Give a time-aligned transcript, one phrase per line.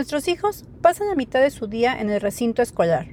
[0.00, 3.08] Nuestros hijos pasan la mitad de su día en el recinto escolar.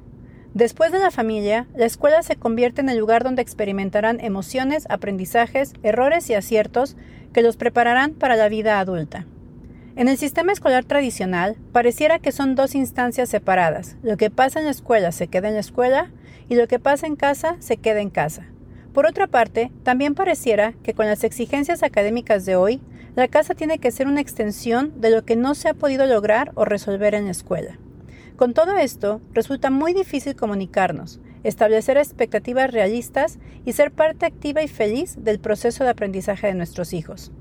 [0.54, 5.74] Después de la familia, la escuela se convierte en el lugar donde experimentarán emociones, aprendizajes,
[5.84, 6.96] errores y aciertos
[7.34, 9.26] que los prepararán para la vida adulta.
[9.98, 13.98] En el sistema escolar tradicional, pareciera que son dos instancias separadas.
[14.02, 16.10] Lo que pasa en la escuela se queda en la escuela
[16.48, 18.46] y lo que pasa en casa se queda en casa.
[18.94, 22.80] Por otra parte, también pareciera que con las exigencias académicas de hoy,
[23.18, 26.52] la casa tiene que ser una extensión de lo que no se ha podido lograr
[26.54, 27.80] o resolver en la escuela.
[28.36, 34.68] Con todo esto, resulta muy difícil comunicarnos, establecer expectativas realistas y ser parte activa y
[34.68, 37.32] feliz del proceso de aprendizaje de nuestros hijos.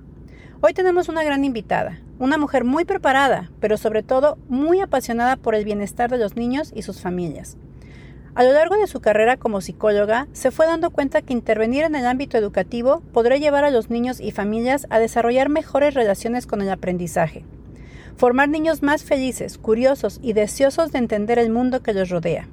[0.63, 5.55] Hoy tenemos una gran invitada, una mujer muy preparada, pero sobre todo muy apasionada por
[5.55, 7.59] el bienestar de los niños y sus familias.
[8.37, 11.95] A lo largo de su carrera como psicóloga, se fue dando cuenta que intervenir en
[11.95, 16.61] el ámbito educativo podrá llevar a los niños y familias a desarrollar mejores relaciones con
[16.61, 17.47] el aprendizaje,
[18.19, 22.47] formar niños más felices, curiosos y deseosos de entender el mundo que los rodea.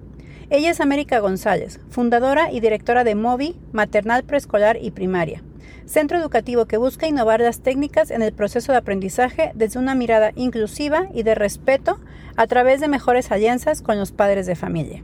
[0.49, 5.43] Ella es América González, fundadora y directora de MOVI, Maternal Preescolar y Primaria,
[5.85, 10.31] centro educativo que busca innovar las técnicas en el proceso de aprendizaje desde una mirada
[10.37, 11.99] inclusiva y de respeto
[12.37, 15.03] a través de mejores alianzas con los padres de familia.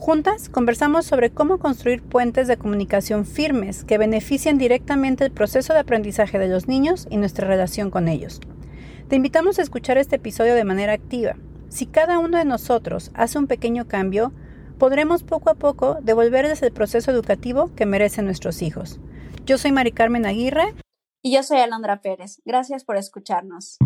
[0.00, 5.80] Juntas conversamos sobre cómo construir puentes de comunicación firmes que beneficien directamente el proceso de
[5.80, 8.40] aprendizaje de los niños y nuestra relación con ellos.
[9.08, 11.36] Te invitamos a escuchar este episodio de manera activa.
[11.68, 14.32] Si cada uno de nosotros hace un pequeño cambio,
[14.78, 19.00] podremos poco a poco devolverles el proceso educativo que merecen nuestros hijos.
[19.44, 20.74] Yo soy Mari Carmen Aguirre.
[21.20, 22.40] Y yo soy Alondra Pérez.
[22.46, 23.76] Gracias por escucharnos.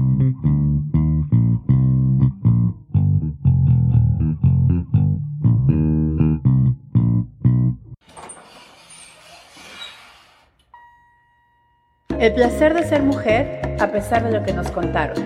[12.20, 15.16] El placer de ser mujer a pesar de lo que nos contaron.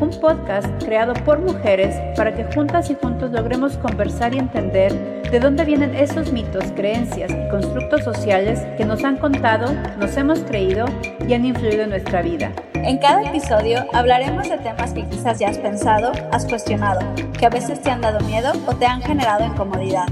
[0.00, 4.92] Un podcast creado por mujeres para que juntas y juntos logremos conversar y entender
[5.30, 10.40] de dónde vienen esos mitos, creencias y constructos sociales que nos han contado, nos hemos
[10.40, 10.86] creído
[11.26, 12.50] y han influido en nuestra vida.
[12.74, 17.00] En cada episodio hablaremos de temas que quizás ya has pensado, has cuestionado,
[17.38, 20.06] que a veces te han dado miedo o te han generado incomodidad.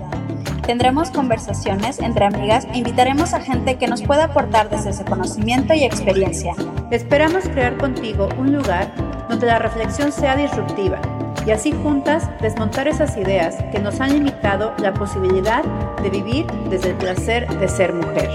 [0.70, 5.74] Tendremos conversaciones entre amigas e invitaremos a gente que nos pueda aportar desde ese conocimiento
[5.74, 6.54] y experiencia.
[6.92, 8.94] Esperamos crear contigo un lugar
[9.28, 11.00] donde la reflexión sea disruptiva
[11.44, 15.64] y así juntas desmontar esas ideas que nos han limitado la posibilidad
[16.04, 18.30] de vivir desde el placer de ser mujer.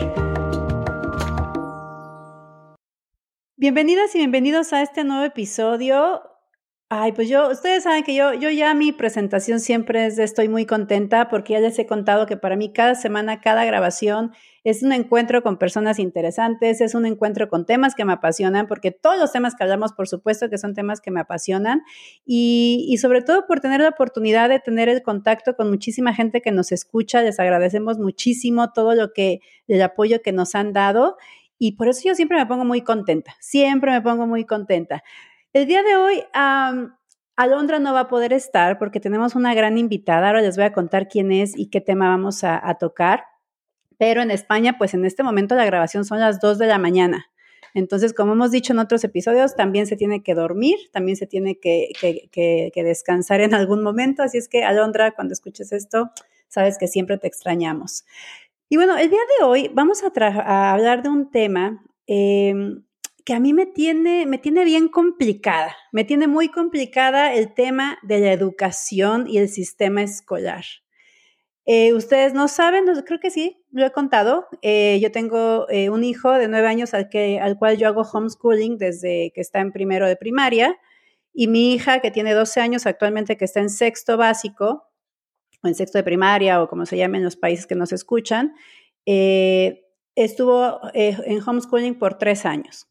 [3.56, 6.35] Bienvenidas y bienvenidos a este nuevo episodio
[6.90, 10.50] Ay, pues yo, ustedes saben que yo, yo ya mi presentación siempre es de estoy
[10.50, 14.84] muy contenta porque ya les he contado que para mí cada semana, cada grabación es
[14.84, 19.18] un encuentro con personas interesantes, es un encuentro con temas que me apasionan, porque todos
[19.18, 21.82] los temas que hablamos, por supuesto que son temas que me apasionan,
[22.24, 26.42] y, y sobre todo por tener la oportunidad de tener el contacto con muchísima gente
[26.42, 31.18] que nos escucha, les agradecemos muchísimo todo lo que, el apoyo que nos han dado,
[31.58, 35.04] y por eso yo siempre me pongo muy contenta, siempre me pongo muy contenta.
[35.56, 36.22] El día de hoy,
[37.38, 40.28] Alondra no va a poder estar porque tenemos una gran invitada.
[40.28, 43.24] Ahora les voy a contar quién es y qué tema vamos a, tocar.
[43.98, 47.28] Pero en España, pues en este momento la grabación son las 2 de la mañana.
[47.74, 51.58] Entonces, como hemos dicho en otros episodios, también se tiene que dormir, también se tiene
[51.58, 51.94] que,
[52.76, 54.24] descansar en algún momento.
[54.24, 56.12] Así es que, Alondra, cuando escuches esto,
[56.50, 58.04] sabes que siempre te extrañamos.
[58.68, 62.84] Y bueno, el día de hoy vamos a, hablar de un tema em,
[63.26, 67.98] que a mí me tiene, me tiene bien complicada, me tiene muy complicada el tema
[68.04, 70.64] de la educación y el sistema escolar.
[71.66, 74.48] Eh, ustedes no saben, creo que sí, lo he contado.
[74.62, 78.04] Eh, yo tengo eh, un hijo de nueve años al, que, al cual yo hago
[78.04, 80.78] homeschooling desde que está en primero de primaria
[81.34, 84.84] y mi hija que tiene 12 años actualmente que está en sexto básico
[85.64, 88.54] o en sexto de primaria o como se llame en los países que nos escuchan,
[90.16, 92.88] estuvo en homeschooling por tres años.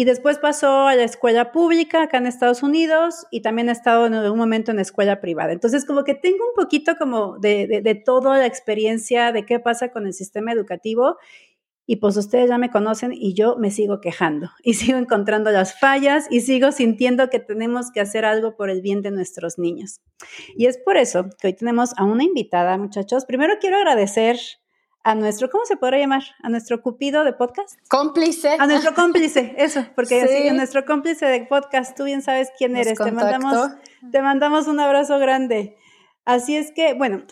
[0.00, 4.06] Y después pasó a la escuela pública acá en Estados Unidos y también ha estado
[4.06, 5.52] en un momento en escuela privada.
[5.52, 9.60] Entonces, como que tengo un poquito como de, de, de toda la experiencia de qué
[9.60, 11.18] pasa con el sistema educativo.
[11.84, 15.78] Y pues ustedes ya me conocen y yo me sigo quejando y sigo encontrando las
[15.78, 20.00] fallas y sigo sintiendo que tenemos que hacer algo por el bien de nuestros niños.
[20.56, 23.26] Y es por eso que hoy tenemos a una invitada, muchachos.
[23.26, 24.38] Primero quiero agradecer
[25.02, 26.22] a nuestro, ¿cómo se podrá llamar?
[26.42, 27.78] A nuestro cupido de podcast.
[27.88, 28.56] Cómplice.
[28.58, 30.48] A nuestro cómplice, eso, porque sí.
[30.48, 32.98] a nuestro cómplice de podcast, tú bien sabes quién eres.
[32.98, 33.70] Te mandamos,
[34.10, 35.76] te mandamos un abrazo grande.
[36.24, 37.24] Así es que, bueno,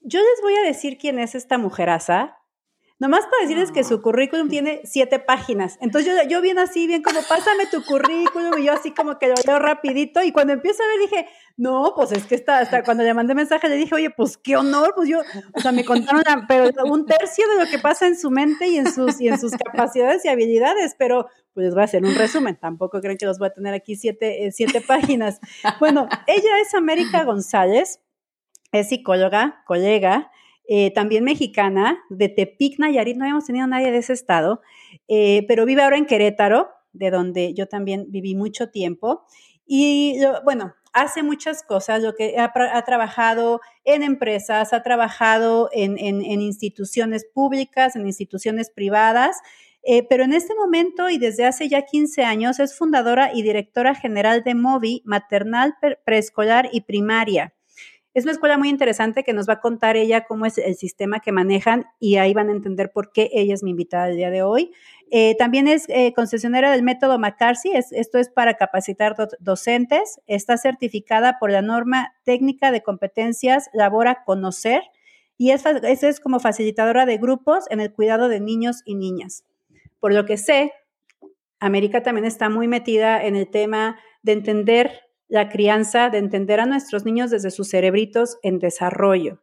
[0.00, 2.38] yo les voy a decir quién es esta mujeraza.
[2.98, 5.76] Nomás para decirles que su currículum tiene siete páginas.
[5.82, 9.28] Entonces yo, yo bien así, bien como, pásame tu currículum, y yo así como que
[9.28, 11.28] lo leo rapidito, y cuando empiezo a ver dije,
[11.58, 14.56] no, pues es que está, hasta cuando le mandé mensaje le dije, oye, pues qué
[14.56, 15.20] honor, pues yo,
[15.52, 18.78] o sea, me contaron, pero un tercio de lo que pasa en su mente y
[18.78, 22.14] en sus, y en sus capacidades y habilidades, pero pues les voy a hacer un
[22.14, 25.40] resumen, tampoco creen que los voy a tener aquí siete, eh, siete páginas.
[25.80, 28.00] Bueno, ella es América González,
[28.72, 30.30] es psicóloga, colega,
[30.68, 34.60] eh, también mexicana, de Tepic, Nayarit, no habíamos tenido nadie de ese estado,
[35.08, 39.24] eh, pero vive ahora en Querétaro, de donde yo también viví mucho tiempo.
[39.66, 45.98] Y bueno, hace muchas cosas, lo que ha, trabajado en empresas, ha trabajado en,
[46.40, 49.36] instituciones públicas, en instituciones privadas,
[49.82, 53.94] eh, pero en este momento y desde hace ya 15 años es fundadora y directora
[53.94, 55.74] general de MOVI, maternal,
[56.04, 57.52] preescolar y primaria.
[58.16, 61.20] Es una escuela muy interesante que nos va a contar ella cómo es el sistema
[61.20, 64.30] que manejan y ahí van a entender por qué ella es mi invitada el día
[64.30, 64.72] de hoy.
[65.10, 70.18] Eh, también es eh, concesionera del método McCarthy, esto es para capacitar docentes.
[70.26, 74.80] Está certificada por la norma técnica de competencias Labora Conocer
[75.36, 79.44] y es, es como facilitadora de grupos en el cuidado de niños y niñas.
[80.00, 80.72] Por lo que sé,
[81.60, 86.66] América también está muy metida en el tema de entender la crianza, de entender a
[86.66, 89.40] nuestros niños desde sus cerebritos en desarrollo.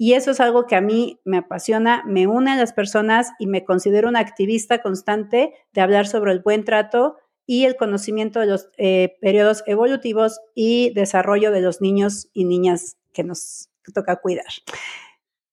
[0.00, 3.48] Y eso es algo que a mí me apasiona, me une a las personas y
[3.48, 7.16] me considero una activista constante de hablar sobre el buen trato
[7.46, 12.96] y el conocimiento de los eh, periodos evolutivos y desarrollo de los niños y niñas
[13.12, 14.46] que nos toca cuidar.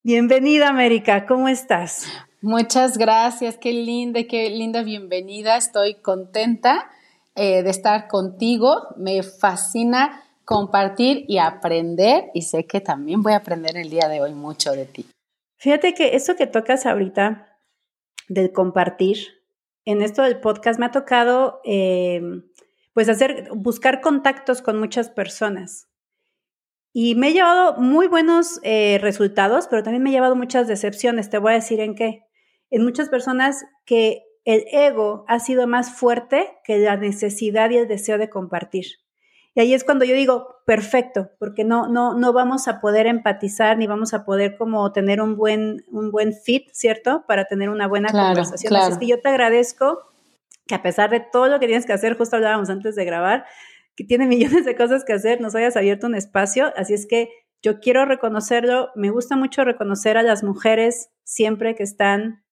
[0.04, 2.06] Bienvenida, América, ¿cómo estás?
[2.42, 6.92] Muchas gracias, qué linda, qué linda bienvenida, estoy contenta
[7.36, 8.88] eh, de estar contigo.
[8.98, 14.22] Me fascina compartir y aprender y sé que también voy a aprender el día de
[14.22, 15.06] hoy mucho de ti.
[15.58, 17.48] Fíjate que eso que tocas ahorita
[18.28, 19.18] del compartir,
[19.86, 22.22] en esto del podcast me ha tocado eh,
[22.94, 25.88] pues hacer, buscar contactos con muchas personas.
[26.94, 31.30] Y me he llevado muy buenos eh, resultados, pero también me he llevado muchas decepciones.
[31.30, 32.24] Te voy a decir en qué.
[32.72, 37.88] En muchas personas que el ego ha sido más fuerte que la necesidad y el
[37.88, 38.86] deseo de compartir.
[39.56, 43.78] Y ahí es cuando yo digo, perfecto, porque no, no, no vamos a poder empatizar
[43.78, 47.24] ni vamos a poder como tener un buen, un buen fit, ¿cierto?
[47.28, 48.76] Para tener una buena conversación.
[48.76, 50.00] Así es que yo te agradezco
[50.68, 53.46] que a pesar de todo lo que tienes que hacer, justo hablábamos antes de grabar,
[53.96, 56.74] que tiene millones de cosas que hacer, nos hayas abierto un espacio.
[56.76, 57.30] Así es que
[57.64, 58.90] yo quiero reconocerlo.
[58.96, 62.45] Me gusta mucho reconocer a las mujeres siempre que están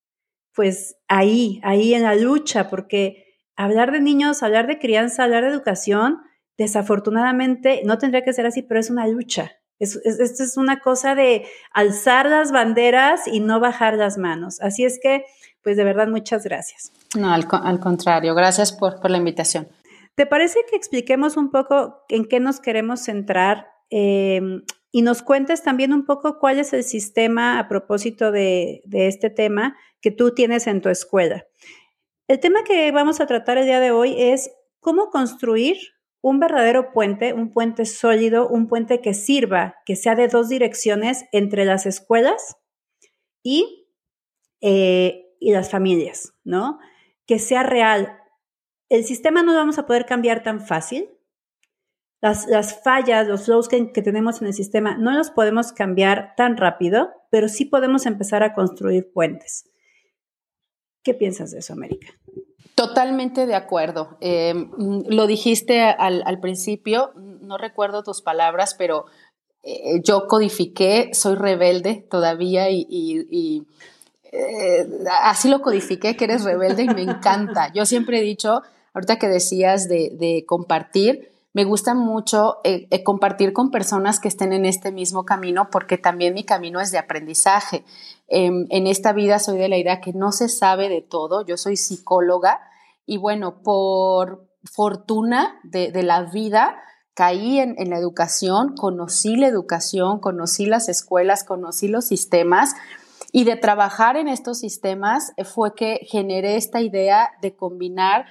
[0.56, 5.50] pues ahí, ahí en la lucha, porque hablar de niños, hablar de crianza, hablar de
[5.50, 6.22] educación,
[6.58, 9.52] desafortunadamente no tendría que ser así, pero es una lucha.
[9.80, 10.00] Esto
[10.44, 14.62] es, una cosa de alzar las banderas y no bajar las manos.
[14.62, 15.26] Así es que,
[15.62, 16.94] pues de verdad, muchas gracias.
[17.18, 19.68] No, al, contrario, gracias por, la invitación.
[20.16, 24.62] ¿Te parece que expliquemos un poco en qué nos queremos centrar em,
[24.96, 29.76] y nos cuentes también un poco cuál es el sistema a propósito de, este tema
[30.02, 31.48] que tú tienes en tu escuela.
[32.28, 35.78] El tema que vamos a tratar el día de hoy es cómo construir
[36.22, 41.26] un verdadero puente, un puente sólido, un puente que sirva, que sea de dos direcciones
[41.32, 42.58] entre las escuelas
[43.42, 43.88] y,
[44.62, 46.78] eh, y las familias, ¿no?
[47.26, 48.16] Que sea real.
[48.90, 51.10] El sistema no lo vamos a poder cambiar tan fácil.
[52.24, 56.36] Las, las fallas, los flows que, que tenemos en el sistema no los podemos cambiar
[56.38, 59.66] tan rápido, pero sí podemos empezar a construir puentes.
[61.04, 62.08] ¿Qué piensas de eso, América?
[62.76, 64.18] Totalmente de acuerdo.
[64.22, 64.72] Em,
[65.10, 69.04] lo dijiste al, principio, no recuerdo tus palabras, pero
[69.62, 73.68] eh, yo codifiqué, soy rebelde todavía y,
[74.32, 74.88] eh,
[75.24, 77.70] así lo codifiqué, que eres rebelde y me encanta.
[77.76, 78.62] Yo siempre he dicho,
[78.94, 84.54] ahorita que decías de compartir, me gusta mucho eh, eh, compartir con personas que estén
[84.54, 87.86] en este mismo camino porque también mi camino es de aprendizaje.
[88.28, 91.56] Em, en esta vida soy de la idea que no se sabe de todo, yo
[91.58, 92.60] soy psicóloga
[93.06, 96.82] y bueno, por fortuna de, la vida,
[97.14, 102.76] caí en, en, la educación, conocí la educación, conocí las escuelas, conocí los sistemas
[103.32, 108.26] y de trabajar en estos sistemas fue que generé esta idea de combinar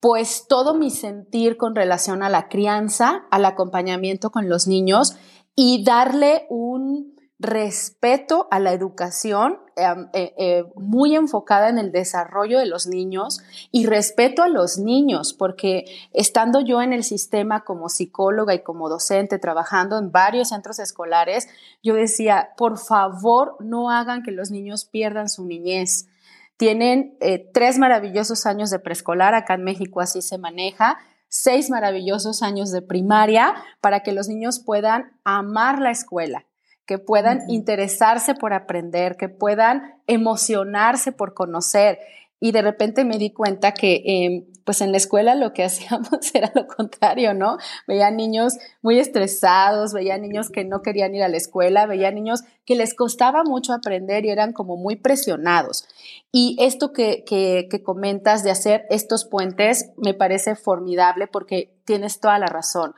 [0.00, 5.16] pues todo mi sentir con relación a la crianza, al acompañamiento con los niños
[5.54, 12.58] y darle un respeto a la educación em, eh, eh, muy enfocada en el desarrollo
[12.58, 17.90] de los niños y respeto a los niños, porque estando yo en el sistema como
[17.90, 21.48] psicóloga y como docente, trabajando en varios centros escolares,
[21.82, 26.08] yo decía, por favor, no hagan que los niños pierdan su niñez.
[26.56, 30.98] Tienen eh, tres maravillosos años de preescolar, acá en México así se maneja,
[31.28, 36.46] seis maravillosos años de primaria para que los niños puedan amar la escuela,
[36.86, 41.98] que puedan interesarse por aprender, que puedan emocionarse por conocer.
[42.40, 46.34] Y de repente me di cuenta que em, pues en la escuela lo que hacíamos
[46.34, 47.56] era lo contrario, ¿no?
[47.86, 52.42] Veía niños muy estresados, veía niños que no querían ir a la escuela, veía niños
[52.66, 55.86] que les costaba mucho aprender y eran como muy presionados.
[56.32, 62.20] Y esto que, que, que comentas de hacer estos puentes me parece formidable porque tienes
[62.20, 62.94] toda la razón.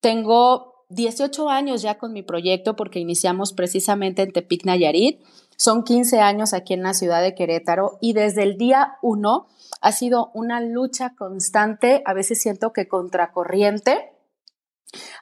[0.00, 5.20] Tengo 18 años ya con mi proyecto porque iniciamos precisamente en Tepic Nayarit.
[5.62, 9.46] Son 15 años aquí en la ciudad de Querétaro y desde el día 1
[9.80, 14.12] ha sido una lucha constante, a veces siento que contracorriente.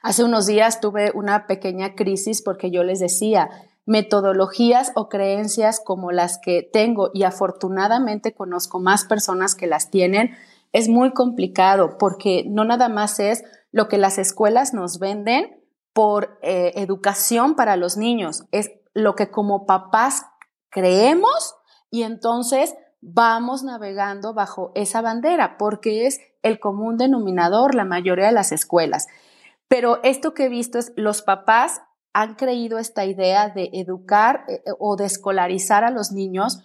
[0.01, 3.51] Hace unos días tuve una pequeña crisis porque yo les decía,
[3.85, 10.31] metodologías o creencias como las que tengo y afortunadamente conozco más personas que las tienen,
[10.71, 16.39] es muy complicado porque no nada más es lo que las escuelas nos venden por
[16.41, 20.25] eh, educación para los niños, es lo que como papás
[20.71, 21.55] creemos
[21.91, 28.31] y entonces vamos navegando bajo esa bandera, porque es el común denominador la mayoría de
[28.31, 29.07] las escuelas.
[29.67, 31.81] Pero esto que he visto es los papás
[32.13, 36.63] han creído esta idea de educar eh, eh, o de escolarizar a los niños,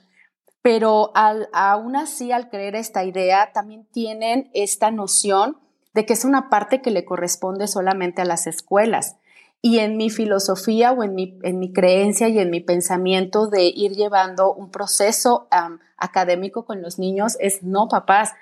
[0.62, 5.58] pero aún así al creer esta idea también tienen esta noción
[5.94, 9.16] de que es una parte que le corresponde solamente a las escuelas.
[9.62, 13.64] Y en mi filosofía o en mi, en mi creencia y en mi pensamiento de
[13.64, 15.48] ir llevando un proceso
[15.96, 18.32] académico con los niños es no, papás,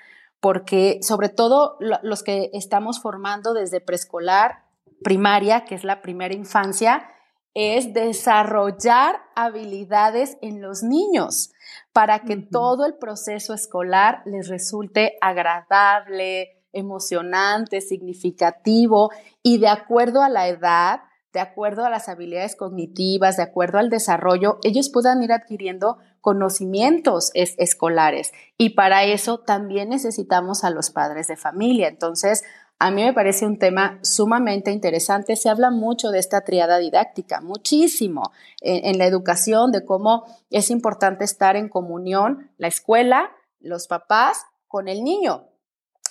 [0.41, 4.65] porque sobre todo los que estamos formando desde preescolar,
[5.03, 7.09] primaria, que es la primera infancia,
[7.55, 11.53] es desarrollar habilidades en los niños
[11.93, 19.11] para que todo el proceso escolar les resulte agradable, emocionante, significativo
[19.43, 21.01] y de acuerdo a la edad,
[21.33, 27.31] de acuerdo a las habilidades cognitivas, de acuerdo al desarrollo, ellos puedan ir adquiriendo conocimientos
[27.35, 28.33] escolares.
[28.57, 31.89] Y para eso también necesitamos a los padres de familia.
[31.89, 32.45] Entonces,
[32.79, 35.37] a mí me parece un tema sumamente interesante.
[35.37, 41.25] Se habla mucho de esta triada didáctica, muchísimo en, la educación, de cómo es importante
[41.25, 45.49] estar en comunión la escuela, los papás con el niño.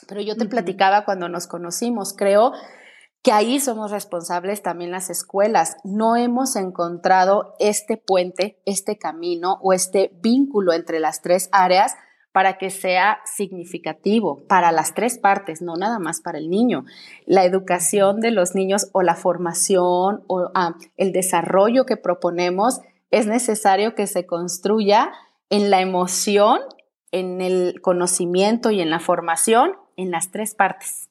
[0.08, 2.54] Pero yo te platicaba cuando nos conocimos, creo
[3.24, 5.78] que ahí somos responsables también las escuelas.
[5.86, 11.96] No hemos encontrado este puente, este camino o este vínculo entre las tres áreas
[12.34, 16.84] para que sea significativo para las tres partes, no nada más para el niño.
[17.26, 22.82] La educación de los niños o la formación o ah, el desarrollo que proponemos
[23.12, 25.12] es necesario que se construya
[25.50, 26.60] en la emoción,
[27.12, 31.10] en el conocimiento y en la formación en las tres partes.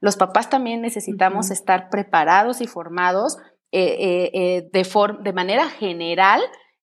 [0.00, 3.38] Los papás también necesitamos estar preparados y formados
[3.70, 6.40] eh, eh, eh, de, de manera general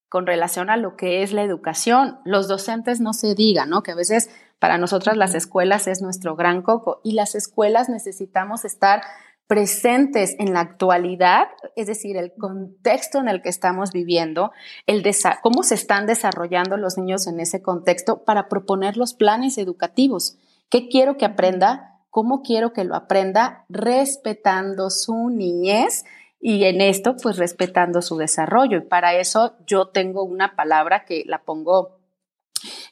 [0.08, 2.20] con relación a lo que es la educación.
[2.26, 3.84] Los docentes no se digan, ¿no?
[3.84, 8.66] Que a veces para nosotras las escuelas es nuestro gran coco y las escuelas necesitamos
[8.66, 9.02] estar
[9.48, 14.52] presentes en la actualidad, es decir, el contexto en el que estamos viviendo,
[14.86, 15.04] el
[15.42, 20.38] cómo se están desarrollando los niños en ese contexto para proponer los planes educativos.
[20.70, 22.00] ¿Qué quiero que aprenda?
[22.12, 23.66] ¿Cómo quiero que lo aprenda?
[23.70, 26.06] Respetando su niñez
[26.40, 28.78] y en esto, pues respetando su desarrollo.
[28.78, 32.00] Y para eso yo tengo una palabra que la pongo,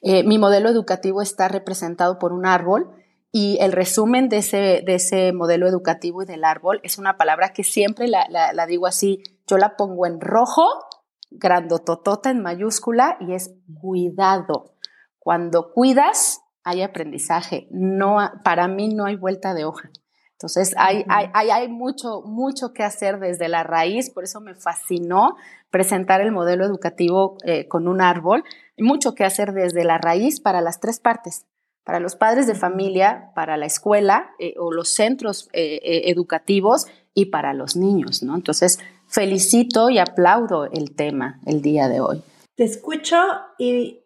[0.02, 2.92] eh, mi modelo educativo está representado por un árbol
[3.32, 7.54] y el resumen de ese, de ese modelo educativo y del árbol es una palabra
[7.54, 10.66] que siempre la, la digo así, yo la pongo en rojo,
[11.30, 14.74] grandototota en mayúscula y es cuidado.
[15.20, 17.68] Cuando cuidas, hay aprendizaje.
[17.72, 19.90] No, para mí no hay vuelta de hoja.
[20.34, 25.36] Entonces, hay, hay, hay, mucho, mucho que hacer desde la raíz, por eso me fascinó
[25.72, 28.44] presentar el modelo educativo eh, con un árbol.
[28.78, 31.46] Mucho que hacer desde la raíz para las tres partes,
[31.86, 37.28] para los padres de familia, para la escuela eh, o los centros eh, educativos y
[37.28, 38.36] para los niños, ¿no?
[38.36, 42.22] Entonces, felicito y aplaudo el tema el día de hoy.
[42.56, 43.18] Te escucho
[43.58, 44.02] y,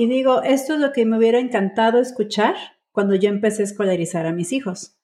[0.00, 2.54] y digo, esto es lo que me hubiera encantado escuchar
[2.92, 5.00] cuando yo empecé a escolarizar a mis hijos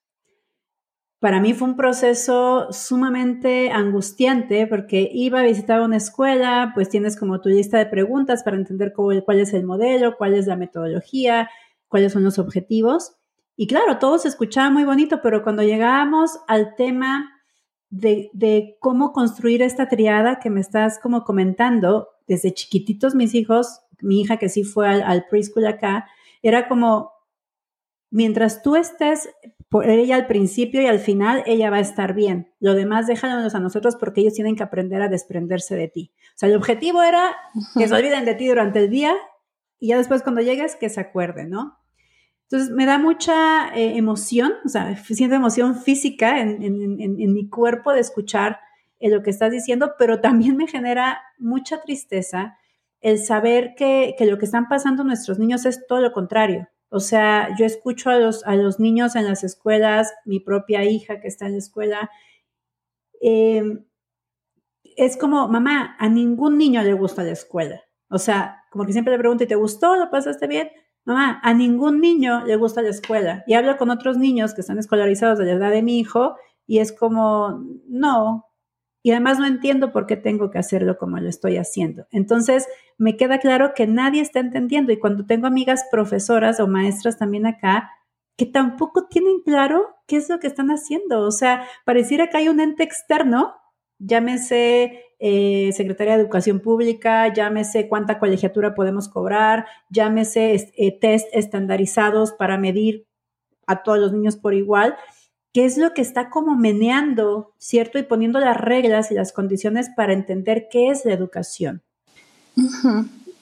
[1.19, 7.17] para mí fue un proceso sumamente angustiante porque iba a visitar una escuela, pues tienes
[7.17, 11.49] como tu lista de preguntas para entender cuál es el modelo, cuál es la metodología,
[11.89, 13.17] cuáles son los objetivos.
[13.57, 17.33] Y claro, todo se escuchaba muy bonito, pero cuando llegábamos al tema
[17.89, 24.21] de, cómo construir esta triada que me estás como comentando, desde chiquititos mis hijos, mi
[24.21, 26.07] hija que sí fue al, al preschool acá,
[26.43, 27.13] era como,
[28.11, 29.29] mientras tú estés
[29.69, 32.53] por ella al principio y al final, ella va a estar bien.
[32.61, 36.13] Lo demás déjanos a nosotros porque ellos tienen que aprender a desprenderse de ti.
[36.35, 37.35] O sea, el objetivo era
[37.77, 39.15] que se olviden de ti durante el día
[39.79, 41.79] y ya después cuando llegues que se acuerden, ¿no?
[42.45, 47.99] Entonces me da mucha eh, emoción, o sea, siento emoción física en, mi cuerpo de
[47.99, 48.61] escuchar
[49.01, 52.57] eh, lo que estás diciendo, pero también me genera mucha tristeza
[53.01, 56.69] el saber que, que, lo que están pasando nuestros niños es todo lo contrario.
[56.89, 61.21] O sea, yo escucho a los, a los niños en las escuelas, mi propia hija
[61.21, 62.11] que está en la escuela,
[63.21, 63.63] eh,
[64.97, 67.83] es como, mamá, a ningún niño le gusta la escuela.
[68.09, 69.97] O sea, como que siempre le pregunto, ¿y te gustó?
[69.97, 70.71] ¿Lo pasaste bien?
[71.05, 73.45] Mamá, a ningún niño le gusta la escuela.
[73.47, 76.37] Y hablo con otros niños que están escolarizados de la edad de mi hijo
[76.67, 78.46] y es como, no,
[79.07, 82.09] y además no entiendo por qué tengo que hacerlo como lo estoy haciendo.
[82.11, 82.67] Entonces,
[82.99, 87.47] me queda claro que nadie está entendiendo y cuando tengo amigas profesoras o maestras también
[87.47, 87.89] acá,
[88.37, 91.21] que tampoco tienen claro qué es lo que están haciendo.
[91.21, 93.55] O sea, pareciera que hay un ente externo,
[94.01, 102.33] llámese eh, Secretaría de Educación Pública, llámese cuánta colegiatura podemos cobrar, llámese eh, test estandarizados
[102.33, 103.07] para medir
[103.69, 104.97] a todos los niños por igual,
[105.57, 107.99] qué es lo que está como meneando, ¿cierto?
[107.99, 111.83] Y poniendo las reglas y las condiciones para entender qué es la educación.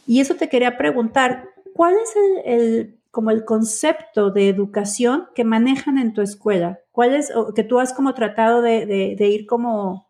[0.07, 5.99] Y eso te quería preguntar, ¿cuál es el, como el concepto de educación que manejan
[5.99, 6.79] en tu escuela?
[6.93, 10.07] ¿Cuál es, o que tú has como tratado de, ir como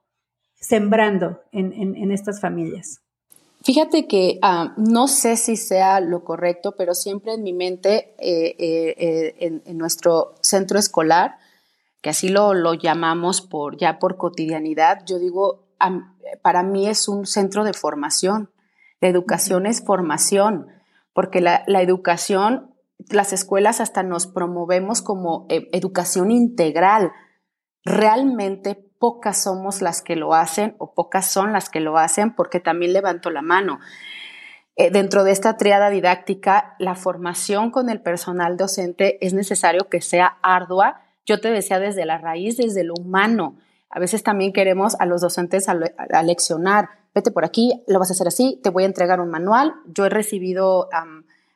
[0.57, 3.01] sembrando en, estas familias?
[3.63, 8.55] Fíjate que ah, no sé si sea lo correcto, pero siempre en mi mente, eh,
[8.59, 11.39] eh, eh, en, nuestro centro escolar,
[12.05, 15.65] que así lo, lo llamamos por, ya por cotidianidad, yo digo,
[16.43, 18.51] para mí es un centro de formación.
[19.01, 20.67] La educación es formación,
[21.15, 22.75] porque la, la educación,
[23.09, 27.11] las escuelas hasta nos promovemos como e, educación integral.
[27.87, 32.61] Realmente pocas somos las que lo hacen o pocas son las que lo hacen porque
[32.61, 33.79] también levanto la mano.
[34.77, 40.03] Eh, dentro de esta triada didáctica, la formación con el personal docente es necesario que
[40.03, 43.57] sea ardua yo te decía desde la raíz, desde lo humano.
[43.91, 46.89] A veces también queremos a los docentes a, leccionar.
[47.15, 49.75] Vete por aquí, lo vas a hacer así, te voy a entregar un manual.
[49.87, 50.89] Yo he recibido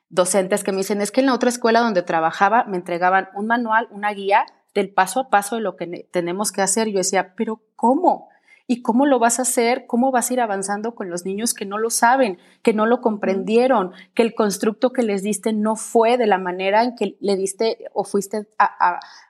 [0.08, 3.46] docentes que me dicen, es que en la otra escuela donde trabajaba me entregaban un
[3.46, 6.88] manual, una guía del paso a paso de lo que tenemos que hacer.
[6.88, 8.28] Yo decía, pero ¿cómo?
[8.70, 9.86] ¿Y cómo lo vas a hacer?
[9.86, 13.00] ¿Cómo vas a ir avanzando con los niños que no lo saben, que no lo
[13.00, 17.34] comprendieron, que el constructo que les diste no fue de la manera en que le
[17.34, 18.46] diste o fuiste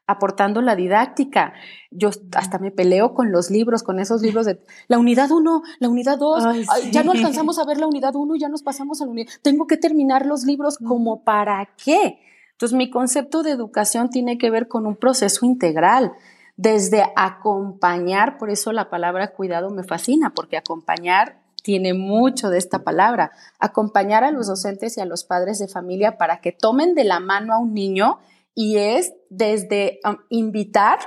[0.08, 1.52] aportando la didáctica?
[1.92, 5.88] Yo hasta me peleo con los libros, con esos libros de la unidad 1, la
[5.88, 9.12] unidad 2, ya no alcanzamos a ver la unidad 1, ya nos pasamos a la
[9.12, 9.30] unidad.
[9.42, 12.18] Tengo que terminar los libros como para qué.
[12.54, 16.12] Entonces mi concepto de educación tiene que ver con un proceso integral
[16.58, 22.80] desde acompañar, por eso la palabra cuidado me fascina, porque acompañar tiene mucho de esta
[22.80, 27.04] palabra, acompañar a los docentes y a los padres de familia para que tomen de
[27.04, 28.18] la mano a un niño
[28.56, 30.98] y es desde um, invitar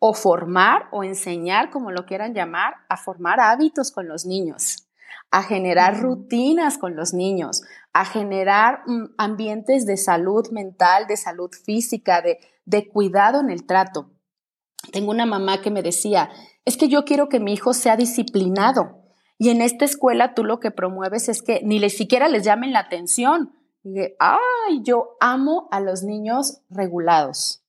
[0.00, 4.88] o formar o enseñar, como lo quieran llamar, a formar hábitos con los niños,
[5.30, 11.50] a generar rutinas con los niños, a generar mm, ambientes de salud mental, de salud
[11.52, 12.24] física,
[12.64, 14.10] de cuidado en el trato.
[14.92, 16.30] Tengo una mamá que me decía,
[16.64, 18.98] es que yo quiero que mi hijo sea disciplinado.
[19.38, 22.80] Y en esta escuela tú lo que promueves es que ni siquiera les llamen la
[22.80, 23.52] atención.
[23.82, 27.62] Y ay, yo amo a los niños regulados.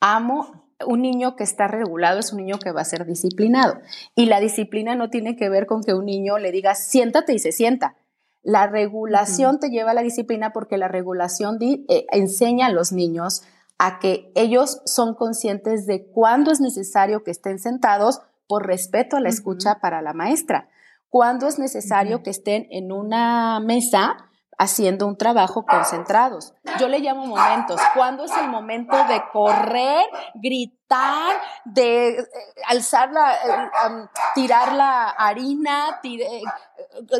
[0.00, 3.78] Amo un niño que está regulado es un niño que va a ser disciplinado.
[4.14, 7.38] Y la disciplina no tiene que ver con que un niño le diga siéntate y
[7.38, 7.96] se sienta.
[8.42, 13.42] La regulación te lleva a la disciplina porque la regulación eh, enseña a los niños
[13.78, 19.20] a que ellos son conscientes de cuándo es necesario que estén sentados por respeto a
[19.20, 20.68] la escucha para la maestra,
[21.08, 24.16] cuándo es necesario que estén en una mesa
[24.58, 26.54] haciendo un trabajo concentrados.
[26.78, 27.80] Yo le llamo momentos.
[27.94, 32.28] ¿Cuándo es el momento de correr, gritar, de eh,
[32.66, 36.42] alzar la, eh, tirar la harina, eh,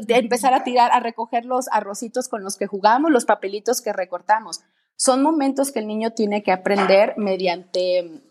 [0.02, 3.92] de empezar a tirar, a recoger los arrocitos con los que jugamos, los papelitos que
[3.92, 4.62] recortamos?
[4.96, 8.22] Son momentos que el niño tiene que aprender mediante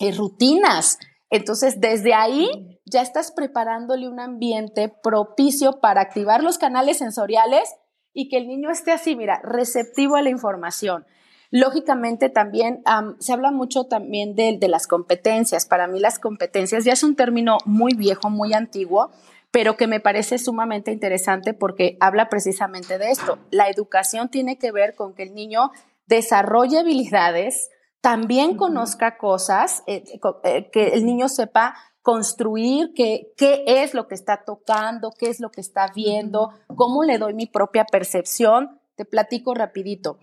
[0.00, 0.98] eh, rutinas.
[1.30, 7.68] Entonces, desde ahí ya estás preparándole un ambiente propicio para activar los canales sensoriales
[8.14, 11.04] y que el niño esté así, mira, receptivo a la información.
[11.50, 12.82] Lógicamente también
[13.18, 15.66] se habla mucho también de, de, las competencias.
[15.66, 19.10] Para mí las competencias ya es un término muy viejo, muy antiguo,
[19.50, 23.38] pero que me parece sumamente interesante porque habla precisamente de esto.
[23.50, 25.70] La educación tiene que ver con que el niño
[26.06, 30.04] desarrolle habilidades, también conozca cosas, eh,
[30.44, 35.40] eh, que el niño sepa construir qué, qué es lo que está tocando, qué es
[35.40, 38.80] lo que está viendo, cómo le doy mi propia percepción.
[38.94, 40.18] Te platico rapidito.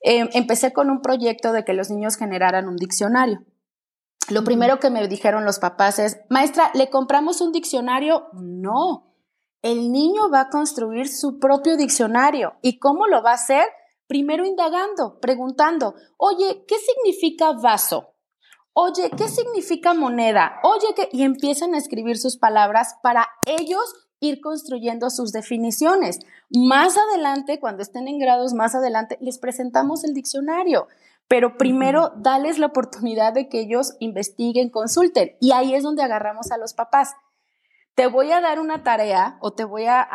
[0.00, 3.44] Em, empecé con un proyecto de que los niños generaran un diccionario.
[4.30, 8.26] Lo primero que me dijeron los papás es, maestra, ¿le compramos un diccionario?
[8.32, 9.14] No,
[9.62, 12.54] el niño va a construir su propio diccionario.
[12.62, 13.64] ¿Y cómo lo va a hacer?
[14.08, 18.14] Primero indagando, preguntando, oye, ¿qué significa vaso?
[18.72, 20.60] Oye, ¿qué significa moneda?
[20.62, 21.08] Oye, ¿qué?
[21.12, 26.20] Y empiezan a escribir sus palabras para ellos ir construyendo sus definiciones.
[26.50, 30.88] Más adelante, cuando estén en grados más adelante, les presentamos el diccionario.
[31.28, 35.36] Pero primero, dales la oportunidad de que ellos investiguen, consulten.
[35.40, 37.14] Y ahí es donde agarramos a los papás
[37.98, 40.06] te voy a dar una tarea o te voy a,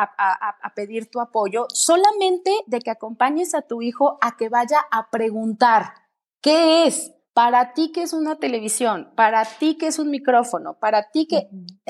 [0.73, 5.93] pedir tu apoyo solamente de que acompañes a tu hijo a que vaya a preguntar,
[6.39, 7.11] ¿qué es?
[7.33, 9.11] Para ti, ¿qué es una televisión?
[9.17, 10.79] Para ti, ¿qué es un micrófono?
[10.79, 11.49] Para ti, ¿qué?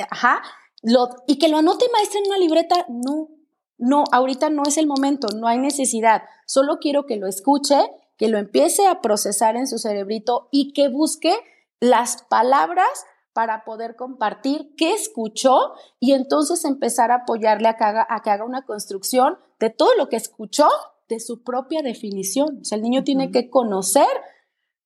[0.10, 0.42] Ajá.
[0.82, 3.30] Lo, y que lo anote maestra en una libreta, no,
[3.78, 6.24] no, ahorita no es el momento, no hay necesidad.
[6.48, 7.78] Solo quiero que lo escuche,
[8.18, 11.36] que lo empiece a procesar en su cerebrito y que busque
[11.80, 12.88] las palabras
[13.34, 18.30] para poder compartir qué escuchó y entonces empezar a apoyarle a que haga, a que
[18.30, 20.68] haga una construcción de todo lo que escuchó
[21.10, 22.60] de su propia definición.
[22.62, 24.08] O sea, el niño tiene que conocer,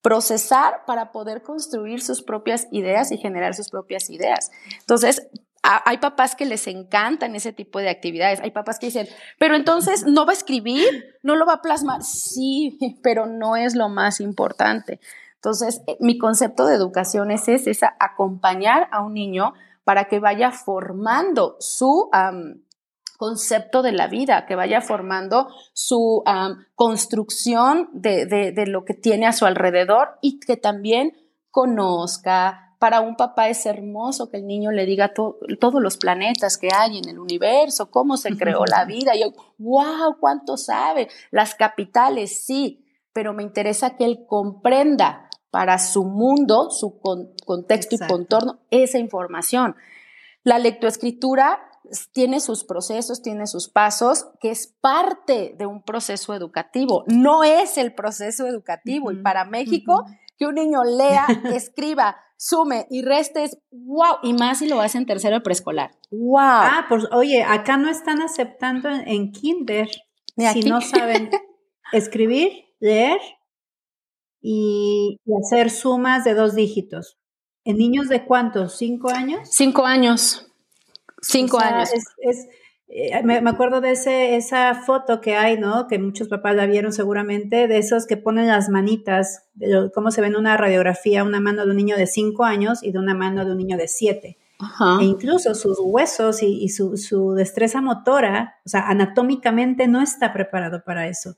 [0.02, 4.50] procesar para poder construir sus propias ideas y generar sus propias ideas.
[4.80, 5.28] Entonces,
[5.62, 8.40] hay papás que les encantan ese tipo de actividades.
[8.40, 9.08] Hay papás que dicen,
[9.38, 12.02] pero entonces no va a escribir, no lo va a plasmar.
[12.02, 15.00] Sí, pero no es lo más importante.
[15.38, 20.18] Entonces, eh, mi concepto de educación es ese, es acompañar a un niño para que
[20.18, 22.10] vaya formando su
[23.16, 26.22] concepto de la vida, que vaya formando su
[26.74, 31.16] construcción de, lo que tiene a su alrededor y que también
[31.50, 32.74] conozca.
[32.78, 36.98] Para un papá es hermoso que el niño le diga todos los planetas que hay
[36.98, 39.16] en el universo, cómo se creó la vida.
[39.16, 41.08] Y yo, wow, cuánto sabe.
[41.30, 47.00] Las capitales, sí, pero me interesa que él comprenda para su mundo, su
[47.44, 49.76] contexto y contorno, esa información.
[50.44, 51.60] La lectoescritura
[52.12, 57.78] tiene sus procesos, tiene sus pasos, que es parte de un proceso educativo, no es
[57.78, 59.10] el proceso educativo.
[59.10, 60.04] y para México,
[60.36, 64.98] que un niño lea, escriba, sume y reste es wow, y más si lo hace
[64.98, 65.90] en tercero preescolar.
[66.10, 66.38] Wow.
[66.40, 69.88] Ah, pues oye, acá no están aceptando en, kinder
[70.36, 71.30] si no saben
[71.92, 73.18] escribir, leer
[74.40, 77.18] y, hacer sumas de dos dígitos.
[77.64, 78.76] ¿En niños de cuántos?
[78.76, 79.48] ¿Cinco años?
[79.50, 80.46] Cinco años.
[81.20, 81.90] Cinco años.
[82.18, 82.48] Es,
[82.90, 85.86] eh, me, acuerdo de ese, esa foto que hay, ¿no?
[85.88, 90.22] Que muchos papás la vieron seguramente, de esos que ponen las manitas, de cómo se
[90.22, 93.14] ve en una radiografía una mano de un niño de cinco años y de una
[93.14, 94.38] mano de un niño de siete.
[95.00, 100.32] E incluso sus huesos y, y su, su, destreza motora, o sea, anatómicamente no está
[100.32, 101.36] preparado para eso.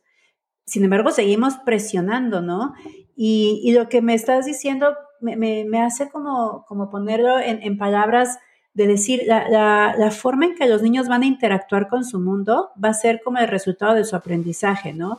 [0.67, 2.75] Sin embargo, seguimos presionando, ¿no?
[3.17, 8.39] Y, lo que me estás diciendo me, hace como, como ponerlo en, palabras
[8.73, 12.91] de decir, la, forma en que los niños van a interactuar con su mundo va
[12.91, 15.19] a ser como el resultado de su aprendizaje, ¿no?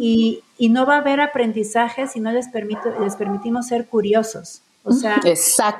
[0.00, 2.46] y, no va a haber aprendizaje si no les,
[3.00, 4.62] les permitimos ser curiosos.
[4.84, 5.20] O sea,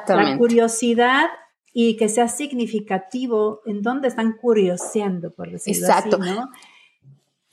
[0.08, 1.26] la curiosidad
[1.72, 6.18] y que sea significativo en dónde están curioseando, por decirlo Exacto.
[6.20, 6.50] así, ¿no?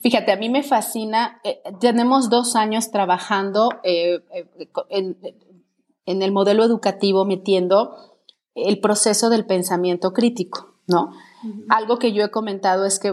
[0.02, 6.64] Fíjate, a mí me fascina, eh, tenemos dos años trabajando eh, eh, en, el modelo
[6.64, 8.18] educativo metiendo
[8.56, 11.12] el proceso del pensamiento crítico, ¿no?
[11.68, 13.12] Algo que yo he comentado es que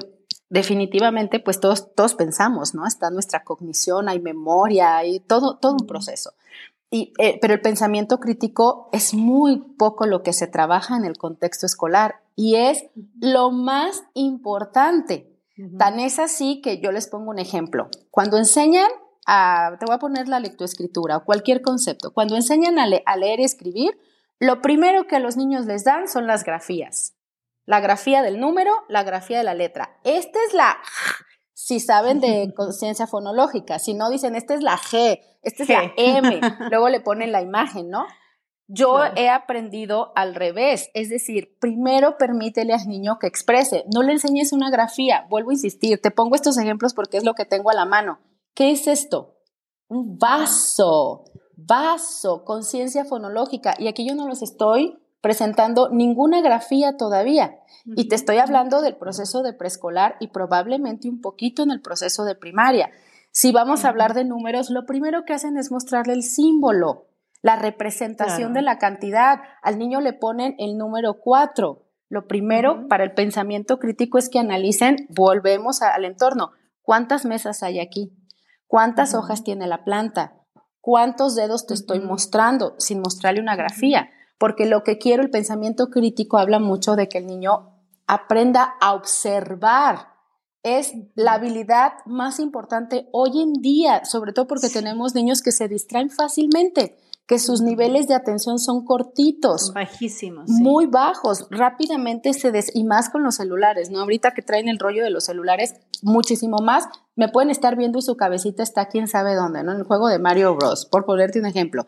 [0.49, 2.88] definitivamente pues todos, todos pensamos, ¿no?
[2.88, 6.32] Está nuestra cognición, hay memoria, hay todo, todo un proceso.
[6.89, 11.67] Y, pero el pensamiento crítico es muy poco lo que se trabaja en el contexto
[11.67, 12.88] escolar y es
[13.21, 15.28] lo más importante.
[15.77, 17.89] Tan es así que yo les pongo un ejemplo.
[18.11, 18.89] Cuando enseñan
[19.25, 23.43] a, te voy a poner la lectoescritura o cualquier concepto, cuando enseñan a, leer y
[23.43, 23.99] escribir,
[24.39, 27.15] lo primero que a los niños les dan son las grafías.
[27.65, 29.99] La grafía del número, la grafía de la letra.
[30.03, 30.77] Esta es la
[31.53, 35.91] si saben de conciencia fonológica, si no dicen, esta es la G, esta es la
[35.97, 36.39] M,
[36.71, 38.05] luego le ponen la imagen, ¿no?
[38.71, 44.12] Yo he aprendido al revés, es decir, primero permítele al niño que exprese, no le
[44.12, 47.71] enseñes una grafía, vuelvo a insistir, te pongo estos ejemplos porque es lo que tengo
[47.71, 48.19] a la mano.
[48.53, 49.38] ¿Qué es esto?
[49.88, 57.58] Un vaso, vaso, conciencia fonológica, y aquí yo no los estoy presentando ninguna grafía todavía,
[57.86, 62.23] y te estoy hablando del proceso de preescolar y probablemente un poquito en el proceso
[62.23, 62.91] de primaria.
[63.32, 67.08] Si vamos a hablar de números, lo primero que hacen es mostrarle el símbolo
[67.41, 69.41] la representación de la cantidad.
[69.62, 71.86] Al niño le ponen el número 4.
[72.10, 77.80] Lo primero para el pensamiento crítico es que analicen, volvemos al entorno, cuántas mesas hay
[77.80, 78.12] aquí,
[78.65, 80.34] cuántas hojas tiene la planta,
[80.82, 85.89] cuántos dedos te estoy mostrando sin mostrarle una grafía, porque lo que quiero, el pensamiento
[85.89, 87.75] crítico habla mucho de que el niño
[88.08, 90.08] aprenda a observar.
[90.63, 95.67] Es la habilidad más importante hoy en día, sobre todo porque tenemos niños que se
[95.67, 96.97] distraen fácilmente
[97.29, 99.71] que sus niveles de atención son cortitos.
[99.75, 100.49] Bajísimos.
[100.49, 101.45] Muy bajos.
[101.51, 102.75] Rápidamente se des...
[102.75, 103.99] Y más con los celulares, ¿no?
[103.99, 106.89] Ahorita que traen el rollo de los celulares, muchísimo más.
[107.15, 109.73] Me pueden estar viendo y su cabecita está quién sabe dónde, ¿no?
[109.73, 111.85] En el juego de Mario Bros, por ponerte un ejemplo.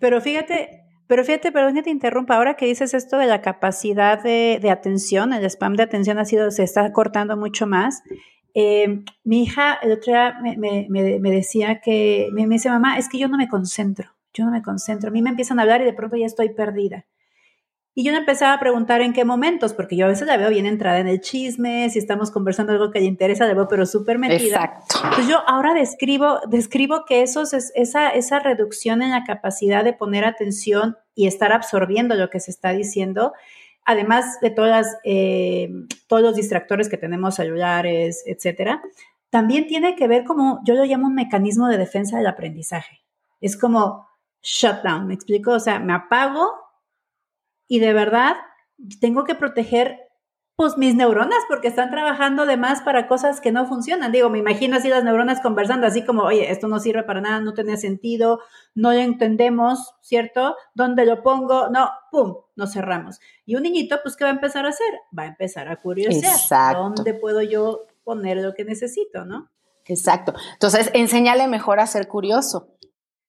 [0.00, 4.22] Pero fíjate, pero fíjate, perdón que te interrumpa, ahora que dices esto de la capacidad
[4.22, 8.02] de, atención, el spam de atención ha sido, se está cortando mucho más.
[8.52, 13.28] Eh, mi hija el otro día me, decía que, me dice, mamá, es que yo
[13.28, 15.94] no me concentro yo no me concentro, a mí me empiezan a hablar y de
[15.94, 17.06] pronto ya estoy perdida.
[17.96, 20.50] Y yo me empezaba a preguntar en qué momentos, porque yo a veces la veo
[20.50, 23.86] bien entrada en el chisme, si estamos conversando algo que le interesa, la veo pero
[23.86, 24.56] súper metida.
[24.56, 24.96] Exacto.
[24.96, 29.92] Entonces yo ahora describo, describo que eso es, esa, esa reducción en la capacidad de
[29.92, 33.32] poner atención y estar absorbiendo lo que se está diciendo,
[33.84, 35.70] además de todas eh,
[36.08, 38.82] todos los distractores que tenemos, celulares, etcétera,
[39.30, 43.02] también tiene que ver como, yo lo llamo un mecanismo de defensa del aprendizaje.
[43.40, 44.08] Es como,
[44.44, 45.52] shutdown, ¿me explico?
[45.52, 46.52] O sea, me apago
[47.66, 48.36] y de verdad
[49.00, 50.00] tengo que proteger
[50.56, 54.12] pues mis neuronas porque están trabajando de más para cosas que no funcionan.
[54.12, 57.40] Digo, me imagino así las neuronas conversando así como, oye, esto no sirve para nada,
[57.40, 58.40] no tiene sentido,
[58.74, 60.54] no lo entendemos, ¿cierto?
[60.74, 61.70] ¿Dónde lo pongo?
[61.70, 63.18] No, pum, nos cerramos.
[63.44, 64.86] Y un niñito, pues, ¿qué va a empezar a hacer?
[65.16, 66.36] Va a empezar a curiosear.
[66.36, 66.82] Exacto.
[66.82, 69.50] ¿Dónde puedo yo poner lo que necesito, no?
[69.86, 70.34] Exacto.
[70.52, 72.68] Entonces, enséñale mejor a ser curioso.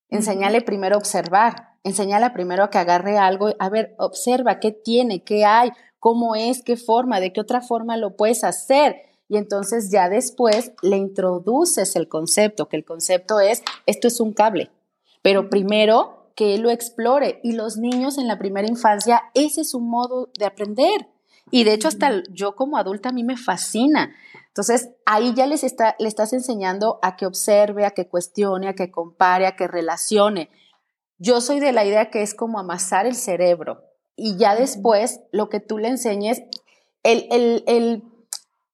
[0.09, 5.23] Enseñale primero a observar, enséñale primero a que agarre algo, a ver, observa qué tiene,
[5.23, 9.01] qué hay, cómo es, qué forma, de qué otra forma lo puedes hacer.
[9.27, 14.33] Y entonces ya después le introduces el concepto, que el concepto es, esto es un
[14.33, 14.69] cable,
[15.23, 17.39] pero primero que él lo explore.
[17.43, 21.07] Y los niños en la primera infancia, ese es un modo de aprender.
[21.51, 24.15] Y de hecho, hasta yo como adulta a mí me fascina.
[24.47, 28.73] Entonces, ahí ya les está, le estás enseñando a que observe, a que cuestione, a
[28.73, 30.49] que compare, a que relacione.
[31.17, 33.83] Yo soy de la idea que es como amasar el cerebro
[34.15, 36.41] y ya después lo que tú le enseñes,
[37.03, 37.63] el, el,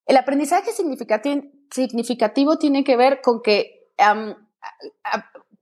[0.06, 3.88] el, aprendizaje significativo, significativo, tiene que ver con que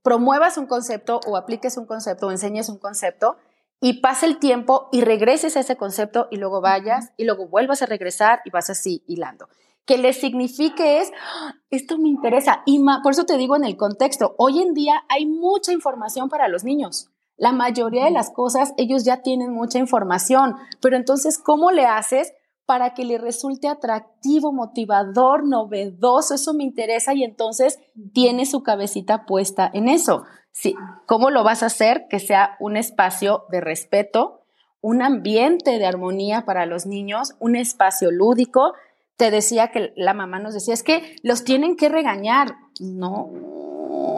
[0.03, 3.37] promuevas un concepto o apliques un concepto o enseñes un concepto
[3.81, 7.81] y pase el tiempo y regreses a ese concepto y luego vayas y luego vuelvas
[7.81, 9.49] a regresar y vas así hilando
[9.85, 12.61] que le signifique es, ah, esto me interesa.
[12.65, 16.47] Y por eso te digo en el contexto, hoy en día hay mucha información para
[16.47, 17.09] los niños.
[17.37, 22.33] La mayoría de las cosas, ellos ya tienen mucha información, pero entonces, ¿cómo le haces
[22.65, 26.35] para que le resulte atractivo, motivador, novedoso?
[26.35, 27.79] Eso me interesa y entonces
[28.13, 30.23] tiene su cabecita puesta en eso.
[30.51, 32.07] Sí, ¿Cómo lo vas a hacer?
[32.09, 34.41] Que sea un espacio de respeto,
[34.81, 38.73] un ambiente de armonía para los niños, un espacio lúdico
[39.17, 42.55] te decía que la mamá nos decía, es que los tienen que regañar.
[42.79, 43.29] No,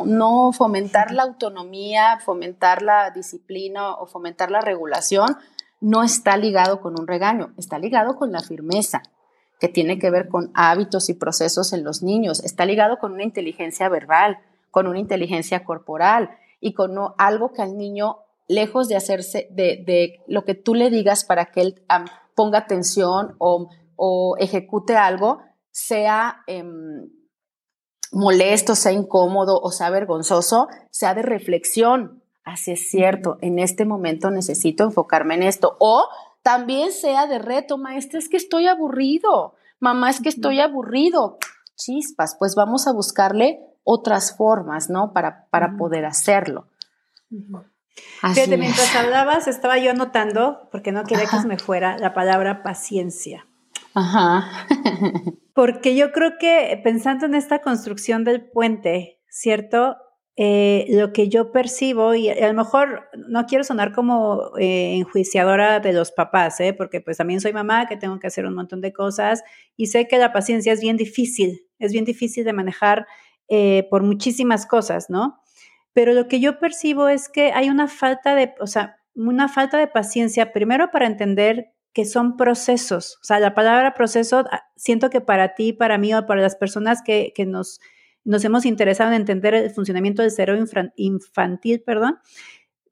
[0.05, 5.37] no fomentar la autonomía, fomentar la disciplina o fomentar la regulación
[5.83, 9.03] no está ligado con un regaño, está ligado con la firmeza,
[9.59, 13.23] que tiene que ver con hábitos y procesos en los niños, está ligado con una
[13.23, 14.39] inteligencia verbal,
[14.73, 20.19] con una inteligencia corporal y con algo que al niño, lejos de hacerse de, de
[20.27, 21.85] lo que tú le digas para que él
[22.35, 25.39] ponga atención o o ejecute algo,
[25.71, 27.09] sea em,
[28.11, 32.23] molesto, sea incómodo o sea vergonzoso, sea de reflexión.
[32.43, 35.77] Así es cierto, en este momento necesito enfocarme en esto.
[35.79, 36.07] O
[36.41, 41.37] también sea de reto, maestra, es que estoy aburrido, mamá, es que estoy aburrido.
[41.75, 45.13] Chispas, pues vamos a buscarle otras formas, ¿no?
[45.13, 46.67] Para, para poder hacerlo.
[48.21, 52.63] Fíjate, mientras hablabas, estaba yo anotando, porque no quería que se me fuera, la palabra
[52.63, 53.47] paciencia.
[53.93, 54.67] Ajá.
[55.53, 59.97] Porque yo creo que pensando en esta construcción del puente, ¿cierto?
[60.35, 65.79] eh, lo que yo percibo, y a lo mejor no quiero sonar como eh, enjuiciadora
[65.79, 66.73] de los papás, ¿eh?
[66.73, 69.43] porque pues también soy mamá, que tengo que hacer un montón de cosas,
[69.77, 73.05] y sé que la paciencia es bien difícil, es bien difícil de manejar
[73.89, 75.39] por muchísimas cosas, ¿no?
[75.93, 79.77] Pero lo que yo percibo es que hay una falta de, o sea, una falta
[79.77, 83.19] de paciencia, primero para entender que son procesos.
[83.21, 86.55] O sea, la palabra proceso, ah, siento que para ti, para mí o para las
[86.55, 87.79] personas que, que nos
[88.25, 90.63] nos hemos interesado en entender el funcionamiento del cerebro
[90.95, 92.19] infantil, perdón,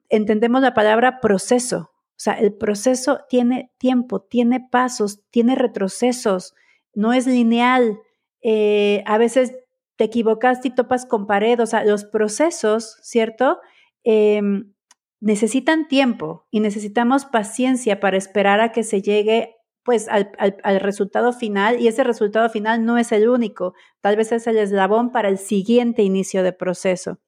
[0.08, 1.90] entendemos la palabra proceso.
[2.10, 6.54] O sea, el proceso tiene tiempo, tiene pasos, tiene retrocesos,
[6.94, 7.98] no es lineal.
[8.42, 9.54] Eh, a veces
[10.02, 11.60] te equivocas y topas con pared.
[11.60, 13.60] O sea, los procesos, ¿cierto?
[14.02, 14.72] Em,
[15.20, 21.80] necesitan tiempo y necesitamos paciencia para esperar a que se llegue pues al, resultado final
[21.80, 25.38] y ese resultado final no es el único, tal vez es el eslabón para el
[25.38, 27.18] siguiente inicio de proceso.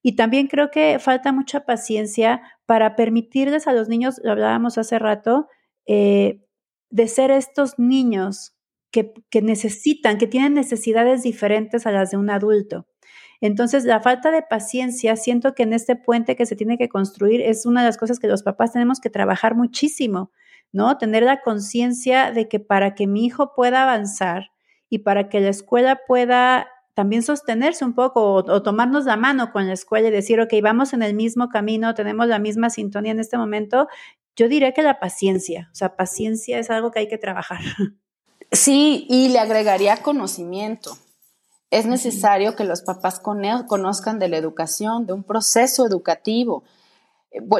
[0.00, 4.98] Y también creo que falta mucha paciencia para permitirles a los niños, lo hablábamos hace
[5.00, 5.48] rato,
[5.86, 6.40] eh,
[6.90, 8.53] de ser estos niños
[8.94, 12.86] que, necesitan, que tienen necesidades diferentes a las de un adulto.
[13.40, 17.40] Entonces, la falta de paciencia, siento que en este puente que se tiene que construir
[17.40, 20.30] es una de las cosas que los papás tenemos que trabajar muchísimo,
[20.72, 20.96] ¿no?
[20.96, 24.52] Tener la conciencia de que para que mi hijo pueda avanzar
[24.88, 29.66] y para que la escuela pueda también sostenerse un poco o, tomarnos la mano con
[29.66, 33.18] la escuela y decir, ok, vamos en el mismo camino, tenemos la misma sintonía en
[33.18, 33.88] este momento,
[34.36, 37.58] yo diría que la paciencia, o sea, paciencia es algo que hay que trabajar.
[38.52, 40.96] Sí, y le agregaría conocimiento.
[41.70, 46.62] Es necesario que los papás conozcan de la educación, de un proceso educativo,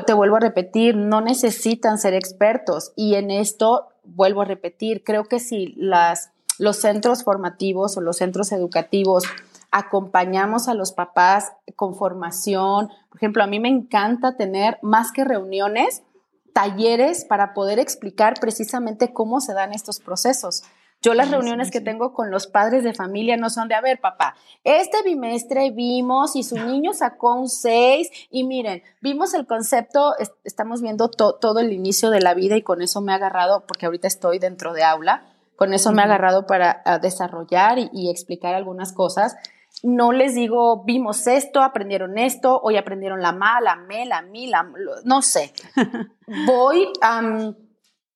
[0.06, 5.24] te vuelvo a repetir, no necesitan ser expertos y en esto vuelvo a repetir, creo
[5.24, 9.24] que si las, los centros formativos o los centros educativos
[9.70, 15.24] acompañamos a los papás con formación, por ejemplo, a mí me encanta tener más que
[15.24, 16.02] reuniones,
[16.54, 20.62] talleres para poder explicar precisamente cómo se dan estos procesos.
[21.02, 24.00] Yo las reuniones que tengo con los padres de familia no son de, a ver,
[24.00, 30.14] papá, este bimestre vimos y su niño sacó un 6 y miren, vimos el concepto,
[30.44, 33.84] estamos viendo todo el inicio de la vida y con eso me ha agarrado, porque
[33.84, 38.92] ahorita estoy dentro de aula, con eso me ha agarrado para desarrollar y, explicar algunas
[38.92, 39.36] cosas.
[39.82, 44.46] No les digo, vimos esto, aprendieron esto, hoy aprendieron la ma, la me, la mi,
[44.46, 44.70] la,
[45.04, 45.52] no sé.
[46.46, 46.88] Voy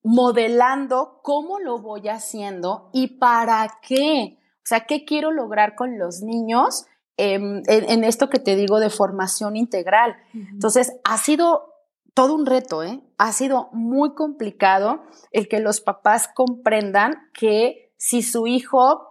[0.03, 4.39] modelando cómo lo voy haciendo y para qué.
[4.59, 8.91] O sea, ¿qué quiero lograr con los niños em, en, esto que te digo de
[8.91, 10.17] formación integral?
[10.33, 11.75] Entonces, ha sido
[12.15, 13.01] todo un reto, ¿eh?
[13.19, 19.08] Ha sido muy complicado el que los papás comprendan que si su hijo,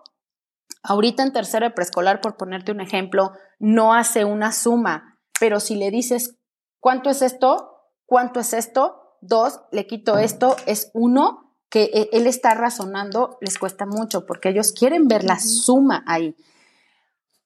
[0.88, 5.76] ahorita en tercero de preescolar, por ponerte un ejemplo, no hace una suma, pero si
[5.76, 6.38] le dices,
[6.80, 7.74] ¿cuánto es esto?
[8.06, 9.04] ¿Cuánto es esto?
[9.22, 14.50] dos, le quito esto, es uno, que e, él está razonando, les cuesta mucho porque
[14.50, 16.36] ellos quieren ver la suma ahí.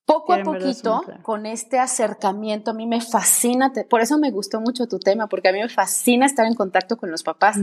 [0.05, 4.87] Poco a poquito, con este acercamiento, a mí me fascina, por eso me gustó mucho
[4.87, 7.57] tu tema, porque a mí me fascina estar en contacto con los papás.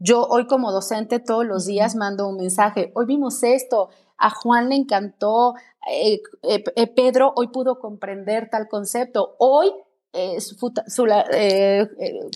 [0.00, 4.68] Yo hoy como docente todos los días mando un mensaje, hoy vimos esto, a Juan
[4.68, 5.54] le encantó,
[5.90, 9.72] eh, eh, eh, Pedro hoy pudo comprender tal concepto, hoy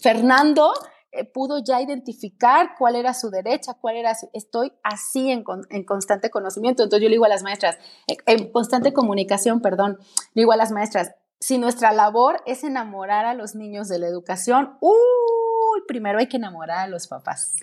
[0.03, 0.73] Fernando
[1.11, 4.29] eh, pudo ya identificar cuál era su derecha, cuál era su...
[4.35, 5.43] Estoy así en,
[5.85, 6.83] constante conocimiento.
[6.83, 9.99] Entonces yo le digo a las maestras, en constante comunicación, perdón,
[10.35, 14.07] le digo a las maestras, si nuestra labor es enamorar a los niños de la
[14.07, 17.57] educación, uy, primero hay que enamorar a los papás.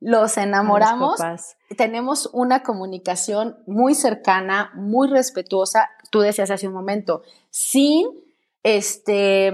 [0.00, 1.20] Los enamoramos,
[1.76, 8.06] tenemos una comunicación muy cercana, muy respetuosa, tú decías hace un momento, sin
[8.62, 9.52] este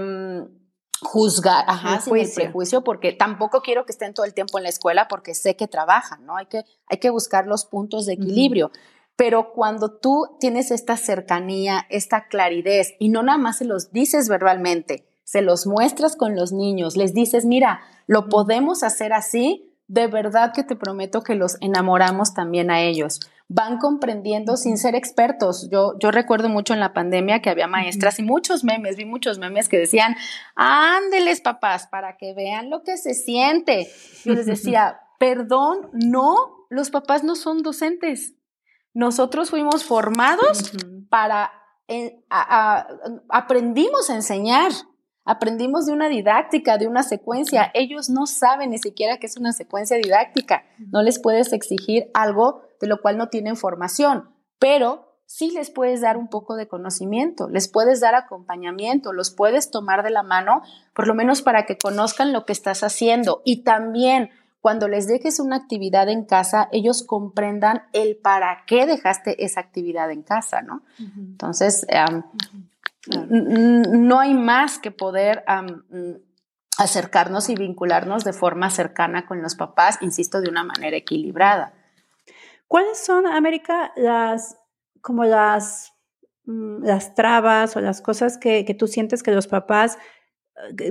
[1.01, 4.69] juzgar, ajá, sin el prejuicio, porque tampoco quiero que estén todo el tiempo en la
[4.69, 6.37] escuela porque sé que trabajan, ¿no?
[6.37, 8.71] Hay que, hay que buscar los puntos de equilibrio.
[9.15, 14.27] Pero cuando tú tienes esta cercanía, esta claridad, y no nada más se los dices
[14.27, 20.07] verbalmente, se los muestras con los niños, les dices, mira, lo podemos hacer así, de
[20.07, 25.69] verdad que te prometo que los enamoramos también a ellos van comprendiendo sin ser expertos.
[25.69, 29.37] Yo, yo recuerdo mucho en la pandemia que había maestras y muchos memes, vi muchos
[29.37, 30.15] memes que decían,
[30.55, 33.87] ándeles papás, para que vean lo que se siente.
[34.23, 38.33] Yo les decía, perdón, no, los papás no son docentes.
[38.93, 40.71] Nosotros fuimos formados
[41.09, 41.51] para,
[41.87, 42.23] eh,
[43.29, 44.71] aprendimos a enseñar.
[45.25, 47.71] Aprendimos de una didáctica, de una secuencia.
[47.73, 50.63] Ellos no saben ni siquiera que es una secuencia didáctica.
[50.91, 56.01] No les puedes exigir algo de lo cual no tienen formación, pero sí les puedes
[56.01, 60.61] dar un poco de conocimiento, les puedes dar acompañamiento, los puedes tomar de la mano,
[60.93, 63.41] por lo menos para que conozcan lo que estás haciendo.
[63.43, 64.29] Y también
[64.61, 70.09] cuando les dejes una actividad en casa, ellos comprendan el para qué dejaste esa actividad
[70.09, 70.81] en casa, ¿no?
[70.99, 71.85] Entonces,
[73.07, 75.43] no hay más que poder
[76.77, 81.73] acercarnos y vincularnos de forma cercana con los papás, insisto, de una manera equilibrada.
[82.67, 84.57] ¿Cuáles son, América, las
[85.01, 85.93] como las,
[86.45, 89.99] mm, las trabas o las cosas que, que tú sientes que los papás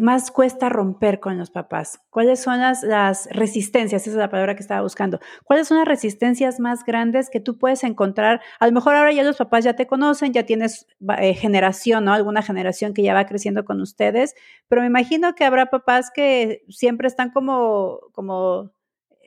[0.00, 2.00] más cuesta romper con los papás?
[2.10, 4.02] ¿Cuáles son las, las, resistencias?
[4.02, 5.20] Esa es la palabra que estaba buscando.
[5.44, 8.40] ¿Cuáles son las resistencias más grandes que tú puedes encontrar?
[8.60, 10.86] A lo mejor ahora ya los papás ya te conocen, ya tienes
[11.18, 12.12] eh, generación, ¿no?
[12.12, 14.34] Alguna generación que ya va creciendo con ustedes,
[14.68, 18.70] pero me imagino que habrá papás que siempre están como, como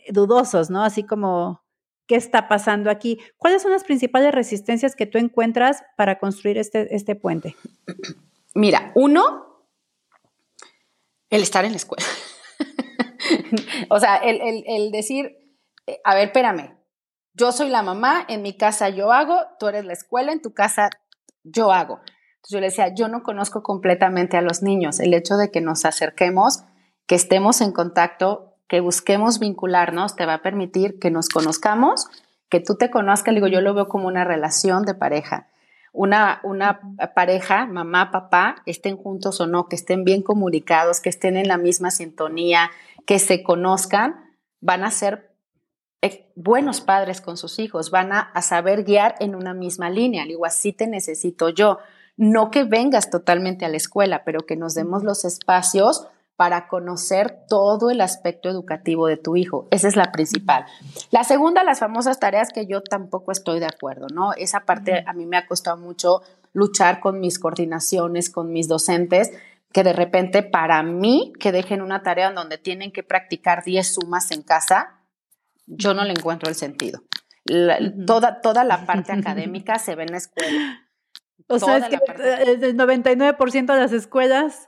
[0.09, 0.83] dudosos, ¿no?
[0.83, 1.63] Así como,
[2.07, 3.19] qué está pasando aquí.
[3.37, 7.55] ¿Cuáles son las principales resistencias que tú encuentras para construir este, este puente?
[8.55, 9.46] Mira, uno,
[11.29, 12.05] el estar en la escuela.
[13.89, 15.37] o sea, el, decir,
[15.85, 16.77] eh, a ver, espérame,
[17.33, 20.53] yo soy la mamá, en mi casa yo hago, tú eres la escuela, en tu
[20.53, 20.89] casa
[21.43, 21.99] yo hago.
[22.37, 24.99] Entonces yo le decía, yo no conozco completamente a los niños.
[24.99, 26.63] El hecho de que nos acerquemos,
[27.05, 32.07] que estemos en contacto, que busquemos vincularnos te va a permitir que nos conozcamos,
[32.49, 35.49] que tú te conozcas, digo, yo lo veo como una relación de pareja.
[35.97, 36.79] Una, una
[37.15, 41.57] pareja, mamá, papá, estén juntos o no, que estén bien comunicados, que estén en la
[41.57, 42.69] misma sintonía,
[43.07, 44.15] que se conozcan,
[44.61, 45.35] van a ser
[46.03, 50.25] eh, buenos padres con sus hijos, van a, a saber guiar en una misma línea.
[50.25, 51.79] Digo, así te necesito yo.
[52.15, 56.07] No que vengas totalmente a la escuela, pero que nos demos los espacios
[56.37, 59.67] para conocer todo el aspecto educativo de tu hijo.
[59.71, 60.65] Esa es la principal.
[61.09, 64.33] La segunda, las famosas tareas que yo tampoco estoy de acuerdo, ¿no?
[64.33, 66.21] Esa parte a mí me ha costado mucho
[66.53, 69.31] luchar con mis coordinaciones, con mis docentes,
[69.73, 73.95] que de repente para mí que dejen una tarea en donde tienen que practicar 10
[73.95, 75.01] sumas en casa,
[75.65, 77.01] yo no le encuentro el sentido.
[78.05, 80.87] toda, toda la parte académica se ve en la escuela.
[81.47, 81.99] O sea, es que
[82.51, 84.67] el 99% de las escuelas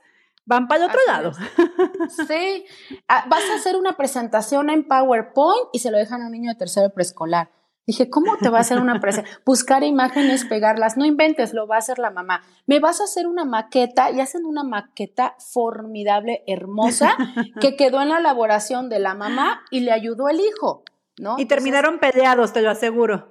[0.50, 1.32] Van para el otro lado.
[2.28, 2.66] Sí,
[3.08, 6.50] ah, vas a hacer una presentación en PowerPoint y se lo dejan a un niño
[6.52, 7.52] de tercero preescolar.
[7.86, 9.42] Dije, ¿cómo te va a hacer una presentación?
[9.46, 12.42] Buscar imágenes, pegarlas, no inventes, lo va a hacer la mamá.
[12.66, 17.16] Me vas a hacer una maqueta y hacen una maqueta formidable, hermosa,
[17.62, 20.84] que quedó en la elaboración de la mamá y le ayudó el hijo,
[21.20, 21.36] ¿no?
[21.38, 23.30] Y terminaron peleados, te lo aseguro.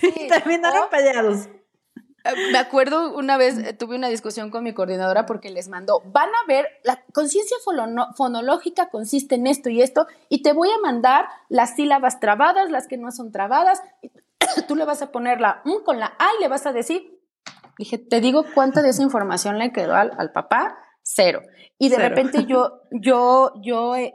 [0.00, 0.12] sí.
[0.28, 1.48] terminaron peleados.
[2.26, 6.02] Eh, me acuerdo una vez eh, tuve una discusión con mi coordinadora porque les mandó,
[6.06, 7.56] van a ver, la conciencia
[8.16, 12.88] fonológica consiste en esto y esto, y te voy a mandar las sílabas trabadas, las
[12.88, 14.10] que no son trabadas, y
[14.66, 17.20] tú le vas a poner la M con la A y le vas a decir,
[17.78, 21.42] dije, te digo cuánta de esa información le quedó al, papá, cero.
[21.78, 24.12] Y de repente yo, yo, yo eh,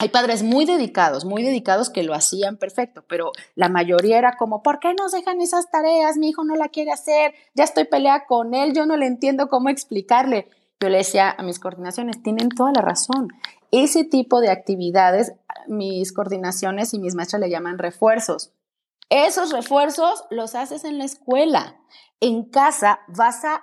[0.00, 4.62] hay padres muy dedicados, muy dedicados que lo hacían perfecto, pero la mayoría era como,
[4.62, 6.16] ¿por qué nos dejan esas tareas?
[6.16, 9.50] Mi hijo no la quiere hacer, ya estoy peleada con él, yo no le entiendo
[9.50, 10.48] cómo explicarle.
[10.80, 13.28] Yo le decía a mis coordinaciones, tienen toda la razón.
[13.72, 15.34] Ese tipo de actividades,
[15.66, 18.54] mis coordinaciones y mis maestras le llaman refuerzos.
[19.10, 21.76] Esos refuerzos los haces en la escuela.
[22.20, 23.62] En casa vas a,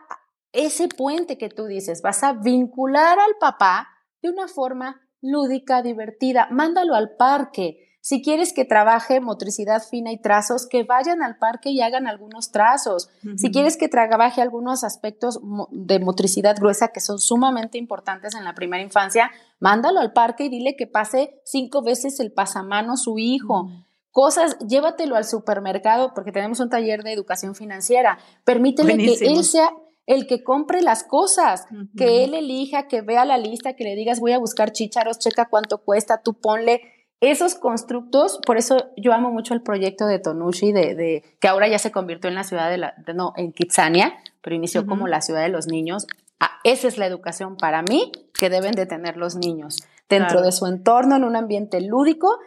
[0.52, 3.88] ese puente que tú dices, vas a vincular al papá
[4.22, 7.88] de una forma lúdica, divertida, mándalo al parque.
[8.08, 12.52] Si quieres que trabaje motricidad fina y trazos, que vayan al parque y hagan algunos
[12.54, 13.10] trazos.
[13.36, 15.42] Si quieres que trabaje algunos aspectos
[15.72, 20.50] de motricidad gruesa que son sumamente importantes en la primera infancia, mándalo al parque y
[20.50, 23.70] dile que pase cinco veces el pasamano su hijo.
[24.12, 28.20] Cosas, llévatelo al supermercado porque tenemos un taller de educación financiera.
[28.46, 29.74] Permítele que él sea
[30.08, 34.20] el que compre las cosas, que él elija, que vea la lista, que le digas
[34.20, 36.82] voy a buscar chícharos, checa cuánto cuesta, tú ponle
[37.20, 41.78] esos constructos, por eso yo amo mucho el proyecto de Tonushi, de, que ahora ya
[41.78, 45.42] se convirtió en la ciudad de la, no, en Kitsania, pero inició como la ciudad
[45.42, 46.08] de los niños.
[46.40, 49.78] Ah, esa es la educación para mí que deben de tener los niños.
[50.08, 52.38] Dentro de su entorno, en un ambiente lúdico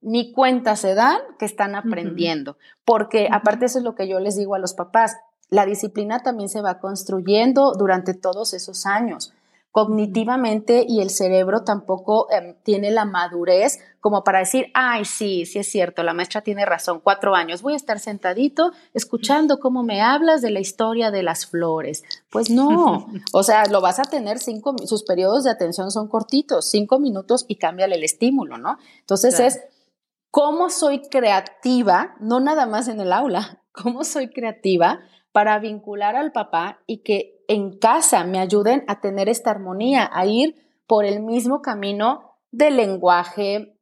[0.00, 4.36] ni cuenta se dan que están aprendiendo, porque aparte eso es lo que yo les
[4.36, 5.16] digo a los papás,
[5.50, 9.32] la disciplina también se va construyendo durante todos esos años.
[9.70, 15.58] Cognitivamente y el cerebro tampoco em, tiene la madurez como para decir, ay, sí, sí
[15.58, 20.00] es cierto, la maestra tiene razón, cuatro años, voy a estar sentadito escuchando cómo me
[20.00, 22.02] hablas de la historia de las flores.
[22.30, 26.68] Pues no, o sea, lo vas a tener cinco, sus periodos de atención son cortitos,
[26.70, 28.78] cinco minutos y cámbiale el estímulo, ¿no?
[29.00, 29.60] Entonces es
[30.30, 35.00] cómo soy creativa, no nada más en el aula, cómo soy creativa
[35.32, 40.26] para vincular al papá y que en casa me ayuden a tener esta armonía, a
[40.26, 40.56] ir
[40.86, 43.74] por el mismo camino de lenguaje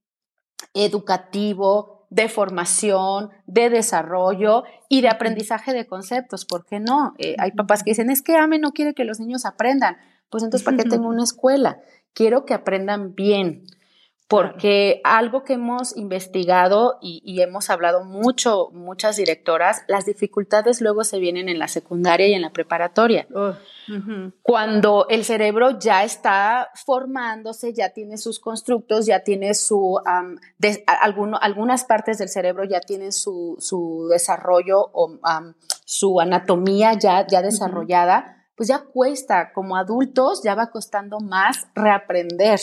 [0.74, 6.44] educativo, de formación, de desarrollo y de aprendizaje de conceptos.
[6.44, 7.14] ¿Por qué no?
[7.18, 9.96] Eh, hay papás que dicen, es que AME no quiere que los niños aprendan.
[10.30, 11.80] Pues entonces, ¿para qué tengo una escuela?
[12.12, 13.64] Quiero que aprendan bien,
[14.28, 21.20] porque algo que hemos investigado y, hemos hablado mucho, muchas directoras, las dificultades luego se
[21.20, 23.28] vienen en la secundaria y en la preparatoria.
[24.42, 30.00] Cuando el cerebro ya está formándose, ya tiene sus constructos, ya tiene su,
[31.40, 35.18] algunas partes del cerebro ya tienen su, desarrollo o
[35.84, 42.58] su anatomía ya, ya desarrollada, pues ya cuesta, como adultos ya va costando más reaprender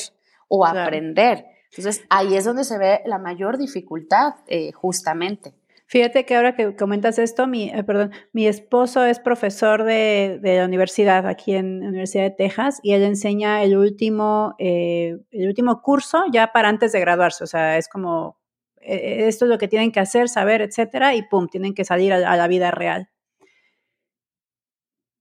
[0.56, 1.46] o aprender.
[1.72, 5.56] Entonces, ahí es donde se ve la mayor dificultad, eh, justamente.
[5.88, 10.66] Fíjate que ahora que comentas esto, mi, eh, perdón, mi esposo es profesor de, la
[10.66, 15.82] universidad aquí en la Universidad de Texas y él enseña el último, eh, el último
[15.82, 17.44] curso ya para antes de graduarse.
[17.44, 18.38] O sea, es como,
[18.78, 22.38] esto es lo que tienen que hacer, saber, etcétera, y pum, tienen que salir a
[22.38, 23.10] la vida real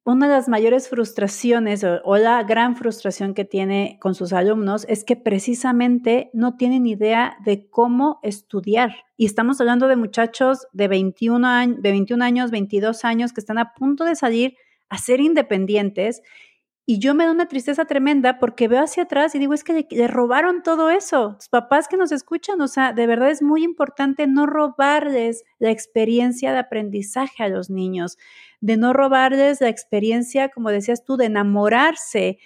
[0.04, 5.04] una de las mayores frustraciones o, la gran frustración que tiene con sus alumnos es
[5.04, 9.04] que precisamente no tienen idea de cómo estudiar.
[9.16, 13.74] Y estamos hablando de muchachos de 21, de 21 años, 22 años que están a
[13.74, 14.56] punto de salir
[14.88, 16.20] a ser independientes.
[16.84, 19.86] Y yo me da una tristeza tremenda porque veo hacia atrás y digo, es que
[19.88, 21.34] le, robaron todo eso.
[21.34, 25.70] Los papás que nos escuchan, o sea, de verdad es muy importante no robarles la
[25.70, 28.18] experiencia de aprendizaje a los niños
[28.62, 32.38] de no robarles la experiencia, como decías tú, de enamorarse.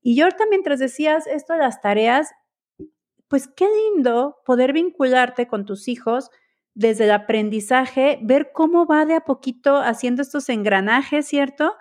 [0.00, 2.30] Y yo mientras decías esto de las tareas,
[3.28, 6.30] pues qué lindo poder vincularte con tus hijos
[6.74, 11.74] desde el aprendizaje, ver cómo va de a poquito haciendo estos engranajes, ¿cierto?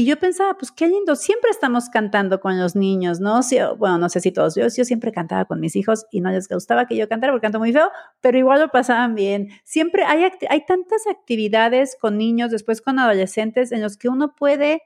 [0.00, 3.40] Y yo pensaba, pues qué lindo, siempre estamos cantando con los niños, ¿no?
[3.76, 6.48] bueno, no sé si todos, yo, yo siempre cantaba con mis hijos y no les
[6.48, 7.90] gustaba que yo cantara porque canto muy feo,
[8.22, 9.50] pero igual lo pasaban bien.
[9.62, 14.80] Siempre hay, hay tantas actividades con niños, después con adolescentes, en los que uno puede,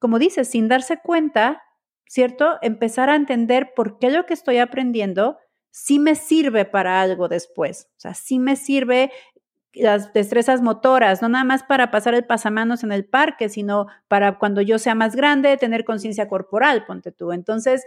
[0.00, 1.62] como dices, sin darse cuenta,
[2.08, 2.58] ¿cierto?
[2.60, 5.38] Empezar a entender por qué lo que estoy aprendiendo
[5.70, 7.86] sí me sirve para algo después.
[7.98, 9.12] O sea, sí me sirve
[9.76, 14.38] las destrezas motoras, no nada más para pasar el pasamanos en el parque, sino para
[14.38, 17.32] cuando yo sea más grande, tener conciencia corporal, ponte tú.
[17.32, 17.84] Entonces,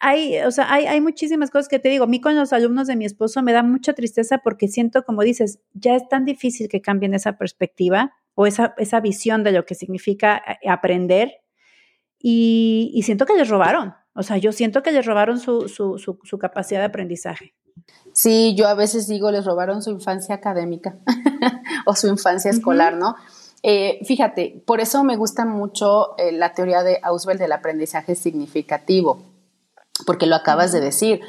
[0.00, 2.04] hay, o sea, hay, hay, muchísimas cosas que te digo.
[2.04, 5.22] A mí con los alumnos de mi esposo me da mucha tristeza porque siento, como
[5.22, 9.64] dices, ya es tan difícil que cambien esa perspectiva o esa, esa visión de lo
[9.64, 11.30] que significa eh, aprender
[12.18, 13.94] y, y siento que les robaron.
[14.14, 17.54] O sea, yo siento que les robaron su, su, su, su capacidad de aprendizaje.
[18.12, 20.96] Sí, yo a veces digo, les robaron su infancia académica
[21.86, 23.16] o su infancia escolar, ¿no?
[23.62, 29.22] Eh, fíjate, por eso me gusta mucho eh, la teoría de Auswell del aprendizaje significativo,
[30.04, 31.20] porque lo acabas de decir.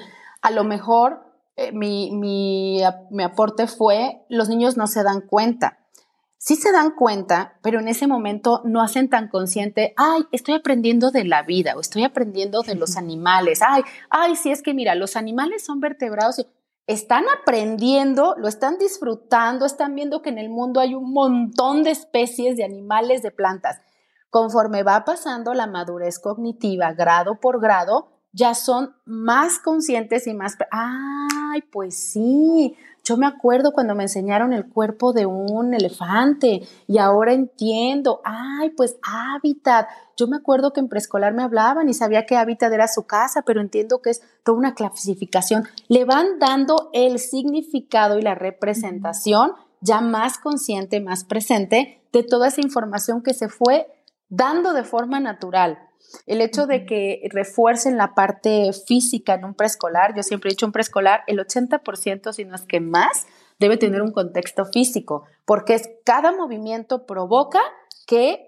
[0.41, 1.23] A lo mejor
[1.55, 2.81] eh, mi, mi,
[3.11, 5.77] mi aporte fue, los niños no se dan cuenta.
[6.45, 11.09] Sí se dan cuenta, pero en ese momento no hacen tan consciente, ay, estoy aprendiendo
[11.09, 13.61] de la vida o estoy aprendiendo de los animales.
[13.65, 16.45] Ay, ay, sí es que mira, los animales son vertebrados
[16.85, 21.91] están aprendiendo, lo están disfrutando, están viendo que en el mundo hay un montón de
[21.91, 23.79] especies de animales, de plantas.
[24.29, 30.57] Conforme va pasando la madurez cognitiva, grado por grado, ya son más conscientes y más,
[30.71, 36.97] ay, pues sí, yo me acuerdo cuando me enseñaron el cuerpo de un elefante y
[36.99, 39.87] ahora entiendo, ay, pues hábitat.
[40.15, 43.41] Yo me acuerdo que en preescolar me hablaban y sabía que hábitat era su casa,
[43.41, 45.67] pero entiendo que es toda una clasificación.
[45.89, 49.51] Le van dando el significado y la representación
[49.81, 53.87] ya más consciente, más presente de toda esa información que se fue
[54.29, 55.77] dando de forma natural.
[56.25, 60.65] El hecho de que refuercen la parte física en un preescolar, yo siempre he dicho
[60.65, 63.25] un preescolar, el 80%, si no es que más,
[63.59, 67.61] debe tener un contexto físico, porque es, cada movimiento provoca
[68.05, 68.47] que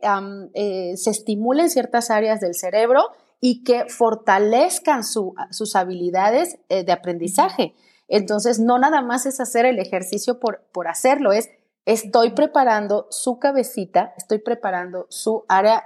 [0.53, 7.75] eh, se estimulen ciertas áreas del cerebro y que fortalezcan sus habilidades eh, de aprendizaje.
[8.07, 11.49] Entonces, no nada más es hacer el ejercicio por, por hacerlo, es
[11.85, 15.83] estoy preparando su cabecita, estoy preparando su área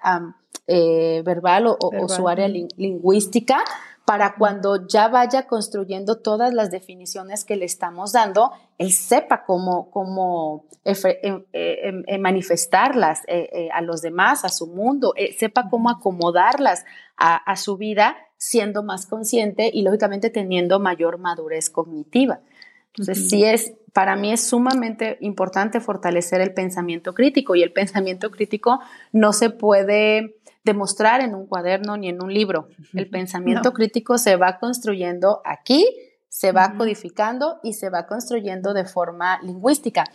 [0.71, 3.63] eh, verbal, o, su área lingüística
[4.05, 9.89] para cuando ya vaya construyendo todas las definiciones que le estamos dando, él sepa cómo,
[9.89, 13.23] cómo em, eh, em, eh, manifestarlas
[13.73, 16.85] a los demás, a su mundo, sepa cómo acomodarlas
[17.17, 22.41] a, a, su vida siendo más consciente y lógicamente teniendo mayor madurez cognitiva.
[22.93, 28.31] Entonces, sí es, para mí es sumamente importante fortalecer el pensamiento crítico y el pensamiento
[28.31, 28.79] crítico
[29.11, 32.67] no se puede demostrar en un cuaderno ni en un libro.
[32.93, 35.85] El pensamiento crítico se va construyendo aquí,
[36.27, 40.05] se va codificando y se va construyendo de forma lingüística.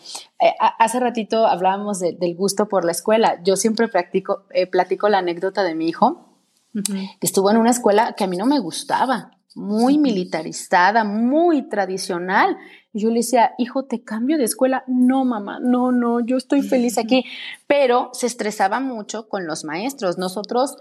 [0.41, 3.43] Eh, hace ratito hablábamos del gusto por la escuela.
[3.43, 6.31] Yo siempre practico, eh, platico la anécdota de mi hijo,
[6.73, 12.57] que estuvo en una escuela que a mí no me gustaba muy militarizada, muy tradicional.
[12.95, 14.85] Y yo le decía, hijo, ¿te cambio de escuela?
[14.87, 17.25] No, mamá, no, no, yo estoy feliz aquí.
[17.67, 20.17] Pero se estresaba mucho con los maestros.
[20.17, 20.79] Nosotros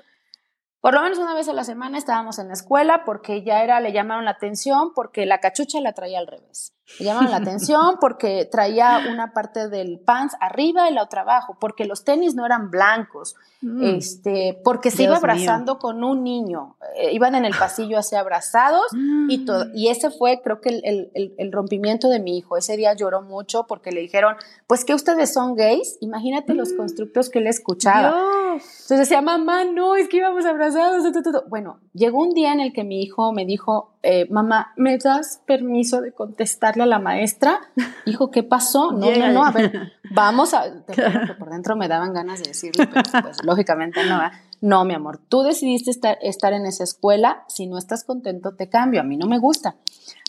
[0.83, 3.79] por lo menos una vez a la semana estábamos en la escuela porque ya era,
[3.79, 6.73] le llamaron la atención porque la cachucha la traía al revés.
[6.99, 11.57] Le llamaron la atención porque traía una parte del pants arriba y la otra abajo,
[11.59, 13.83] porque los tenis no eran blancos, mm.
[13.83, 16.75] este, porque se iba abrazando con un niño.
[16.97, 19.45] Eh, iban en el pasillo así abrazados y mm.
[19.45, 19.65] todo.
[19.73, 22.57] Y ese fue, creo que el, el, el, rompimiento de mi hijo.
[22.57, 24.35] Ese día lloró mucho porque le dijeron,
[24.67, 25.97] pues que ustedes son gays.
[26.01, 26.77] Imagínate los mm.
[26.77, 28.13] constructos que él escuchaba.
[28.53, 31.03] Entonces decía, mamá, no, es que íbamos abrazados.
[31.47, 35.41] Bueno, llegó un día en el que mi hijo me dijo, eh, mamá, ¿me das
[35.45, 37.61] permiso de contestarle a la maestra?
[38.05, 38.91] Hijo, ¿qué pasó?
[39.03, 40.65] No, no, no, a ver, vamos a...
[41.39, 44.19] por dentro me daban ganas de decirle, pero pues lógicamente no.
[44.61, 48.69] No, mi amor, tú decidiste estar, estar en esa escuela, si no estás contento te
[48.69, 49.75] cambio, a mí no me gusta.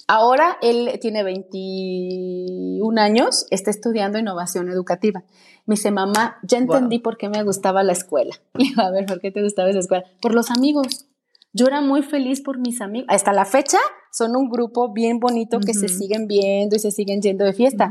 [0.06, 5.24] Ahora él tiene 21 años, está estudiando innovación educativa.
[5.66, 8.34] Me dice, mamá, ya entendí por qué me gustaba la escuela.
[8.58, 10.04] Y a ver, ¿por qué te gustaba esa escuela?
[10.20, 11.06] Por los amigos.
[11.54, 13.06] Yo era muy feliz por mis amigos.
[13.08, 13.78] Hasta la fecha
[14.10, 17.90] son un grupo bien bonito que se siguen viendo y se siguen yendo de fiesta.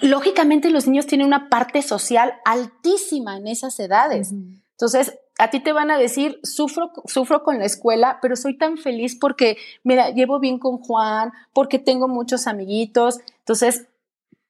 [0.00, 4.32] Lógicamente los niños tienen una parte social altísima en esas edades.
[4.32, 8.78] Entonces, a ti te van a decir, sufro, sufro con la escuela, pero soy tan
[8.78, 13.18] feliz porque, mira, llevo bien con Juan, porque tengo muchos amiguitos.
[13.40, 13.88] Entonces,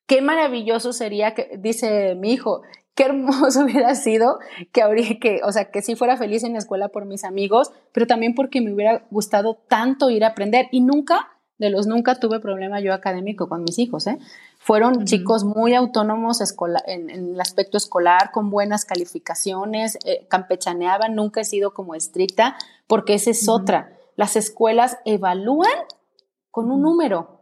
[0.07, 2.63] qué maravilloso sería que, dice mi hijo,
[2.95, 4.39] qué hermoso hubiera sido
[4.73, 7.73] que habría que, o sea, que sí fuera feliz en la escuela por mis amigos,
[7.93, 10.69] pero también porque me hubiera gustado tanto ir a aprender.
[10.73, 14.19] Y nunca, de los nunca tuve problema yo académico con mis hijos, ¿eh?
[14.59, 16.41] Fueron chicos muy autónomos
[16.87, 23.15] en, el aspecto escolar, con buenas calificaciones, eh, campechaneaban, nunca he sido como estricta, porque
[23.15, 23.97] esa es otra.
[24.15, 25.73] Las escuelas evalúan
[26.53, 27.42] con un número,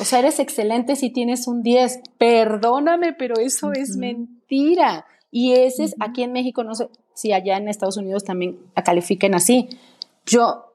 [0.00, 2.00] o sea, eres excelente si tienes un 10.
[2.18, 5.06] Perdóname, pero eso es mentira.
[5.30, 9.34] Y ese es, aquí en México, no sé si allá en Estados Unidos también califiquen
[9.34, 9.68] así.
[10.24, 10.72] Yo,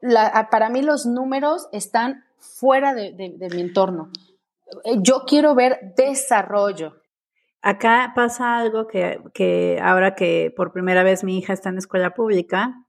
[0.51, 3.13] para mí los números están fuera de,
[3.53, 4.11] mi entorno.
[5.01, 7.01] Yo quiero ver desarrollo.
[7.61, 12.13] Acá pasa algo que, que, ahora que por primera vez mi hija está en escuela
[12.13, 12.85] pública,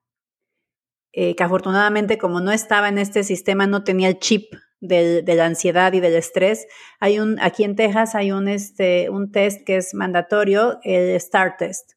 [1.12, 5.46] eh, que afortunadamente como no estaba en este sistema, no tenía el chip de la
[5.46, 6.66] ansiedad y del estrés.
[7.00, 11.56] Hay un, aquí en Texas hay un, este, un test que es mandatorio, el STAR
[11.56, 11.92] test,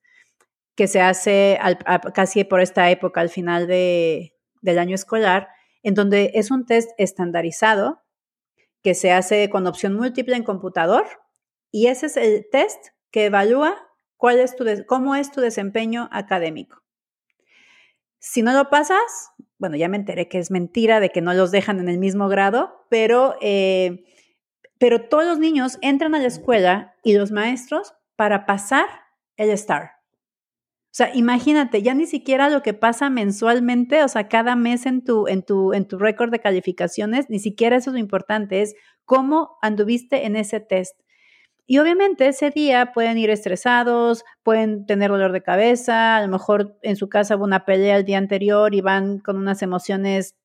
[0.75, 1.59] que se hace
[2.13, 5.49] casi por esta época, al final de, del año escolar,
[5.83, 8.01] en donde es un test estandarizado
[8.83, 11.05] que se hace con opción múltiple en computador
[11.71, 13.77] y ese es el test que evalúa
[14.17, 16.81] cuál es tu, cómo es tu desempeño académico.
[18.19, 21.51] Si no lo pasas, bueno, ya me enteré que es mentira de que no los
[21.51, 24.05] dejan en el mismo grado, pero, eh,
[24.79, 28.87] pero todos los niños entran a la escuela y los maestros para pasar
[29.37, 29.91] el STAR.
[30.85, 35.03] O sea, imagínate, ya ni siquiera lo que pasa mensualmente, o sea, cada mes en
[35.03, 38.73] tu, en tu, en tu récord de calificaciones, ni siquiera eso es lo importante, es
[39.05, 40.99] cómo anduviste en ese test.
[41.71, 46.77] Y obviamente ese día pueden ir estresados, pueden tener dolor de cabeza, a lo mejor
[46.81, 50.35] en su casa hubo una pelea el día anterior y van con unas emociones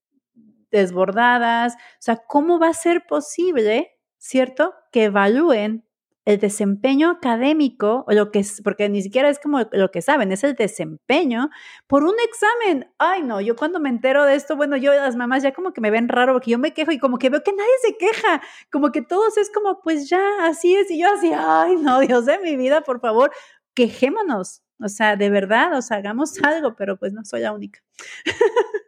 [0.71, 1.75] desbordadas.
[1.75, 5.86] O sea, ¿cómo va a ser posible, cierto, que evalúen
[6.27, 10.33] el desempeño académico, o lo que es, porque ni siquiera es como lo que saben,
[10.33, 11.51] es el desempeño
[11.87, 12.91] por un examen.
[12.99, 15.81] Ay, no, yo cuando me entero de esto, bueno, yo las mamás ya como que
[15.81, 18.43] me ven raro porque yo me quejo y como que veo que nadie se queja,
[18.73, 22.27] como que todos es como, pues ya, así es, y yo así, ay, no, Dios
[22.27, 23.31] de mi vida, por favor,
[23.75, 24.63] quejémonos.
[24.81, 27.81] O sea, de verdad, o sea, hagamos algo, pero pues no soy la única.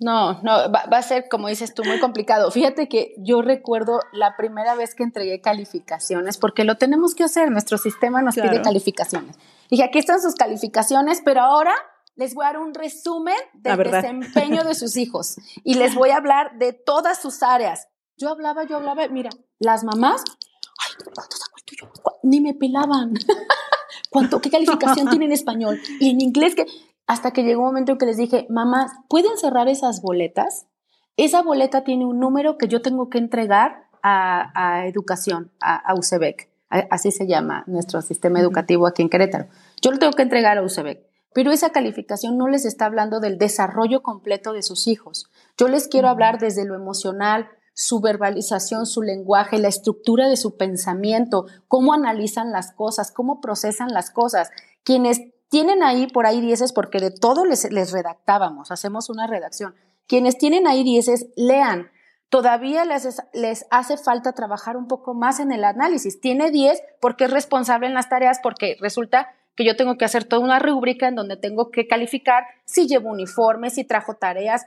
[0.00, 2.50] No, no, va, a ser, como dices tú, muy complicado.
[2.50, 7.50] Fíjate que yo recuerdo la primera vez que entregué calificaciones, porque lo tenemos que hacer,
[7.50, 9.36] nuestro sistema nos pide calificaciones.
[9.70, 11.74] Dije, aquí están sus calificaciones, pero ahora
[12.16, 16.16] les voy a dar un resumen del desempeño de sus hijos y les voy a
[16.16, 17.88] hablar de todas sus áreas.
[18.16, 19.28] Yo hablaba, yo hablaba, mira,
[19.58, 21.92] las mamás, ay, ¿cuánto sacó el tuyo?
[22.22, 23.14] Ni me pelaban.
[24.10, 25.80] ¿Cuánto, qué calificación tiene en español?
[26.00, 26.66] Y en inglés, que
[27.10, 30.68] hasta que llegó un momento en que les dije, mamá, ¿pueden cerrar esas boletas?
[31.16, 36.48] Esa boleta tiene un número que yo tengo que entregar a, educación, a, a UCEBEC,
[36.68, 39.48] así se llama nuestro sistema educativo aquí en Querétaro.
[39.82, 41.04] Yo lo tengo que entregar a UCEBEC,
[41.34, 45.32] pero esa calificación no les está hablando del desarrollo completo de sus hijos.
[45.58, 50.56] Yo les quiero hablar desde lo emocional, su verbalización, su lenguaje, la estructura de su
[50.56, 54.50] pensamiento, cómo analizan las cosas, cómo procesan las cosas.
[54.84, 59.74] Quienes tienen ahí por ahí dieces, porque de todo les, les redactábamos, hacemos una redacción.
[60.06, 61.90] Quienes tienen ahí dieces, lean.
[62.28, 66.20] Todavía les, les hace falta trabajar un poco más en el análisis.
[66.20, 70.24] Tiene 10 porque es responsable en las tareas, porque resulta que yo tengo que hacer
[70.24, 74.66] toda una rúbrica en donde tengo que calificar si llevo uniforme, si trajo tareas.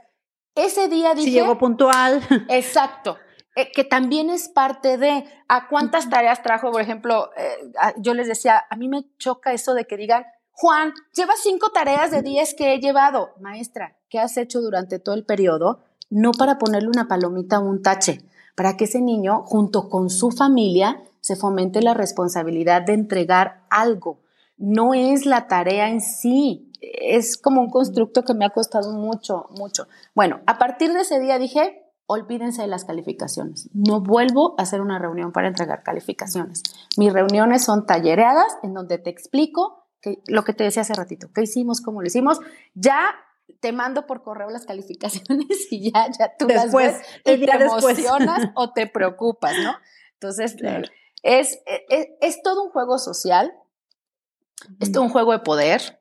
[0.56, 1.30] Ese día dije...
[1.30, 2.22] Si llegó puntual.
[2.50, 3.18] Exacto.
[3.56, 8.28] Eh, que también es parte de a cuántas tareas trajo, por ejemplo, eh, yo les
[8.28, 12.54] decía, a mí me choca eso de que digan, Juan, lleva cinco tareas de diez
[12.54, 13.32] que he llevado.
[13.40, 15.80] Maestra, ¿qué has hecho durante todo el periodo?
[16.10, 18.22] No para ponerle una palomita o un tache,
[18.56, 24.24] para que ese niño, junto con su familia, se fomente la responsabilidad de entregar algo
[24.58, 29.48] no es la tarea en sí, es como un constructo que me ha costado mucho,
[29.58, 29.88] mucho.
[30.16, 33.70] Bueno, a partir de ese día dije, olvídense de las calificaciones.
[33.74, 36.62] No vuelvo a hacer una reunión para entregar calificaciones.
[36.98, 39.83] Mis reuniones son tallereadas en donde te explico
[40.28, 42.40] lo que te decía hace ratito, qué hicimos, cómo lo hicimos.
[42.74, 43.16] Ya
[43.60, 48.50] te mando por correo las calificaciones y ya, ya tú las ves y te emocionas
[48.56, 49.74] o te preocupas, ¿no?
[50.14, 50.56] Entonces,
[51.22, 51.60] es,
[52.22, 53.54] es todo un juego social
[54.80, 56.00] es un juego de poder,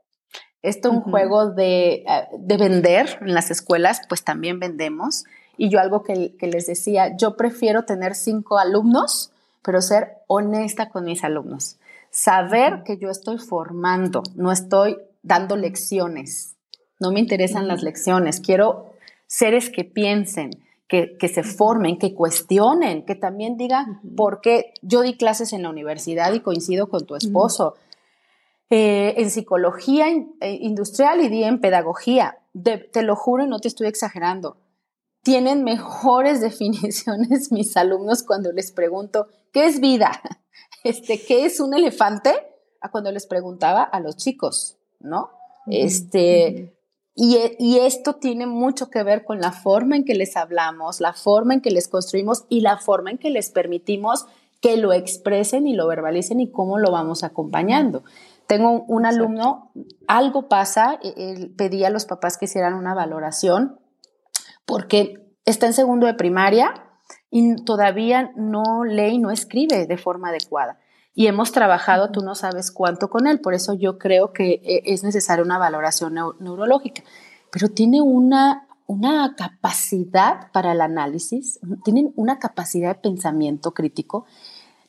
[0.63, 5.25] es un juego de, eh, de, vender en las escuelas, pues también vendemos.
[5.57, 9.33] Y yo algo que, que, les decía, yo prefiero tener cinco alumnos,
[9.63, 11.77] pero ser honesta con mis alumnos.
[12.13, 16.57] Saber que yo estoy formando, no estoy dando lecciones.
[17.01, 18.39] No me interesan las lecciones.
[18.39, 18.93] Quiero
[19.27, 20.51] seres que piensen,
[20.89, 25.71] que, que, se formen, que cuestionen, que también digan, porque yo di clases en la
[25.71, 27.77] universidad y coincido con tu esposo.
[28.69, 32.39] Eh, en psicología eh, industrial y di en pedagogía.
[32.55, 34.59] te lo juro no te estoy exagerando.
[35.23, 40.21] Tienen mejores definiciones mis alumnos cuando les pregunto, ¿qué es vida?
[40.85, 42.33] Este, ¿Qué es un elefante?
[42.81, 45.31] A cuando les preguntaba a los chicos, ¿no?
[45.67, 46.77] Este,
[47.15, 51.13] y, y, esto tiene mucho que ver con la forma en que les hablamos, la
[51.13, 54.27] forma en que les construimos y la forma en que les permitimos
[54.63, 58.05] que lo expresen y lo verbalicen y cómo lo vamos acompañando.
[58.47, 59.73] Tengo un alumno,
[60.07, 63.81] algo pasa, e, él pedía a los papás que hicieran una valoración
[64.65, 66.92] porque está en segundo de primaria
[67.33, 70.79] y todavía no lee y no escribe de forma adecuada.
[71.15, 74.83] Y hemos trabajado, tú no sabes cuánto con él, por eso yo creo que e,
[74.85, 77.03] es necesaria una valoración neurológica.
[77.51, 84.27] Pero tiene una, una capacidad para el análisis, tiene una capacidad de pensamiento crítico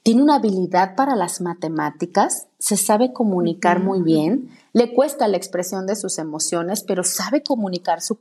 [0.03, 5.87] tiene una habilidad para las matemáticas, se sabe comunicar muy bien, le cuesta la expresión
[5.87, 8.19] de sus emociones, pero sabe comunicar su,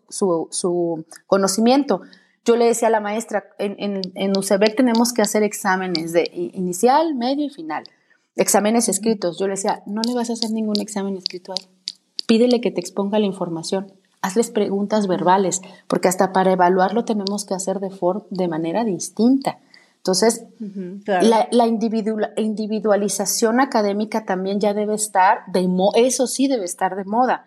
[1.26, 2.02] conocimiento.
[2.44, 4.32] Yo le decía a la maestra, en, en, en
[4.76, 7.84] tenemos que hacer exámenes de inicial, medio y final,
[8.34, 9.38] exámenes escritos.
[9.38, 11.66] Yo le decía, no le vas a hacer ningún examen escrito a él.
[12.26, 13.92] Pídele que te exponga la información.
[14.22, 17.90] Hazles preguntas verbales, porque hasta para evaluarlo tenemos que hacer de,
[18.30, 19.58] de manera distinta.
[20.02, 20.44] Entonces,
[21.06, 21.66] la,
[22.36, 27.46] individualización académica también ya debe estar de eso sí debe estar de moda.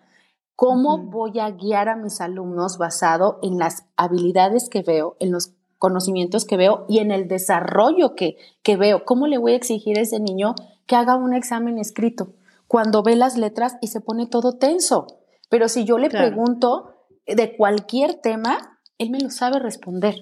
[0.56, 5.52] ¿Cómo voy a guiar a mis alumnos basado en las habilidades que veo, en los
[5.78, 9.04] conocimientos que veo y en el desarrollo que, que veo?
[9.04, 10.56] ¿Cómo le voy a exigir a ese niño
[10.88, 12.30] que haga un examen escrito
[12.68, 15.08] cuando ve las letras y se pone todo tenso?
[15.50, 16.94] Pero si yo le pregunto
[17.28, 20.16] de cualquier tema, él me lo sabe responder.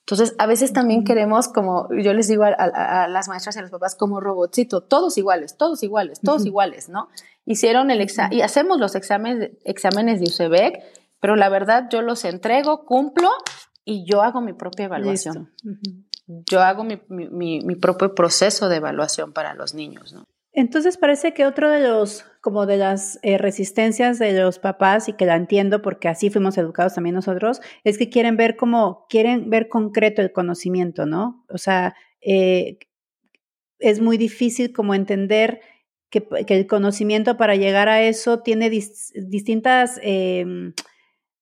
[0.00, 3.70] Entonces, a veces también queremos, como yo les digo a, las maestras y a los
[3.70, 7.08] papás, como robotcito, todos iguales, todos iguales, todos iguales, ¿no?
[7.46, 10.82] Hicieron el examen, y hacemos los exámenes, exámenes de UCEBEC,
[11.20, 13.30] pero la verdad yo los entrego, cumplo
[13.84, 15.52] y yo hago mi propia evaluación.
[16.26, 20.24] Yo hago mi, mi, mi propio proceso de evaluación para los niños, ¿no?
[20.54, 25.14] Entonces parece que otro de los, como de las eh, resistencias de los papás, y
[25.14, 29.50] que la entiendo porque así fuimos educados también nosotros, es que quieren ver como, quieren
[29.50, 31.44] ver concreto el conocimiento, ¿no?
[31.48, 32.78] O sea, eh,
[33.80, 35.60] es muy difícil como entender
[36.22, 39.98] que, el conocimiento para llegar a eso tiene distintas...
[40.02, 40.72] Em,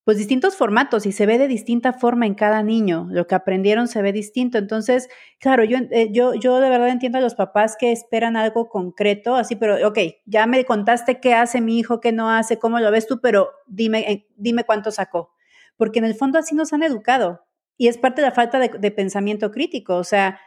[0.04, 3.06] pues distintos formatos y se ve de distinta forma en cada niño.
[3.10, 4.58] Lo que aprendieron se ve distinto.
[4.58, 5.08] Entonces,
[5.38, 9.36] claro, yo, eh, yo, yo de verdad entiendo a los papás que esperan algo concreto,
[9.36, 12.90] así, pero, ok, ya me contaste qué hace mi hijo, qué no hace, cómo lo
[12.90, 15.32] ves tú, pero dime, eh, dime cuánto sacó.
[15.76, 17.46] Porque en el fondo así nos han educado.
[17.76, 20.40] Y es parte de la falta de, de pensamiento crítico, o sea,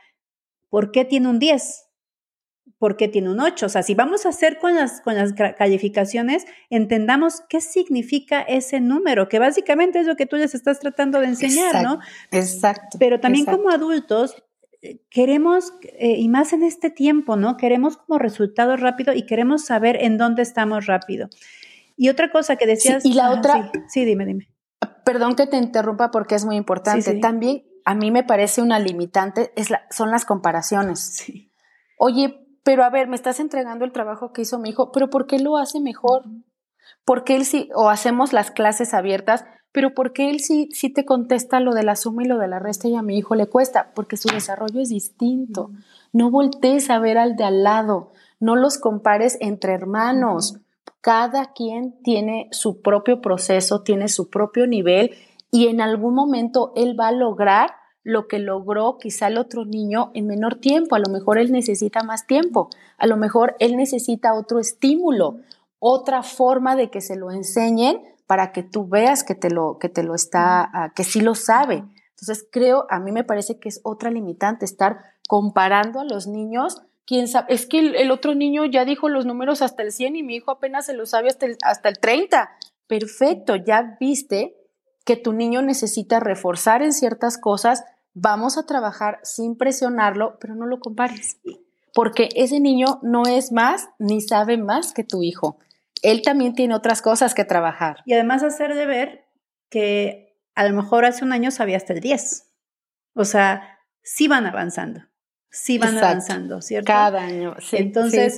[0.70, 1.85] ¿por qué tiene un 10?
[2.78, 3.66] ¿Por qué tiene un 8?
[3.66, 8.80] O sea, si vamos a hacer con las, con las calificaciones, entendamos qué significa ese
[8.80, 12.00] número, que básicamente es lo que tú les estás tratando de enseñar, ¿no?
[12.32, 12.98] Exacto.
[13.00, 14.36] Pero también como adultos,
[14.82, 17.58] eh, queremos, eh, y más en este tiempo, ¿no?
[17.58, 21.30] Queremos como resultado rápido y queremos saber en dónde estamos rápido.
[21.98, 23.06] Y otra cosa que decías.
[23.06, 23.72] y la otra.
[23.88, 24.50] Sí, dime, dime.
[25.06, 27.20] Perdón que te interrumpa porque es muy importante.
[27.20, 31.24] También a mí me parece una limitante es la, son las comparaciones.
[31.98, 35.28] Oye, pero a ver, me estás entregando el trabajo que hizo mi hijo, pero ¿por
[35.28, 36.24] qué lo hace mejor?
[37.06, 40.90] ¿Por qué él sí, o hacemos las clases abiertas, pero ¿por qué él sí, sí
[40.90, 43.36] te contesta lo de la suma y lo de la resta y a mi hijo
[43.36, 43.92] le cuesta?
[43.94, 45.70] Porque su desarrollo es distinto.
[46.12, 50.58] No voltees a ver al de al lado, no los compares entre hermanos.
[51.02, 55.12] Cada quien tiene su propio proceso, tiene su propio nivel
[55.52, 60.12] y en algún momento él va a lograr lo que logró quizá el otro niño
[60.14, 60.96] en menor tiempo.
[60.96, 65.40] A lo mejor él necesita más tiempo, a lo mejor él necesita otro estímulo,
[65.80, 69.90] otra forma de que se lo enseñen para que tú veas que te lo, que
[69.90, 71.84] te lo está, ah, que sí lo sabe.
[72.12, 76.84] Entonces creo, a mí me parece que es otra limitante estar comparando a los niños.
[77.08, 77.56] ¿Quién sabe?
[77.56, 80.52] Es que el, otro niño ya dijo los números hasta el 100 y mi hijo
[80.52, 82.52] apenas se lo sabe hasta el, hasta el 30.
[82.88, 84.56] Perfecto, ya viste
[85.06, 87.84] que tu niño necesita reforzar en ciertas cosas
[88.16, 91.38] vamos a trabajar sin presionarlo, pero no lo compares,
[91.94, 95.60] porque ese niño no es más ni sabe más que tu hijo.
[96.02, 97.98] Él también tiene otras cosas que trabajar.
[98.06, 99.26] Y además hacerle ver
[99.70, 102.52] que a lo mejor hace un año sabía hasta el 10.
[103.14, 105.02] O sea, sí van avanzando.
[105.50, 106.88] Sí van avanzando, ¿cierto?
[106.88, 107.78] Cada año, sí.
[107.78, 108.38] Entonces,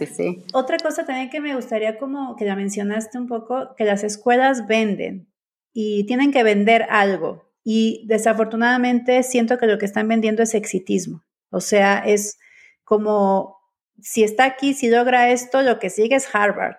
[0.53, 4.67] otra cosa también que me gustaría como que la mencionaste un poco, que las escuelas
[4.67, 5.27] venden
[5.73, 7.46] y tienen que vender algo.
[7.69, 11.25] Y desafortunadamente siento que lo que están vendiendo es exitismo.
[11.49, 12.39] O sea, es
[12.85, 13.57] como,
[14.01, 16.77] si está aquí, si logra esto, lo que sigue es Harvard,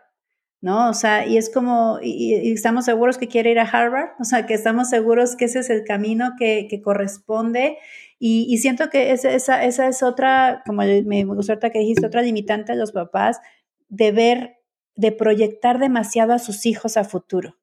[0.63, 0.89] ¿no?
[0.89, 4.47] O sea, y es como, y, estamos seguros que quiere ir a Harvard, o sea,
[4.47, 7.77] que estamos seguros que ese es el camino que, corresponde.
[8.19, 12.73] Y, siento que esa, esa, esa, es otra, como me gustó que dijiste, otra limitante
[12.73, 13.43] a los papás
[13.91, 14.57] de ver,
[14.97, 17.59] de proyectar demasiado a sus hijos a futuro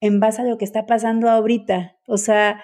[0.00, 1.96] en base a lo que está pasando ahorita.
[2.06, 2.62] O sea,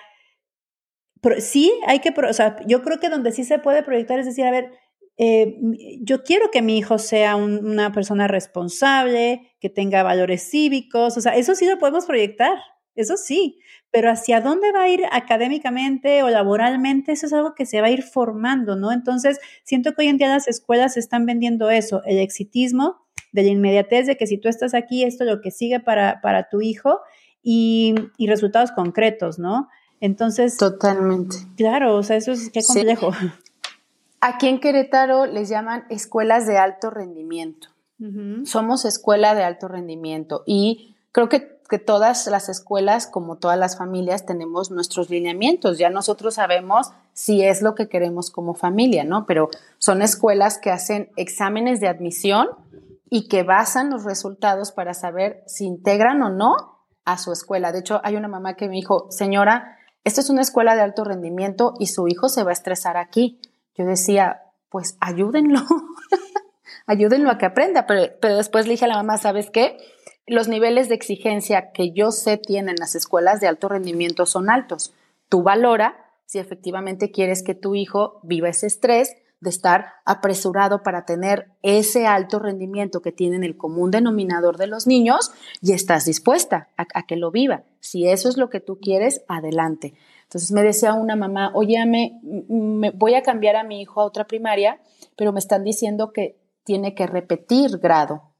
[1.39, 4.45] sí hay que, o sea, yo creo que donde sí se puede proyectar es decir,
[4.45, 4.70] a ver,
[5.18, 5.57] eh,
[6.03, 11.37] yo quiero que mi hijo sea una persona responsable, que tenga valores cívicos, o sea,
[11.37, 12.59] eso sí lo podemos proyectar,
[12.95, 13.59] eso sí,
[13.91, 17.87] pero hacia dónde va a ir académicamente o laboralmente, eso es algo que se va
[17.87, 18.93] a ir formando, ¿no?
[18.93, 23.49] Entonces, siento que hoy en día las escuelas están vendiendo eso, el exitismo, de la
[23.51, 26.61] inmediatez de que si tú estás aquí, esto es lo que sigue para, para tu
[26.62, 27.01] hijo,
[27.49, 27.94] y,
[28.26, 29.68] resultados concretos, ¿no?
[30.01, 30.57] Entonces.
[30.57, 31.36] Totalmente.
[31.57, 33.12] Claro, o sea, eso es qué complejo.
[34.20, 37.68] Aquí en Querétaro les llaman escuelas de alto rendimiento.
[38.44, 43.78] Somos escuela de alto rendimiento y creo que, que, todas las escuelas, como todas las
[43.78, 45.78] familias, tenemos nuestros lineamientos.
[45.78, 49.24] Ya nosotros sabemos si es lo que queremos como familia, ¿no?
[49.24, 52.49] Pero son escuelas que hacen exámenes de admisión
[53.09, 56.76] y que basan los resultados para saber si integran o no
[57.07, 57.72] a su escuela.
[57.72, 61.04] De hecho, hay una mamá que me dijo, señora, esta es una escuela de alto
[61.04, 63.40] rendimiento y su hijo se va a estresar aquí.
[63.74, 65.61] Yo decía, pues ayúdenlo,
[66.86, 69.78] ayúdenlo a que aprenda, pero, pero después le dije a la mamá, ¿sabes qué?
[70.26, 74.92] Los niveles de exigencia que yo sé tienen las escuelas de alto rendimiento son altos.
[75.28, 75.96] Tú valora
[76.26, 79.14] si efectivamente quieres que tu hijo viva ese estrés
[79.51, 85.32] estar apresurado para tener ese alto rendimiento que tienen el común denominador de los niños
[85.61, 87.64] y estás dispuesta a, que lo viva.
[87.80, 89.94] Si eso es lo que tú quieres, adelante.
[90.24, 94.05] Entonces me decía una mamá, oye, me, me, voy a cambiar a mi hijo a
[94.05, 94.80] otra primaria,
[95.16, 98.34] pero me están diciendo que tiene que repetir grado.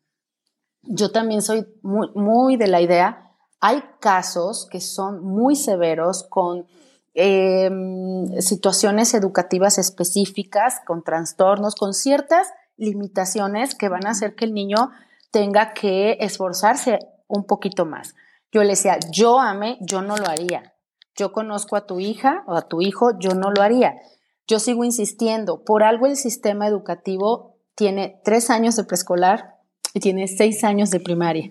[0.83, 3.27] Yo también soy muy de la idea,
[3.61, 6.67] hay casos que son muy severos con
[7.19, 12.47] Em, situaciones educativas específicas, con trastornos, con ciertas
[12.77, 14.91] limitaciones que van a hacer que el niño
[15.31, 18.15] tenga que esforzarse un poquito más.
[18.53, 20.75] Yo le decía, yo ame, yo no lo haría.
[21.17, 23.97] Yo conozco a tu hija o a tu hijo, yo no lo haría.
[24.47, 29.57] Yo sigo insistiendo, por algo el sistema educativo tiene tres años de preescolar
[29.95, 31.51] y tiene seis años de primaria.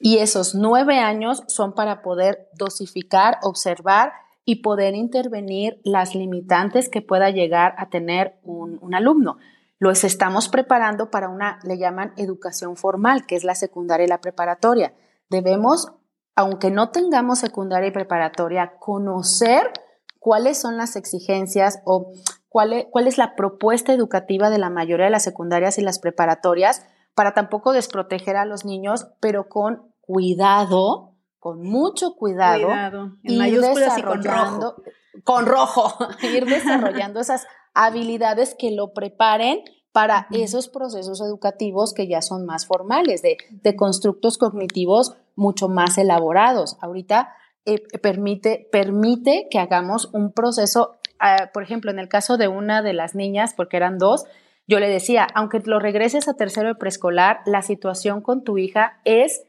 [0.00, 7.02] Y esos nueve años son para poder dosificar, observar y poder intervenir las limitantes que
[7.02, 9.38] pueda llegar a tener un, alumno.
[9.78, 14.20] Los estamos preparando para una, le llaman educación formal, que es la secundaria y la
[14.20, 14.94] preparatoria.
[15.30, 15.92] Debemos,
[16.36, 19.72] aunque no tengamos secundaria y preparatoria, conocer
[20.18, 22.12] cuáles son las exigencias o
[22.48, 25.98] cuál es, cuál es la propuesta educativa de la mayoría de las secundarias y las
[25.98, 31.13] preparatorias para tampoco desproteger a los niños, pero con cuidado,
[31.44, 33.16] con mucho cuidado, cuidado.
[33.22, 34.76] En mayúsculas y con rojo.
[35.24, 39.60] Con rojo, ir desarrollando esas habilidades que lo preparen
[39.92, 45.98] para esos procesos educativos que ya son más formales, de, de constructos cognitivos mucho más
[45.98, 46.78] elaborados.
[46.80, 47.34] Ahorita
[47.66, 52.80] eh, permite, permite que hagamos un proceso, ah, por ejemplo, en el caso de una
[52.80, 54.24] de las niñas, porque eran dos,
[54.66, 58.98] yo le decía, aunque lo regreses a tercero de preescolar, la situación con tu hija
[59.04, 59.44] es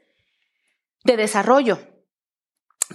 [1.06, 1.78] de desarrollo.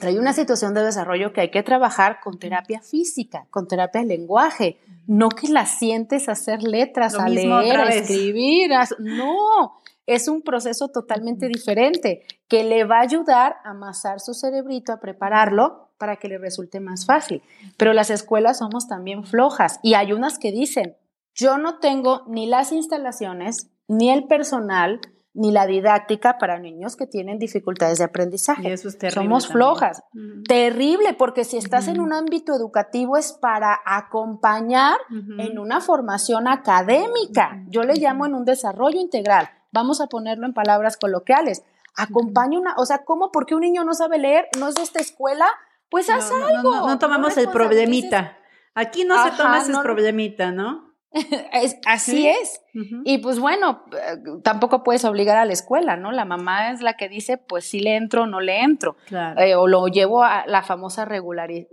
[0.02, 4.08] Hay una situación de desarrollo que hay que trabajar con terapia física, con terapia de
[4.08, 10.90] lenguaje, no que la sientes hacer letras, a leer, a escribir, no, es un proceso
[10.90, 16.28] totalmente diferente que le va a ayudar a amasar su cerebrito, a prepararlo para que
[16.28, 17.44] le resulte más fácil.
[17.78, 20.96] Pero las escuelas somos también flojas y hay unas que dicen,
[21.34, 25.00] yo no tengo ni las instalaciones, ni el personal,
[25.34, 28.64] ni la didáctica para niños que tienen dificultades de aprendizaje.
[28.64, 30.04] Y eso es terrible Somos flojas.
[30.48, 37.64] Terrible, porque si estás en un ámbito educativo es para acompañar en una formación académica.
[37.70, 39.50] Yo le llamo en un desarrollo integral.
[39.72, 41.64] Vamos a ponerlo en palabras coloquiales.
[41.96, 43.32] Acompaña una, o sea, ¿cómo?
[43.32, 45.46] Porque un niño no sabe leer, no es de esta escuela,
[45.90, 46.88] pues haz algo.
[46.88, 48.38] No, tomamos el problemita.
[48.74, 50.91] Aquí no se toma ese problemita, ¿no?
[51.54, 52.62] es, así es.
[53.04, 56.14] Y pues bueno, eh, tampoco puedes obligar a la escuela, ¿no?
[56.14, 58.96] La mamá es la que dice, pues sí le entro o no le entro.
[59.38, 61.68] Eh, o lo llevo a la famosa regularización,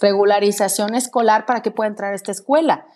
[0.00, 2.86] regularización, escolar para que pueda entrar a esta escuela.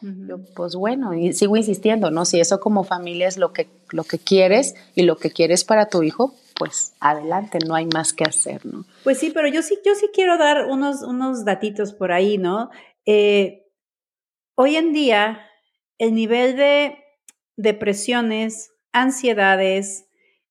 [0.55, 2.25] pues bueno, y sigo insistiendo, ¿no?
[2.25, 5.89] Si eso como familia es lo que, lo que quieres y lo que quieres para
[5.89, 8.85] tu hijo, pues adelante, no hay más que hacer, ¿no?
[9.03, 12.69] Pues sí, pero yo sí, yo sí quiero dar unos, unos datitos por ahí, ¿no?
[13.13, 13.67] Eh,
[14.55, 15.41] hoy en día,
[15.99, 16.97] el nivel de
[17.57, 20.07] depresiones, ansiedades,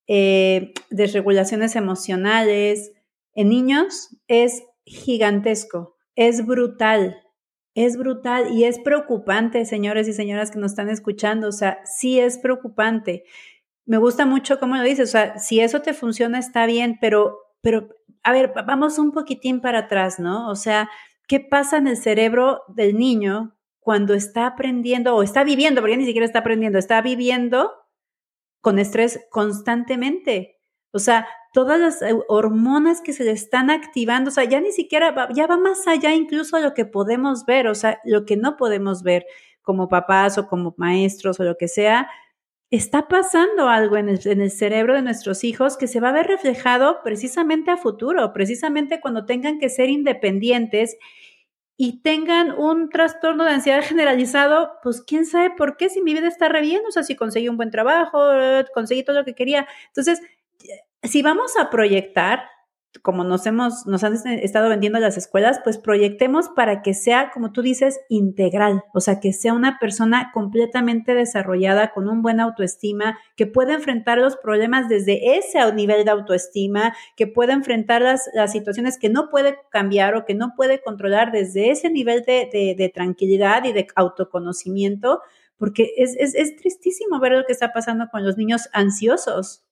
[0.08, 2.92] eh, desregulaciones emocionales
[3.34, 7.24] en niños es gigantesco, es brutal,
[7.76, 12.20] es brutal y es preocupante, señores y señoras que nos están escuchando, o sea, sí
[12.20, 13.24] es preocupante.
[13.86, 17.38] Me gusta mucho cómo lo dices, o sea, si eso te funciona está bien, pero,
[17.62, 17.88] pero,
[18.22, 20.50] a ver, vamos un poquitín para atrás, ¿no?
[20.50, 20.90] O sea,
[21.30, 26.06] qué pasa en el cerebro del niño cuando está aprendiendo o está viviendo, porque ni
[26.06, 27.72] siquiera está aprendiendo, está viviendo
[28.62, 30.58] con estrés constantemente.
[30.92, 34.72] O sea, todas las eh, hormonas que se le están activando, o sea, ya ni
[34.72, 38.26] siquiera, va, ya va más allá incluso de lo que podemos ver, o sea, lo
[38.26, 39.26] que no podemos ver
[39.62, 42.10] como papás o como maestros o lo que sea,
[42.72, 47.00] está pasando algo en el, cerebro de nuestros hijos que se va a ver reflejado
[47.04, 50.98] precisamente a futuro, precisamente cuando tengan que ser independientes
[51.82, 56.28] y tengan un trastorno de ansiedad generalizado, pues quién sabe por qué si mi vida
[56.28, 58.20] está re bien, o sea, si conseguí un buen trabajo,
[58.74, 59.66] conseguí todo lo que quería.
[59.88, 60.22] Entonces,
[61.04, 62.50] si vamos a proyectar,
[63.02, 67.52] como nos hemos, nos han estado vendiendo las escuelas, pues proyectemos para que sea, como
[67.52, 73.18] tú dices, integral, o sea, que sea una persona completamente desarrollada, con un buen autoestima,
[73.36, 78.52] que pueda enfrentar los problemas desde ese nivel de autoestima, que pueda enfrentar las, las
[78.52, 83.66] situaciones que no puede cambiar o que no puede controlar desde ese nivel de, tranquilidad
[83.66, 85.22] y de autoconocimiento,
[85.58, 89.64] porque es, es tristísimo ver lo que está pasando con los niños ansiosos.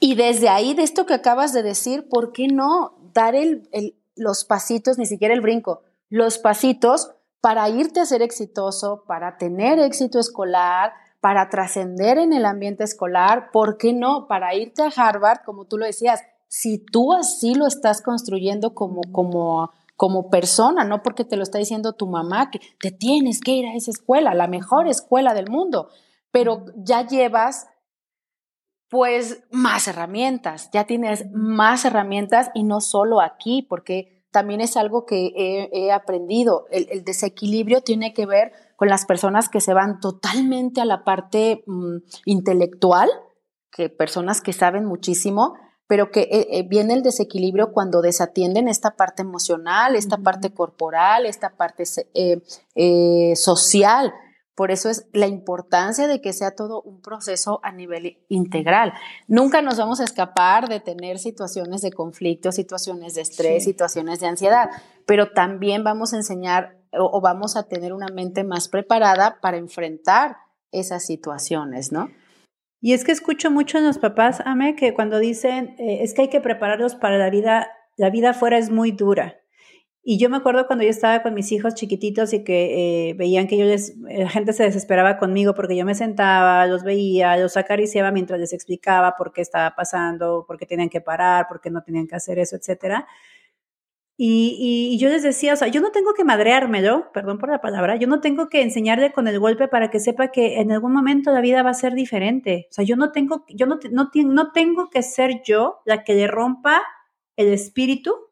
[0.00, 3.68] Y desde ahí, de esto que acabas de decir, ¿por qué no dar el,
[4.14, 9.78] los pasitos, ni siquiera el brinco, los pasitos para irte a ser exitoso, para tener
[9.78, 13.50] éxito escolar, para trascender en el ambiente escolar?
[13.52, 14.26] ¿Por qué no?
[14.28, 19.02] Para irte a Harvard, como tú lo decías, si tú así lo estás construyendo como,
[19.12, 23.52] como, como persona, no porque te lo está diciendo tu mamá, que te tienes que
[23.52, 25.88] ir a esa escuela, la mejor escuela del mundo,
[26.30, 27.68] pero ya llevas
[28.88, 35.04] pues más herramientas, ya tienes más herramientas y no solo aquí, porque también es algo
[35.04, 36.66] que he, aprendido.
[36.70, 41.64] El, desequilibrio tiene que ver con las personas que se van totalmente a la parte
[41.66, 43.10] mm, intelectual,
[43.70, 45.54] que personas que saben muchísimo,
[45.86, 51.24] pero que eh, eh, viene el desequilibrio cuando desatienden esta parte emocional, esta parte corporal,
[51.26, 51.84] esta parte
[52.14, 54.12] eh, social.
[54.58, 58.92] Por eso es la importancia de que sea todo un proceso a nivel integral.
[59.28, 64.26] Nunca nos vamos a escapar de tener situaciones de conflicto, situaciones de estrés, situaciones de
[64.26, 64.68] ansiedad,
[65.06, 70.38] pero también vamos a enseñar o, vamos a tener una mente más preparada para enfrentar
[70.72, 72.08] esas situaciones, ¿no?
[72.80, 76.22] Y es que escucho mucho en los papás, Ame, que cuando dicen eh, es que
[76.22, 79.37] hay que prepararlos para la vida la vida afuera es muy dura.
[80.10, 83.46] Y yo me acuerdo cuando yo estaba con mis hijos chiquititos y que eh, veían
[83.46, 87.58] que yo les, la gente se desesperaba conmigo porque yo me sentaba, los veía, los
[87.58, 91.68] acariciaba mientras les explicaba por qué estaba pasando, por qué tenían que parar, por qué
[91.68, 93.06] no tenían que hacer eso, etcétera.
[94.16, 94.56] Y,
[94.94, 97.96] y, yo les decía, o sea, yo no tengo que madreármelo, perdón por la palabra,
[97.96, 101.32] yo no tengo que enseñarle con el golpe para que sepa que en algún momento
[101.32, 102.66] la vida va a ser diferente.
[102.70, 106.14] O sea, yo no tengo, yo no, no, no tengo que ser yo la que
[106.14, 106.82] le rompa
[107.36, 108.27] el espíritu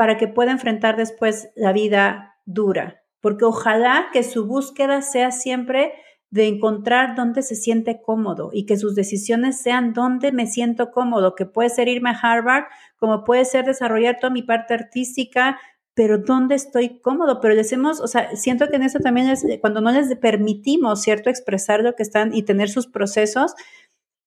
[0.00, 3.02] para que pueda enfrentar después la vida dura.
[3.20, 5.92] Porque ojalá que su búsqueda sea siempre
[6.30, 11.34] de encontrar dónde se siente cómodo y que sus decisiones sean dónde me siento cómodo,
[11.34, 12.64] que puede ser irme a Harvard,
[12.96, 15.60] como puede ser desarrollar toda mi parte artística,
[15.92, 19.44] pero dónde estoy cómodo, pero les hemos, o sea, siento que en eso también es,
[19.60, 23.54] cuando no les permitimos, ¿cierto?, expresar lo que están y tener sus procesos,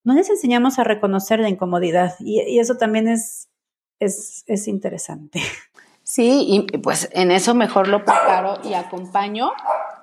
[0.03, 3.49] no les enseñamos a reconocer la incomodidad y, y eso también es,
[3.99, 5.41] es, interesante.
[6.03, 9.51] Sí, y pues en eso mejor lo preparo y acompaño,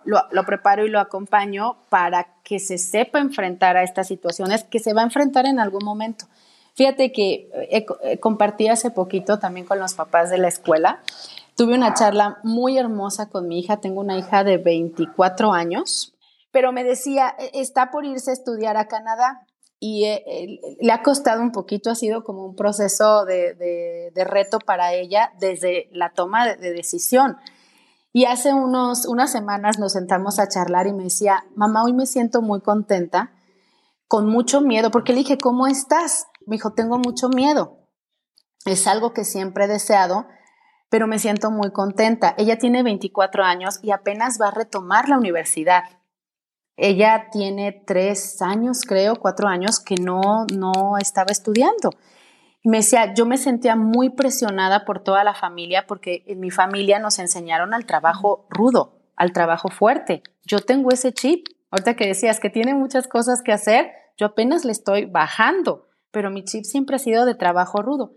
[0.04, 4.78] lo, lo, preparo y lo acompaño para que se sepa enfrentar a estas situaciones que
[4.78, 6.26] se va a enfrentar en algún momento.
[6.74, 11.00] Fíjate que eh, compartí hace poquito también con los papás de la escuela.
[11.56, 13.78] Tuve una charla muy hermosa con mi hija.
[13.78, 16.14] Tengo una hija de 24 años,
[16.50, 19.46] pero me decía, e, está por irse a estudiar a Canadá
[19.82, 24.92] y eh, le ha costado un poquito, ha sido como un proceso de, reto para
[24.92, 27.38] ella desde la toma de, decisión.
[28.12, 32.04] Y hace unos, unas semanas nos sentamos a charlar y me decía, mamá, hoy me
[32.04, 33.32] siento muy contenta,
[34.06, 36.26] con mucho miedo, porque le dije, ¿cómo estás?
[36.46, 37.78] Me dijo, tengo mucho miedo.
[38.66, 40.26] Es algo que siempre he deseado,
[40.90, 42.34] pero me siento muy contenta.
[42.36, 45.84] Ella tiene 24 años y apenas va a retomar la universidad.
[46.82, 51.90] Ella tiene tres años, creo, cuatro años que no, no estaba estudiando.
[52.64, 56.98] Me decía, yo me sentía muy presionada por toda la familia porque en mi familia
[56.98, 60.22] nos enseñaron al trabajo rudo, al trabajo fuerte.
[60.46, 61.48] Yo tengo ese chip.
[61.70, 66.30] Ahorita que decías que tiene muchas cosas que hacer, yo apenas le estoy bajando, pero
[66.30, 68.14] mi chip siempre ha sido de trabajo rudo.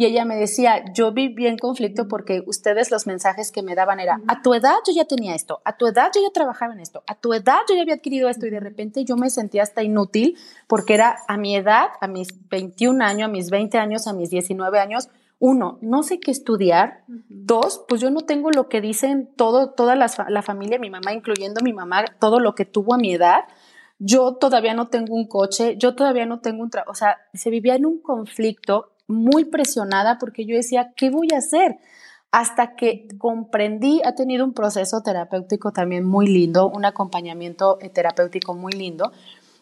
[0.00, 4.00] Y ella me decía, yo viví en conflicto porque ustedes los mensajes que me daban
[4.00, 6.80] era, a tu edad yo ya tenía esto, a tu edad yo ya trabajaba en
[6.80, 9.62] esto, a tu edad yo ya había adquirido esto y de repente yo me sentía
[9.62, 10.38] hasta inútil
[10.68, 14.30] porque era a mi edad, a mis 21 años, a mis 20 años, a mis
[14.30, 17.04] 19 años, uno, no sé qué estudiar.
[17.28, 21.12] Dos, pues yo no tengo lo que dicen todo, toda la, la, familia, mi mamá,
[21.12, 23.40] incluyendo mi mamá, todo lo que tuvo a mi edad.
[23.98, 26.92] Yo todavía no tengo un coche, yo todavía no tengo un trabajo.
[26.92, 31.38] O sea, se vivía en un conflicto muy presionada porque yo decía, ¿qué voy a
[31.38, 31.78] hacer?
[32.30, 38.54] Hasta que comprendí, ha tenido un proceso terapéutico también muy lindo, un acompañamiento eh, terapéutico
[38.54, 39.12] muy lindo.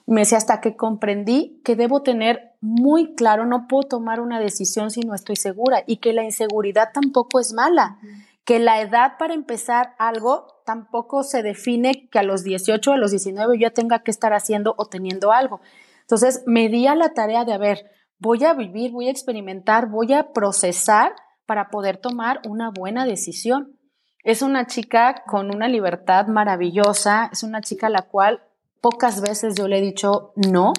[0.07, 4.91] Me decía, hasta que comprendí que debo tener muy claro, no puedo tomar una decisión
[4.91, 7.99] si no estoy segura y que la inseguridad tampoco es mala,
[8.45, 12.99] que la edad para empezar algo tampoco se define que a los 18 o a
[12.99, 15.61] los 19 yo ya tenga que estar haciendo o teniendo algo.
[16.01, 19.89] Entonces me di a la tarea de, a ver, voy a vivir, voy a experimentar,
[19.89, 21.15] voy a procesar
[21.47, 23.77] para poder tomar una buena decisión.
[24.25, 28.43] Es una chica con una libertad maravillosa, es una chica a la cual
[28.81, 30.73] pocas veces yo le he dicho no,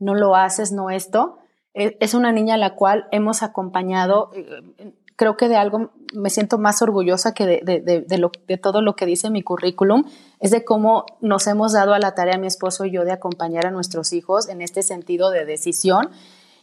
[0.00, 1.38] no lo haces, no esto.
[1.74, 6.30] E, es una niña a la cual hemos acompañado, eh, creo que de algo me
[6.30, 10.04] siento más orgullosa que de, de todo lo que dice mi currículum,
[10.40, 13.66] es de cómo nos hemos dado a la tarea mi esposo y yo de acompañar
[13.66, 16.10] a nuestros hijos en este sentido de decisión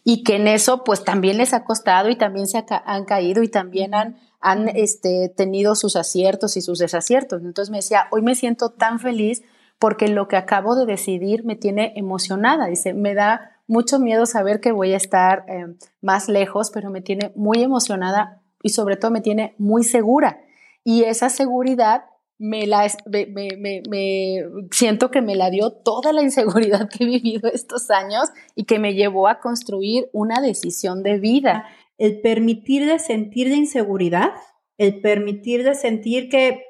[0.04, 3.48] y que en eso pues también les ha costado y también se han caído y
[3.48, 7.42] también han, han este, tenido sus aciertos y sus desaciertos.
[7.42, 9.44] Entonces me decía, hoy me siento tan feliz
[9.80, 12.68] porque lo que acabo de decidir me tiene emocionada.
[12.68, 17.02] Dice, me da mucho miedo saber que voy a estar em, más lejos, pero me
[17.02, 20.40] tiene muy emocionada y sobre todo me tiene muy segura.
[20.84, 22.06] Y esa seguridad
[22.44, 27.90] me la me, siento que me la dio toda la inseguridad que he vivido estos
[27.90, 31.66] años y que me llevó a construir una decisión de vida.
[31.98, 34.32] El permitir de sentir de inseguridad,
[34.78, 36.66] el permitir de sentir que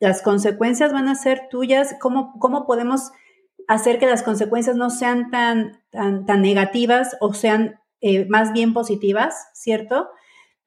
[0.00, 3.12] las consecuencias van a ser tuyas, ¿cómo, cómo podemos
[3.68, 9.36] hacer que las consecuencias no sean tan, tan, negativas o sean eh, más bien positivas,
[9.54, 10.08] ¿cierto?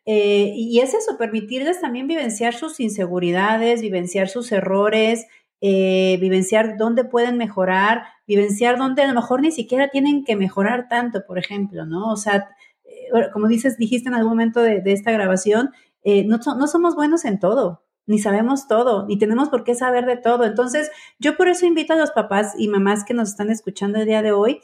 [0.05, 5.25] Eh, y es eso, permitirles también vivenciar sus inseguridades, vivenciar sus errores,
[5.61, 10.87] eh, vivenciar dónde pueden mejorar, vivenciar dónde a lo mejor ni siquiera tienen que mejorar
[10.89, 12.11] tanto, por ejemplo, ¿no?
[12.11, 12.49] O sea,
[12.83, 15.71] eh, como dices, dijiste en algún momento de, esta grabación,
[16.03, 20.17] no, no somos buenos en todo, ni sabemos todo, ni tenemos por qué saber de
[20.17, 20.43] todo.
[20.43, 24.05] Entonces, yo por eso invito a los papás y mamás que nos están escuchando el
[24.05, 24.61] día de hoy,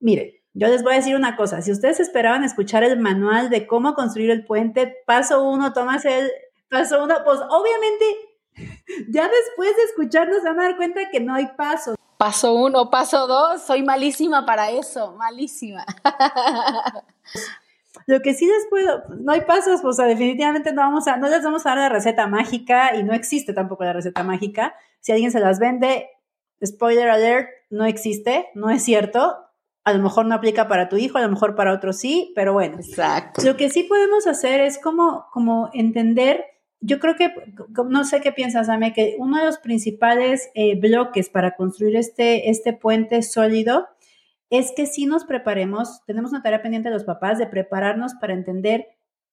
[0.00, 3.66] mire, Yo les voy a decir una cosa, si ustedes esperaban escuchar el manual de
[3.66, 6.30] cómo construir el puente, paso uno, tomas el
[6.70, 8.04] paso uno, pues obviamente
[9.10, 11.96] ya después de escucharnos van a dar cuenta que no hay pasos.
[12.18, 15.84] Paso uno, paso dos, soy malísima para eso, malísima.
[18.06, 21.42] Lo que sí les puedo, no hay pasos, pues definitivamente no vamos a, no les
[21.42, 24.76] vamos a dar la receta mágica y no existe tampoco la receta mágica.
[25.00, 26.10] Si alguien se las vende,
[26.64, 29.43] spoiler alert, no existe, no es cierto.
[29.84, 32.52] A lo mejor no aplica para tu hijo, a lo mejor para otro sí, pero
[32.52, 32.76] bueno.
[32.76, 33.42] Exacto.
[33.44, 36.44] Lo que sí podemos hacer es como, como entender
[36.86, 37.32] yo creo que,
[37.88, 42.50] no sé qué piensas, Ame, que uno de los principales eh, bloques para construir este,
[42.50, 43.88] este puente sólido
[44.50, 48.34] es que si nos preparemos, tenemos una tarea pendiente de los papás de prepararnos para
[48.34, 48.88] entender,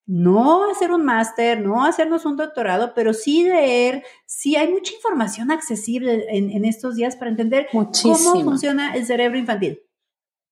[0.06, 5.50] no hacer un máster, no hacernos un doctorado, pero sí leer, sí hay mucha información
[5.50, 9.80] accesible en, estos días para entender cómo funciona el cerebro infantil.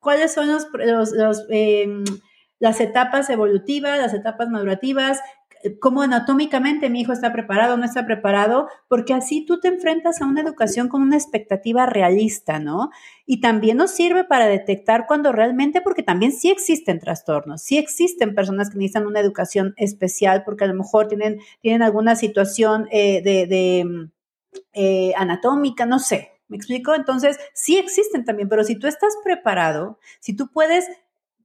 [0.01, 2.05] ¿Cuáles son los, los, em,
[2.59, 5.21] las etapas evolutivas, las etapas madurativas,
[5.79, 10.27] cómo anatómicamente mi hijo está preparado no está preparado, porque así tú te enfrentas a
[10.27, 12.91] una educación con una expectativa realista, ¿no?
[13.27, 18.35] Y también nos sirve para detectar cuando realmente, porque también sí existen trastornos, sí existen
[18.35, 23.23] personas que necesitan una educación especial porque a lo mejor tienen, tienen alguna situación eh,
[23.23, 24.09] de,
[24.73, 26.95] eh, anatómica, no sé, ¿Me explico?
[26.95, 30.89] Entonces, sí existen también, pero si tú estás preparado, si tú puedes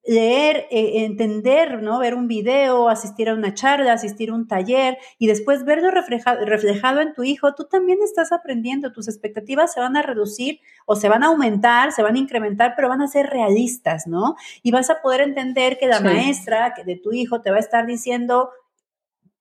[0.08, 2.00] leer, eh, entender, ¿no?
[2.00, 6.46] Ver un video, asistir a una charla, asistir a un taller y después verlo reflejado,
[6.46, 10.96] reflejado en tu hijo, tú también estás aprendiendo, tus expectativas se van a reducir o
[10.96, 14.36] se van a aumentar, se van a incrementar, pero van a ser realistas, ¿no?
[14.62, 17.88] Y vas a poder entender que la maestra de tu hijo te va a estar
[17.88, 18.50] diciendo,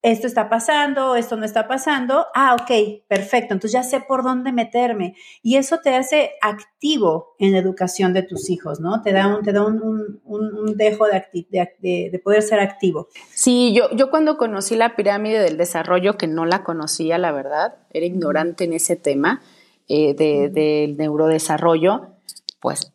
[0.04, 4.52] esto está pasando, esto no está pasando, ah, ok, perfecto, entonces ya sé por dónde
[4.52, 5.16] meterme.
[5.42, 9.00] Y eso te hace activo en la educación de tus hijos, ¿no?
[9.00, 13.08] Te da un, te da un, un, dejo de, de, de, poder ser activo.
[13.32, 17.76] Sí, yo, yo cuando conocí la pirámide del desarrollo, que no la conocía, la verdad,
[17.88, 19.40] era ignorante en ese tema
[19.88, 22.08] eh, del neurodesarrollo,
[22.60, 22.92] pues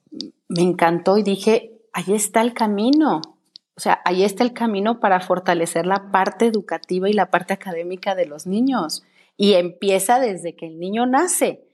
[0.48, 3.39] me encantó y dije, ahí está el camino
[3.80, 8.14] o sea, ahí está el camino para fortalecer la parte educativa y la parte académica
[8.14, 9.06] de los niños.
[9.38, 11.66] Y empieza desde que el niño nace.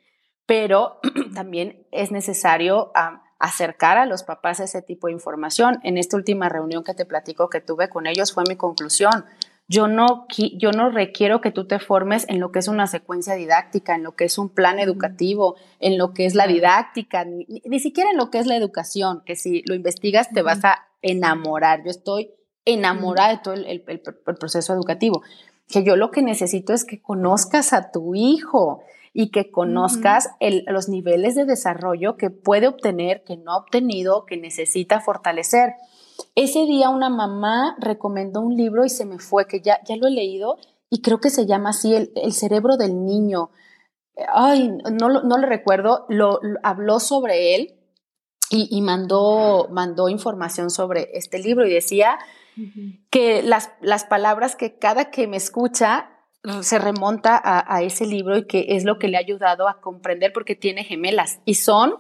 [0.46, 1.00] Pero
[1.34, 2.92] también es necesario
[3.40, 5.80] acercar a los papás ese tipo de información.
[5.82, 9.26] En esta última reunión que te platico que tuve con ellos fue mi conclusión.
[9.68, 10.28] Yo no,
[10.58, 14.04] yo no requiero que tú te formes en lo que es una secuencia didáctica, en
[14.04, 18.12] lo que es un plan educativo, en lo que es la didáctica, ni, ni siquiera
[18.12, 21.84] en lo que es la educación, que si lo investigas te vas a enamorar.
[21.84, 22.30] Yo estoy
[22.66, 23.82] enamorada de todo el,
[24.40, 25.22] proceso educativo.
[25.68, 28.84] Que yo lo que necesito es que conozcas a tu hijo
[29.14, 30.30] y que conozcas
[30.68, 35.76] los niveles de desarrollo que puede obtener, que no ha obtenido, que necesita fortalecer.
[36.36, 40.08] Ese día una mamá recomendó un libro y se me fue, que ya, ya lo
[40.08, 40.58] he leído
[40.90, 43.50] y creo que se llama así, El, cerebro del niño.
[44.34, 47.76] Ay, no, no lo recuerdo, lo, habló sobre él
[48.50, 52.18] y, mandó, mandó información sobre este libro y decía
[53.10, 56.12] que las, las palabras que cada que me escucha
[56.62, 60.32] se remonta a, ese libro y que es lo que le ha ayudado a comprender
[60.32, 61.96] porque tiene gemelas y son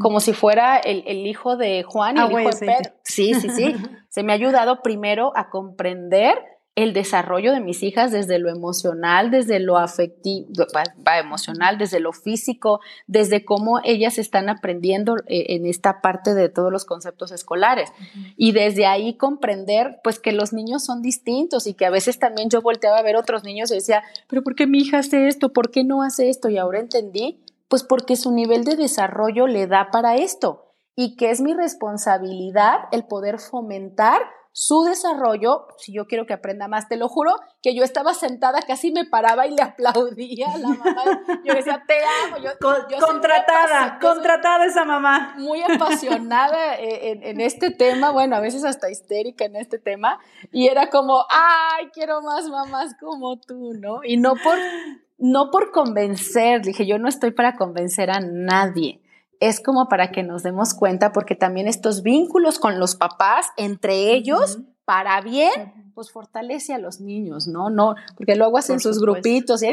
[0.00, 2.94] como si fuera el, hijo de Juan y el hijo de Pedro.
[3.04, 3.74] Sí, sí, sí.
[4.08, 6.38] se me ha ayudado primero a comprender
[6.76, 12.12] el desarrollo de mis hijas desde lo emocional, desde lo afectivo, va, emocional, desde lo
[12.12, 17.90] físico, desde cómo ellas están aprendiendo eh, en esta parte de todos los conceptos escolares.
[18.36, 22.48] Y desde ahí comprender, pues, que los niños son distintos y que a veces también
[22.50, 25.52] yo volteaba a ver otros niños y decía, pero ¿por qué mi hija hace esto?
[25.52, 26.48] ¿Por qué no hace esto?
[26.48, 27.40] Y ahora entendí,
[27.70, 32.80] pues, porque su nivel de desarrollo le da para esto y que es mi responsabilidad
[32.90, 34.20] el poder fomentar
[34.52, 38.60] su desarrollo, si yo quiero que aprenda más, te lo juro, que yo estaba sentada,
[38.62, 41.04] casi me paraba y le aplaudía a la mamá.
[41.44, 42.38] Yo decía, te amo.
[42.38, 42.50] Yo,
[42.98, 45.36] contratada, contratada esa mamá.
[45.38, 50.18] Muy apasionada en, en, este tema, bueno, a veces hasta histérica en este tema,
[50.50, 54.00] y era como, ay, quiero más mamás como tú, ¿no?
[54.02, 54.58] Y no por,
[55.20, 59.00] no por convencer, dije, yo no estoy para convencer a nadie
[59.40, 64.12] es como para que nos demos cuenta, porque también estos vínculos con los papás, entre
[64.12, 67.70] ellos, para bien, pues fortalece a los niños, ¿no?
[67.70, 69.72] No, porque luego hacen sus grupitos y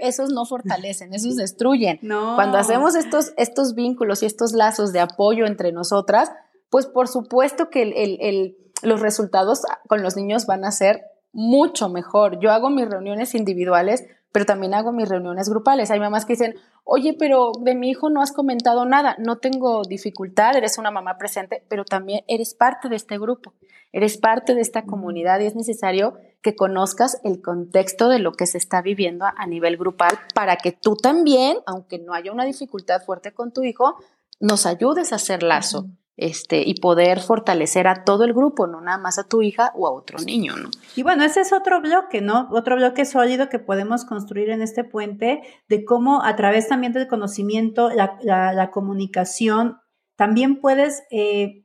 [0.00, 2.00] esos no fortalecen, esos destruyen.
[2.34, 6.32] Cuando hacemos estos, estos vínculos y estos lazos de apoyo entre nosotras,
[6.68, 11.02] pues por supuesto que el, los resultados con los niños van a ser
[11.32, 12.40] mucho mejor.
[12.40, 15.90] Yo hago mis reuniones individuales pero también hago mis reuniones grupales.
[15.90, 19.82] Hay mamás que dicen, oye, pero de mi hijo no has comentado nada, no tengo
[19.82, 23.52] dificultad, eres una mamá presente, pero también eres parte de este grupo,
[23.92, 28.46] eres parte de esta comunidad y es necesario que conozcas el contexto de lo que
[28.46, 33.02] se está viviendo a, nivel grupal para que tú también, aunque no haya una dificultad
[33.02, 33.96] fuerte con tu hijo,
[34.40, 35.86] nos ayudes a hacer lazo
[36.16, 39.86] este, y poder fortalecer a todo el grupo, no nada más a tu hija o
[39.86, 40.70] a otro niño, ¿no?
[40.94, 42.48] Y bueno, ese es otro bloque, ¿no?
[42.52, 47.08] Otro bloque sólido que podemos construir en este puente de cómo a través también del
[47.08, 49.78] conocimiento, la, la, comunicación,
[50.16, 51.61] también puedes eh,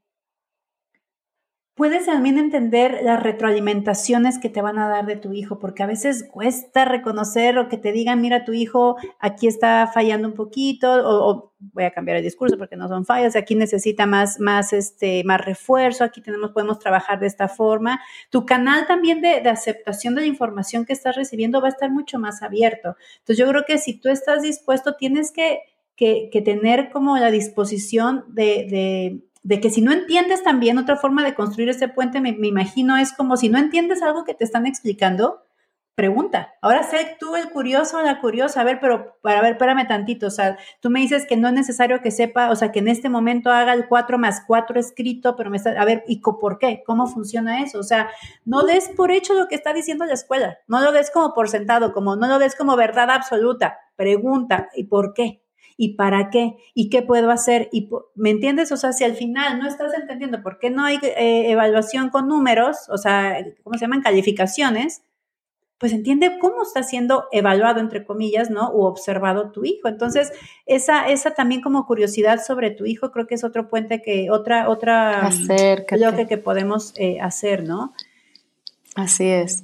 [1.77, 5.85] puedes también entender las retroalimentaciones que te van a dar de tu hijo, porque a
[5.85, 10.91] veces cuesta reconocer o que te digan, mira, tu hijo aquí está fallando un poquito,
[10.91, 15.23] o, voy a cambiar el discurso porque no son fallas, aquí necesita más, más, este,
[15.23, 18.01] más refuerzo, aquí tenemos, podemos trabajar de esta forma.
[18.31, 21.91] Tu canal también de, de aceptación de la información que estás recibiendo va a estar
[21.91, 22.95] mucho más abierto.
[23.19, 25.61] Entonces yo creo que si tú estás dispuesto, tienes que,
[25.95, 30.97] que, que tener como la disposición de, de de que si no entiendes también otra
[30.97, 34.43] forma de construir ese puente, me, imagino es como si no entiendes algo que te
[34.43, 35.45] están explicando,
[35.95, 36.53] pregunta.
[36.61, 40.27] Ahora sé tú el curioso o la curiosa, a ver, pero para ver, espérame tantito,
[40.27, 42.89] o sea, tú me dices que no es necesario que sepa, o sea, que en
[42.89, 46.59] este momento haga el 4 más 4 escrito, pero me está, a ver, ¿y por
[46.59, 46.83] qué?
[46.85, 47.79] ¿Cómo funciona eso?
[47.79, 48.09] O sea,
[48.43, 51.47] no des por hecho lo que está diciendo la escuela, no lo des como por
[51.47, 55.41] sentado, como no lo des como verdad absoluta, pregunta, ¿y por qué?
[55.77, 56.57] ¿Y para qué?
[56.73, 57.69] ¿Y qué puedo hacer?
[57.71, 58.71] Y, ¿Me entiendes?
[58.71, 62.27] O sea, si al final no estás entendiendo por qué no hay eh, evaluación con
[62.27, 64.01] números, o sea, ¿cómo se llaman?
[64.01, 65.03] Calificaciones,
[65.77, 68.69] pues entiende cómo está siendo evaluado, entre comillas, ¿no?
[68.69, 69.87] O observado tu hijo.
[69.87, 70.31] Entonces,
[70.65, 74.69] esa, esa también como curiosidad sobre tu hijo, creo que es otro puente que, otra,
[74.69, 75.29] otra
[75.91, 77.93] bloque que podemos eh, hacer, ¿no?
[78.95, 79.63] Así es.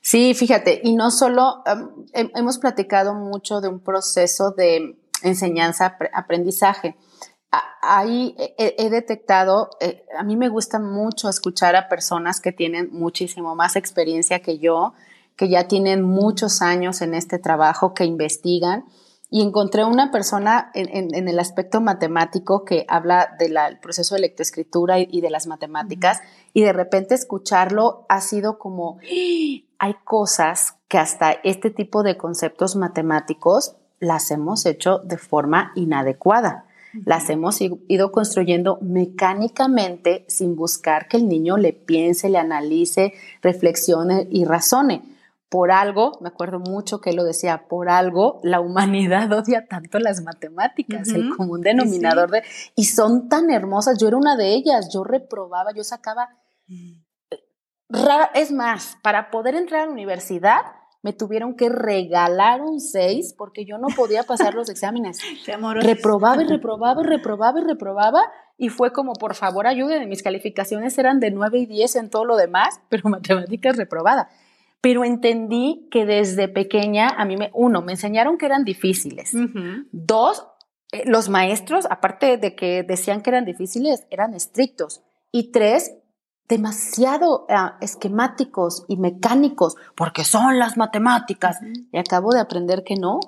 [0.00, 1.62] Sí, fíjate, y no solo,
[2.12, 6.96] hemos platicado mucho de un proceso de enseñanza, aprendizaje.
[7.82, 13.54] Ahí he, detectado, eh, a mí me gusta mucho escuchar a personas que tienen muchísimo
[13.54, 14.94] más experiencia que yo,
[15.36, 18.86] que ya tienen muchos años en este trabajo, que investigan.
[19.28, 25.20] Y encontré una persona en, el aspecto matemático que habla del proceso de lectoescritura y,
[25.22, 26.20] de las matemáticas,
[26.52, 28.98] y de repente escucharlo ha sido como,
[29.78, 36.66] hay cosas que hasta este tipo de conceptos matemáticos las hemos hecho de forma inadecuada.
[37.06, 44.26] Las hemos ido construyendo mecánicamente sin buscar que el niño le piense, le analice, reflexione
[44.28, 45.02] y razone.
[45.48, 50.00] Por algo, me acuerdo mucho que él lo decía, por algo la humanidad odia tanto
[50.00, 52.42] las matemáticas, el común denominador de...
[52.74, 56.28] Y son tan hermosas, yo era una de ellas, yo reprobaba, yo sacaba...
[56.66, 57.02] Mm.
[58.34, 60.62] Es más, para poder entrar a la universidad,
[61.02, 65.18] me tuvieron que regalar un 6 porque yo no podía pasar los exámenes.
[65.80, 68.22] reprobaba y reprobaba y reprobaba y reprobaba
[68.56, 70.06] y fue como, por favor, ayúdenme.
[70.06, 74.28] Mis calificaciones eran de 9 y 10 en todo lo demás, pero matemáticas reprobada.
[74.80, 79.32] Pero entendí que desde pequeña, a mí, me, uno, me enseñaron que eran difíciles.
[79.92, 80.46] Dos,
[80.92, 85.02] eh, los maestros, aparte de que decían que eran difíciles, eran estrictos.
[85.30, 85.96] Y tres,
[86.48, 91.58] demasiado ah, esquemáticos y mecánicos, porque son las matemáticas.
[91.92, 93.20] Y acabo de aprender que no,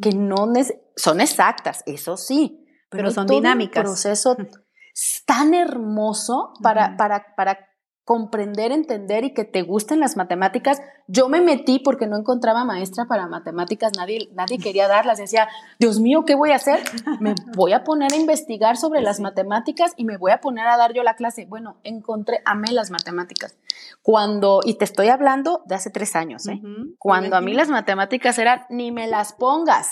[0.00, 0.52] que no
[0.96, 3.84] son exactas, eso sí, pero, son dinámicas.
[3.84, 4.36] Un proceso
[5.26, 7.58] tan hermoso para, para, para
[8.04, 10.80] comprender, entender y que te gusten las matemáticas.
[11.06, 15.18] Yo me metí porque no encontraba maestra para matemáticas, nadie, nadie quería darlas.
[15.18, 15.48] Decía,
[15.78, 16.80] Dios mío, ¿qué voy a hacer?
[17.20, 20.76] Me voy a poner a investigar sobre las matemáticas y me voy a poner a
[20.76, 21.46] dar yo la clase.
[21.46, 23.56] Bueno, encontré, amé las matemáticas.
[24.02, 26.60] Cuando, y te estoy hablando de hace tres años, ¿eh?
[26.98, 29.88] Cuando a mí las matemáticas eran, ni me las pongas,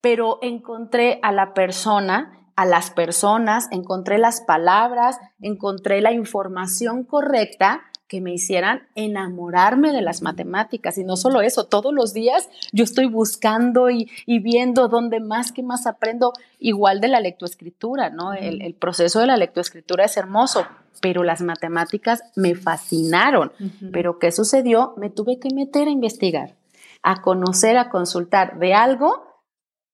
[0.00, 7.82] pero encontré a la persona a las personas, encontré las palabras, encontré la información correcta
[8.12, 10.98] que me hicieran enamorarme de las matemáticas.
[10.98, 15.62] Y no solo eso, todos los días yo estoy buscando y, viendo dónde más que
[15.62, 18.34] más aprendo, igual de la lectoescritura, ¿no?
[18.34, 20.66] El, proceso de la lectoescritura es hermoso,
[21.00, 23.50] pero las matemáticas me fascinaron.
[23.94, 24.92] Pero ¿qué sucedió?
[24.98, 26.54] Me tuve que meter a investigar,
[27.02, 29.24] a conocer, a consultar de algo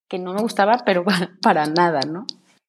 [0.08, 1.04] que no me gustaba, pero
[1.40, 2.26] para nada, ¿no?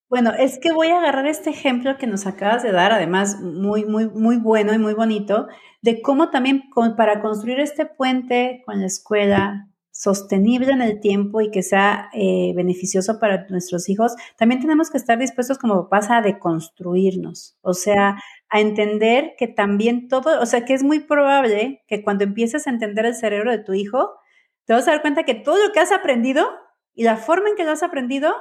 [0.09, 3.85] Bueno, es que voy a agarrar este ejemplo que nos acabas de dar, además muy,
[3.85, 5.47] muy, muy bueno y muy bonito,
[5.83, 6.63] de cómo también
[6.97, 12.53] para construir este puente con la escuela sostenible en el tiempo y que sea eh,
[12.55, 18.17] beneficioso para nuestros hijos, también tenemos que estar dispuestos como papás a deconstruirnos, o sea,
[18.49, 22.71] a entender que también todo, o sea, que es muy probable que cuando empieces a
[22.71, 24.09] entender el cerebro de tu hijo,
[24.65, 26.47] te vas a dar cuenta que todo lo que has aprendido
[26.95, 28.33] y la forma en que lo has aprendido,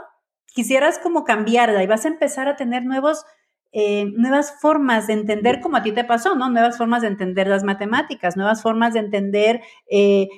[0.55, 3.25] quisieras como cambiarla y vas a empezar a tener nuevos,
[3.73, 6.51] eh, nuevas formas de entender como a ti te pasó, ¿no?
[6.51, 9.61] Nuevas formas de entender las matemáticas, nuevas formas de entender
[9.91, 10.29] eh,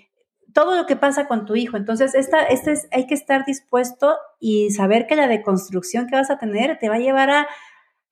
[0.52, 1.76] todo lo que pasa con tu hijo.
[1.76, 6.30] Entonces, esta, esta es, hay que estar dispuesto y saber que la deconstrucción que vas
[6.30, 7.48] a tener te va a llevar a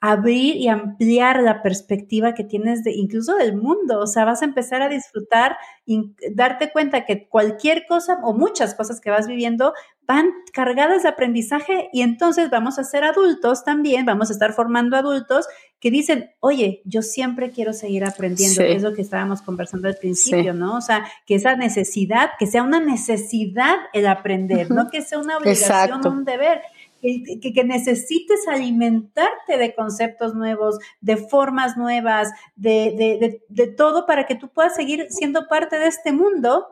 [0.01, 4.45] abrir y ampliar la perspectiva que tienes de incluso del mundo, o sea, vas a
[4.45, 9.75] empezar a disfrutar y darte cuenta que cualquier cosa o muchas cosas que vas viviendo
[10.09, 14.97] van cargadas de aprendizaje y entonces vamos a ser adultos también, vamos a estar formando
[14.97, 15.47] adultos
[15.80, 20.55] que dicen, oye, yo siempre quiero seguir aprendiendo, es lo que estábamos conversando al principio,
[20.55, 20.76] ¿no?
[20.76, 25.36] O sea, que esa necesidad, que sea una necesidad el aprender, no que sea una
[25.36, 26.62] obligación un deber
[27.02, 34.48] que, necesites alimentarte de conceptos nuevos, de formas nuevas, de, de, todo para que tú
[34.48, 36.66] puedas seguir siendo parte de este mundo,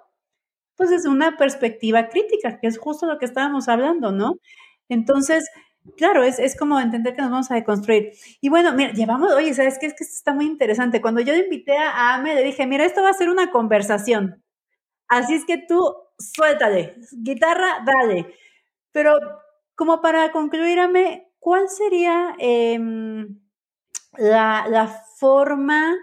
[0.77, 4.39] pues desde una perspectiva crítica, que es justo lo que estábamos hablando, ¿no?
[4.89, 5.48] Entonces,
[5.97, 8.12] claro, es, es como entender que nos vamos a deconstruir.
[8.40, 9.86] Y bueno, mira, llevamos, oye, ¿sabes qué?
[9.86, 11.01] Es que esto está muy interesante.
[11.01, 14.43] Cuando yo invité a Ame, le dije, mira, esto va a ser una conversación.
[15.09, 18.35] Así es que tú suéltale, guitarra, dale.
[18.93, 19.15] Pero
[19.74, 20.78] como para concluir,
[21.39, 23.39] ¿cuál sería em,
[24.16, 24.89] la, la,
[25.19, 25.94] forma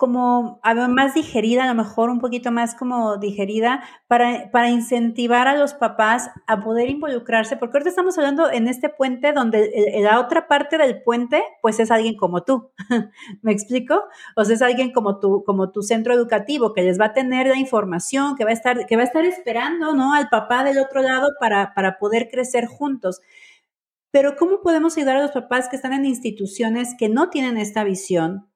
[0.00, 5.56] como más digerida, a lo mejor un poquito más como digerida, para, para, incentivar a
[5.56, 9.70] los papás a poder involucrarse, porque ahorita estamos hablando en este puente donde
[10.00, 12.70] la otra parte del puente, pues es alguien como tú,
[13.42, 14.04] ¿me explico?
[14.36, 17.46] O sea, es alguien como tú, como tu centro educativo, que les va a tener
[17.48, 20.14] la información, que va a estar, que va a estar esperando, ¿no?
[20.14, 23.20] Al papá del otro lado para, para poder crecer juntos.
[24.10, 27.84] Pero ¿cómo podemos ayudar a los papás que están en instituciones que no tienen esta
[27.84, 28.49] visión,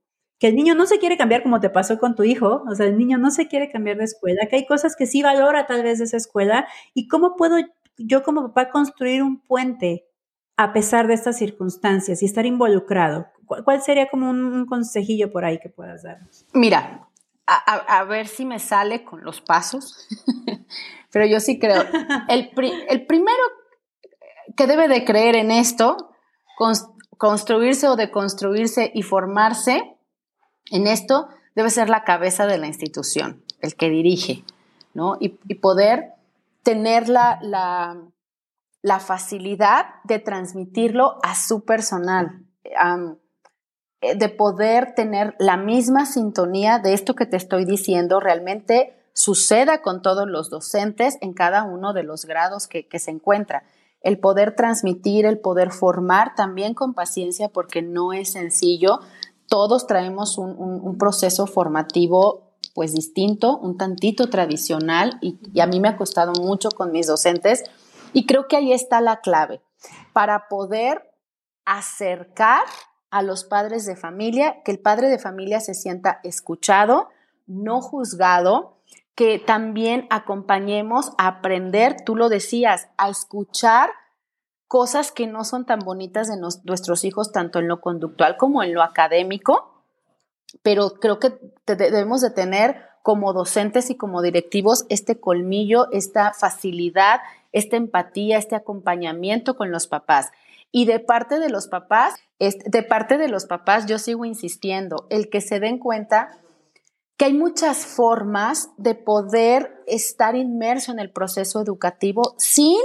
[0.45, 2.85] que el niño no se quiere cambiar como te pasó con tu hijo, o sea,
[2.85, 5.83] el niño no se quiere cambiar de escuela, que hay cosas que sí valora tal
[5.83, 7.57] vez de esa escuela, y cómo puedo
[7.97, 10.05] yo como papá construir un puente
[10.59, 13.29] a pesar de estas circunstancias y estar involucrado.
[13.47, 16.45] ¿Cuál sería como un, consejillo por ahí que puedas darnos?
[16.53, 17.09] Mira,
[17.47, 20.07] a, ver si me sale con los pasos,
[21.11, 21.85] pero yo sí creo,
[22.29, 22.51] el,
[22.91, 23.43] el primero
[24.59, 26.11] que debe de creer en esto,
[27.17, 29.94] construirse o deconstruirse y formarse,
[30.71, 34.45] en esto debe ser la cabeza de la institución, el que dirige,
[34.93, 35.17] ¿no?
[35.21, 36.13] Y, poder
[36.63, 37.39] tener la,
[38.83, 46.95] la, facilidad de transmitirlo a su personal, eh, de poder tener la misma sintonía de
[46.95, 52.03] esto que te estoy diciendo, realmente suceda con todos los docentes en cada uno de
[52.03, 53.65] los grados que, que se encuentra.
[54.01, 59.01] El poder transmitir, el poder formar también con paciencia, porque no es sencillo
[59.49, 65.97] todos traemos un, proceso formativo pues distinto, un tantito tradicional y, a mí me ha
[65.97, 67.65] costado mucho con mis docentes
[68.13, 69.61] y creo que ahí está la clave
[70.13, 71.11] para poder
[71.65, 72.65] acercar
[73.11, 77.09] a los padres de familia, que el padre de familia se sienta escuchado,
[77.47, 78.79] no juzgado,
[79.15, 83.91] que también acompañemos a aprender, tú lo decías, a escuchar
[84.69, 88.75] cosas que no son tan bonitas de nuestros hijos, tanto en lo conductual como en
[88.75, 89.85] lo académico,
[90.63, 97.21] pero creo que debemos de tener como docentes y como directivos este colmillo, esta facilidad,
[97.53, 100.31] esta empatía, este acompañamiento con los papás.
[100.73, 105.29] Y de parte de los papás, de parte de los papás, yo sigo insistiendo, el
[105.29, 106.31] que se den cuenta
[107.17, 112.81] que hay muchas formas de poder estar inmerso en el proceso educativo sin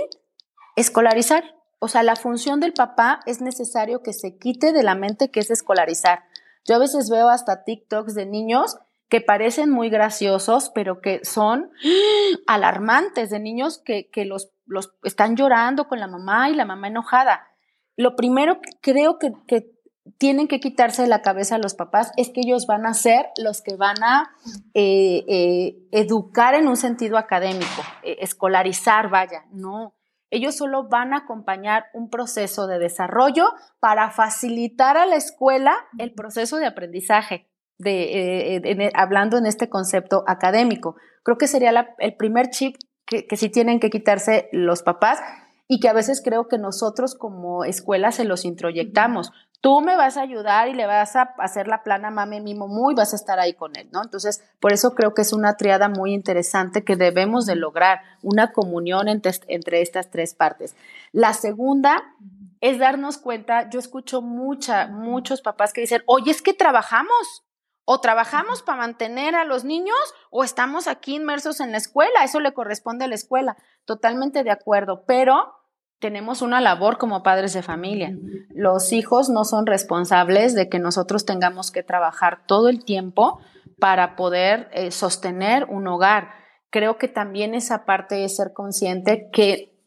[0.76, 1.43] escolarizar.
[1.80, 5.39] O sea, la función del papá es necesario que se quite de la mente que
[5.39, 6.23] es escolarizar.
[6.65, 8.77] Yo a veces veo hasta TikToks de niños
[9.07, 11.72] que parecen muy graciosos, pero que son
[12.47, 17.47] alarmantes, de niños que, los, los, están llorando con la mamá y la mamá enojada.
[17.95, 19.34] Lo primero que creo que,
[20.18, 23.27] tienen que quitarse de la cabeza a los papás es que ellos van a ser
[23.38, 24.31] los que van a
[24.73, 29.98] eh, eh, educar en un sentido académico, eh, escolarizar, vaya, no
[30.31, 33.45] ellos solo van a acompañar un proceso de desarrollo
[33.80, 37.47] para facilitar a la escuela el proceso de aprendizaje,
[37.84, 40.95] eh, hablando en este concepto académico.
[41.23, 42.76] Creo que sería el primer chip
[43.06, 45.19] que, que sí tienen que quitarse los papás
[45.69, 49.31] y que a veces creo que nosotros como escuela se los introyectamos
[49.61, 52.95] tú me vas a ayudar y le vas a hacer la plana mame mimo muy,
[52.95, 54.01] vas a estar ahí con él, ¿no?
[54.03, 58.51] Entonces, por eso creo que es una triada muy interesante que debemos de lograr, una
[58.51, 60.75] comunión entre, entre estas tres partes.
[61.11, 62.03] La segunda
[62.61, 67.45] es darnos cuenta, yo escucho mucha, muchos papás que dicen, oye, es que trabajamos,
[67.91, 69.97] O trabajamos para mantener a los niños
[70.29, 72.23] o estamos aquí inmersos en la escuela.
[72.23, 73.57] Eso le corresponde a la escuela.
[73.85, 75.05] Totalmente de acuerdo.
[75.07, 75.59] Pero
[75.99, 78.17] tenemos una labor como padres de familia.
[78.49, 83.41] Los hijos no son responsables de que nosotros tengamos que trabajar todo el tiempo
[83.80, 86.30] para poder eh, sostener un hogar.
[86.69, 89.77] Creo que también esa parte es ser consciente que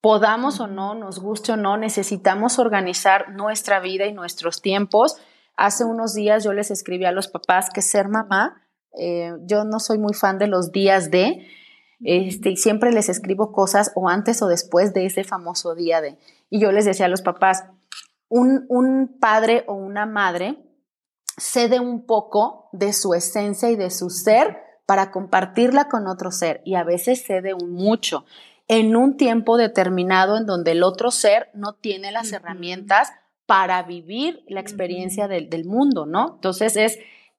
[0.00, 5.16] podamos o no, nos guste o no, necesitamos organizar nuestra vida y nuestros tiempos.
[5.56, 8.62] Hace unos días yo les escribí a los papás que ser mamá,
[8.98, 11.46] eh, yo no soy muy fan de los días de,
[12.00, 16.18] este, y siempre les escribo cosas o antes o después de ese famoso día de.
[16.50, 17.64] Y yo les decía a los papás,
[18.28, 20.58] un, un padre o una madre
[21.36, 26.62] cede un poco de su esencia y de su ser para compartirla con otro ser
[26.64, 28.24] y a veces cede un mucho
[28.68, 33.12] en un tiempo determinado en donde el otro ser no tiene las herramientas
[33.46, 36.34] para vivir la experiencia del, del mundo, ¿no?
[36.34, 36.98] Entonces es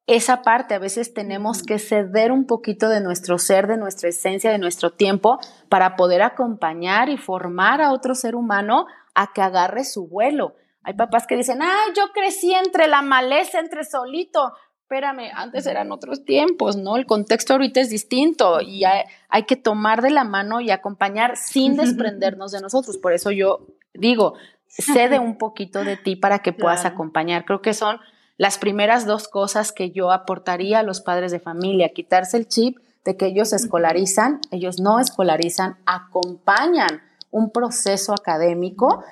[0.09, 4.51] esa parte, a veces tenemos que ceder un poquito de nuestro ser, de nuestra esencia,
[4.51, 9.83] de nuestro tiempo, para poder acompañar y formar a otro ser humano a que agarre
[9.83, 10.55] su vuelo.
[10.81, 14.53] Hay papás que dicen, ah, yo crecí entre la maleza, entre solito.
[14.81, 16.97] Espérame, antes eran otros tiempos, ¿no?
[16.97, 21.37] El contexto ahorita es distinto y hay, hay que tomar de la mano y acompañar
[21.37, 22.97] sin desprendernos de nosotros.
[22.97, 24.33] Por eso yo digo,
[24.67, 27.45] cede un poquito de ti para que puedas acompañar.
[27.45, 27.99] Creo que son
[28.39, 32.77] las primeras dos cosas que yo aportaría a los padres de familia, quitarse el chip
[33.03, 37.01] de que ellos escolarizan, ellos no escolarizan, acompañan
[37.31, 39.03] un proceso académico.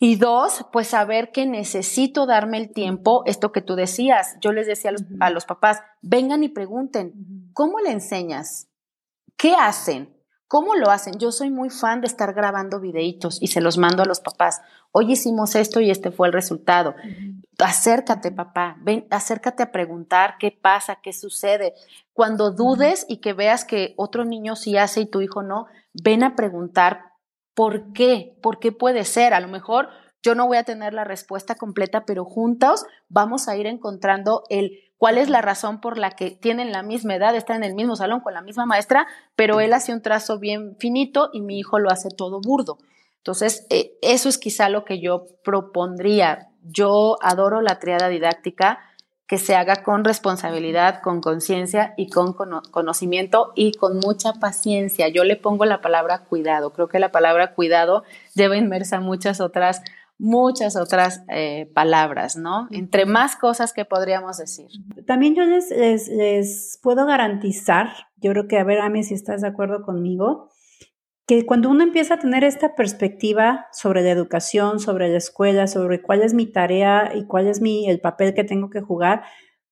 [0.00, 4.66] Y dos, pues saber que necesito darme el tiempo, esto que tú decías, yo les
[4.66, 8.66] decía a los, a los papás, vengan y pregunten, ¿cómo le enseñas?
[9.36, 10.12] ¿Qué hacen?
[10.48, 11.20] ¿Cómo lo hacen?
[11.20, 14.60] Yo soy muy fan de estar grabando videitos y se los mando a los papás.
[14.90, 16.96] Hoy hicimos esto y este fue el resultado.
[17.60, 21.74] Acércate, papá, ven, acércate a preguntar qué pasa, qué sucede.
[22.12, 26.22] Cuando dudes y que veas que otro niño sí hace y tu hijo no, ven
[26.22, 27.12] a preguntar
[27.54, 29.34] por qué, por qué puede ser.
[29.34, 29.88] A lo mejor
[30.22, 34.78] yo no voy a tener la respuesta completa, pero juntos vamos a ir encontrando el
[34.98, 37.96] cuál es la razón por la que tienen la misma edad, están en el mismo
[37.96, 41.78] salón con la misma maestra, pero él hace un trazo bien finito y mi hijo
[41.78, 42.78] lo hace todo burdo.
[43.16, 46.49] Entonces, eh, eso es quizá lo que yo propondría.
[46.62, 48.80] Yo adoro la triada didáctica
[49.26, 55.06] que se haga con responsabilidad, con conciencia y con conocimiento y con mucha paciencia.
[55.08, 56.72] Yo le pongo la palabra cuidado.
[56.72, 58.02] Creo que la palabra cuidado
[58.34, 59.82] lleva inmersa muchas otras
[60.20, 62.68] muchas otras eh, palabras, ¿no?
[62.70, 64.66] Entre más cosas que podríamos decir.
[65.06, 69.48] También yo les, les, puedo garantizar, yo creo que, a ver, Amy, si estás de
[69.48, 70.49] acuerdo conmigo,
[71.30, 76.02] que cuando uno empieza a tener esta perspectiva sobre la educación, sobre la escuela, sobre
[76.02, 79.22] cuál es mi tarea y cuál es mi, el papel que tengo que jugar,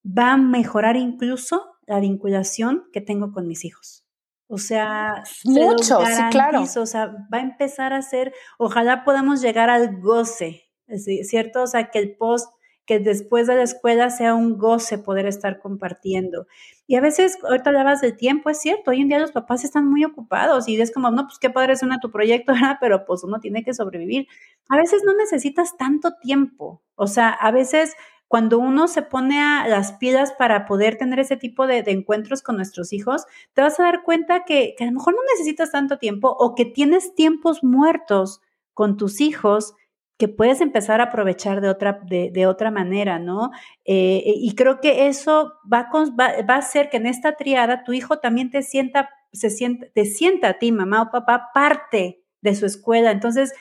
[0.07, 4.07] va a mejorar incluso la vinculación que tengo con mis hijos.
[4.47, 6.63] O sea, mucho, sí, claro.
[6.63, 10.71] O sea, va a empezar a ser, ojalá podamos llegar al goce,
[11.25, 11.65] ¿cierto?
[11.65, 12.53] O sea, que el post,
[12.89, 16.47] que después de la escuela sea un goce poder estar compartiendo.
[16.87, 19.87] Y a veces, ahorita hablabas del tiempo, es cierto, hoy en día los papás están
[19.91, 23.41] muy ocupados y es como, no, pues qué padre suena tu proyecto, pero pues uno
[23.41, 24.27] tiene que sobrevivir.
[24.71, 27.95] A veces no necesitas tanto tiempo, o sea, a veces
[28.27, 32.57] cuando uno se pone a las pilas para poder tener ese tipo de, encuentros con
[32.57, 36.35] nuestros hijos, te vas a dar cuenta que, a lo mejor no necesitas tanto tiempo
[36.39, 38.41] o que tienes tiempos muertos
[38.73, 39.75] con tus hijos
[40.19, 43.51] que puedes empezar a aprovechar de otra, de, otra manera, ¿no?
[43.85, 48.19] Eh, y creo que eso va, va, a hacer que en esta triada tu hijo
[48.19, 52.67] también te sienta, se sienta, te sienta a ti, mamá o papá, parte de su
[52.67, 53.13] escuela.
[53.13, 53.53] Entonces,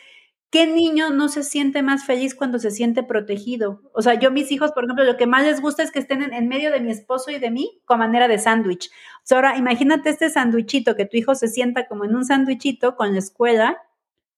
[0.50, 3.82] ¿Qué niño no se siente más feliz cuando se siente protegido?
[3.94, 6.22] O sea, yo mis hijos, por ejemplo, lo que más les gusta es que estén
[6.22, 8.90] en, medio de mi esposo y de mí con manera de sándwich.
[9.30, 13.20] ahora, imagínate este sándwichito, que tu hijo se sienta como en un sándwichito con la
[13.20, 13.84] escuela,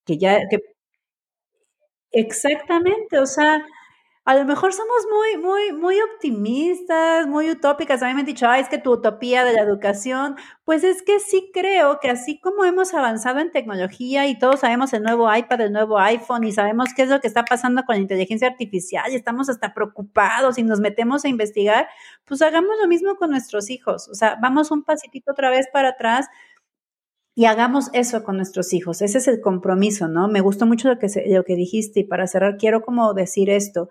[0.04, 0.58] que ya, que...
[2.12, 3.64] Exactamente, o sea,
[4.24, 8.02] a lo mejor somos muy, muy, muy optimistas, muy utópicas.
[8.02, 11.02] A mí me han dicho, ay, es que tu utopía de la educación, pues es
[11.02, 15.34] que sí creo que así como hemos avanzado en tecnología y todos sabemos el nuevo
[15.34, 18.48] iPad, el nuevo iPhone y sabemos qué es lo que está pasando con la inteligencia
[18.48, 21.88] artificial y estamos hasta preocupados y nos metemos a investigar,
[22.26, 24.08] pues hagamos lo mismo con nuestros hijos.
[24.08, 26.28] O sea, vamos un pasitito otra vez para atrás
[27.34, 29.02] y hagamos eso con nuestros hijos.
[29.02, 30.28] Ese es el compromiso, ¿no?
[30.28, 33.88] Me gustó mucho lo que, lo que dijiste y para cerrar quiero como decir esto.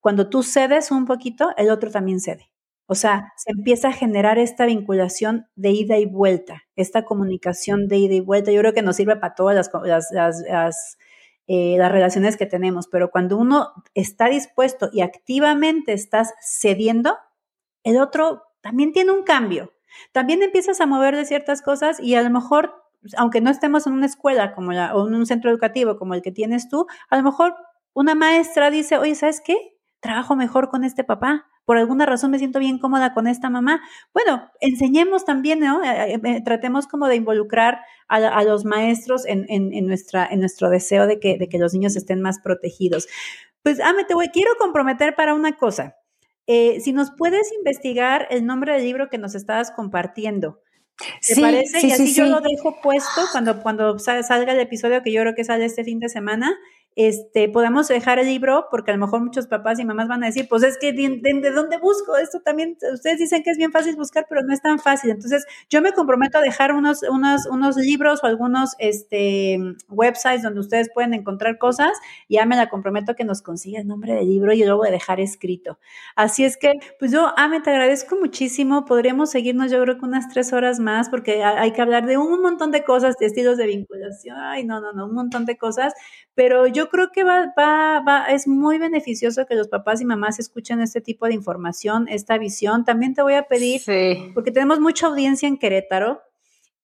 [0.00, 2.50] Cuando tú cedes un poquito, el otro también cede.
[2.86, 7.98] O sea, se empieza a generar esta vinculación de ida y vuelta, esta comunicación de
[7.98, 8.50] ida y vuelta.
[8.50, 10.98] Yo creo que nos sirve para todas las, las,
[11.46, 17.16] eh, las relaciones que tenemos, pero cuando uno está dispuesto y activamente estás cediendo,
[17.84, 19.72] el otro también tiene un cambio.
[20.12, 22.79] También empiezas a mover de ciertas cosas y a lo mejor,
[23.16, 26.22] aunque no estemos en una escuela como la, o en un centro educativo como el
[26.22, 27.54] que tienes tú, a lo mejor
[27.92, 29.56] una maestra dice, oye, ¿sabes qué?
[30.00, 31.46] Trabajo mejor con este papá.
[31.64, 33.80] Por alguna razón me siento bien cómoda con esta mamá.
[34.12, 35.84] Bueno, enseñemos también, ¿no?
[35.84, 39.46] Eh, eh, eh, tratemos como de involucrar a, los maestros en,
[39.86, 43.06] nuestra, en nuestro deseo de que, de que los niños estén más protegidos.
[43.62, 45.96] Pues, Ame, te voy, quiero comprometer para una cosa.
[46.46, 50.60] si nos puedes investigar el nombre del libro que nos estabas compartiendo.
[51.26, 51.86] ¿Te parece?
[51.86, 55.44] y así yo lo dejo puesto cuando, cuando salga el episodio que yo creo que
[55.44, 56.58] sale este fin de semana
[56.96, 60.26] este, podemos dejar el libro, porque a lo mejor muchos papás y mamás van a
[60.26, 62.16] decir, pues es que de, dónde busco?
[62.16, 65.10] Esto también, ustedes dicen que es bien fácil buscar, pero no es tan fácil.
[65.10, 69.58] Entonces, yo me comprometo a dejar unos, unos, unos libros o algunos este,
[69.88, 71.96] websites donde ustedes pueden encontrar cosas.
[72.28, 74.76] Y ya me la comprometo que nos consiga el nombre del libro y yo lo
[74.76, 75.78] voy a dejar escrito.
[76.16, 78.84] Así es que, pues yo, Ame, te agradezco muchísimo.
[78.84, 82.42] Podríamos seguirnos, yo creo que unas tres horas más, porque hay que hablar de un
[82.42, 84.36] montón de cosas, de estilos de vinculación.
[84.38, 85.94] Ay, no, no, no, un montón de cosas.
[86.34, 90.38] Pero yo creo que va, va, va, es muy beneficioso que los papás y mamás
[90.38, 92.84] escuchen este tipo de información, esta visión.
[92.84, 93.80] También te voy a pedir,
[94.34, 96.20] porque tenemos mucha audiencia en Querétaro,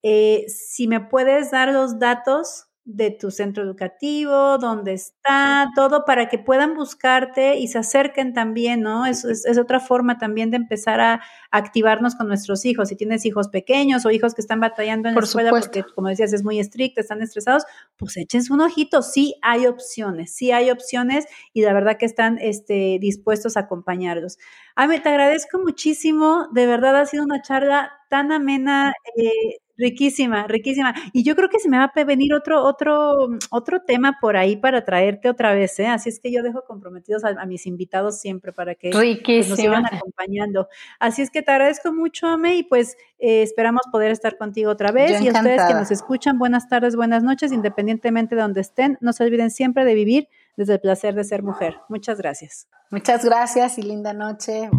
[0.03, 6.28] eh, si me puedes dar los datos de tu centro educativo, dónde está, todo para
[6.28, 9.06] que puedan buscarte y se acerquen también, ¿no?
[9.06, 12.88] Es, es, otra forma también de empezar a activarnos con nuestros hijos.
[12.88, 16.32] Si tienes hijos pequeños o hijos que están batallando en la escuela porque, como decías,
[16.32, 17.64] es muy estricta, están estresados,
[17.96, 19.02] pues échense un ojito.
[19.02, 24.38] Sí hay opciones, sí hay opciones y la verdad que están este, dispuestos a acompañarlos.
[24.76, 28.92] Ay, te agradezco muchísimo, de verdad ha sido una charla tan amena.
[29.16, 30.94] Eh, Riquísima, riquísima.
[31.12, 34.57] Y yo creo que se me va a venir otro, otro, otro tema por ahí
[34.57, 35.86] para traerte otra vez, ¿eh?
[35.86, 39.85] Así es que yo dejo comprometidos a, mis invitados siempre para que pues, nos sigan
[39.86, 40.69] acompañando.
[40.98, 44.93] Así es que te agradezco mucho, Ame, y pues eh, esperamos poder estar contigo otra
[44.93, 45.20] vez.
[45.20, 48.97] y a ustedes que nos escuchan, buenas tardes, buenas noches, independientemente de donde estén.
[49.01, 51.77] No se olviden siempre de vivir desde el placer de ser mujer.
[51.89, 52.69] Muchas gracias.
[52.90, 54.70] Muchas gracias y linda noche.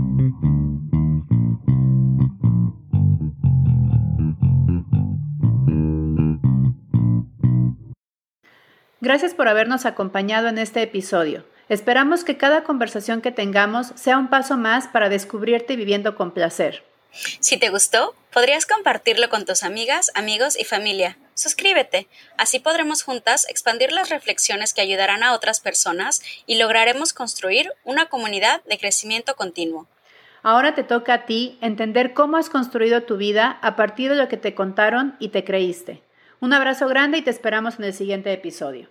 [9.00, 11.46] Gracias por habernos acompañado en este episodio.
[11.70, 16.84] Esperamos que cada conversación que tengamos sea un paso más para descubrirte viviendo con placer.
[17.40, 21.18] Si te gustó, podrías compartirlo con tus amigas, amigos y familia.
[21.36, 22.08] Suscríbete,
[22.38, 28.08] así podremos juntas expandir las reflexiones que ayudarán a otras personas y lograremos construir una
[28.08, 29.88] comunidad de crecimiento continuo.
[30.42, 34.28] Ahora te toca a ti entender cómo has construido tu vida a partir de lo
[34.28, 36.02] que te contaron y te creíste.
[36.40, 38.90] Un abrazo grande y te esperamos en el siguiente episodio.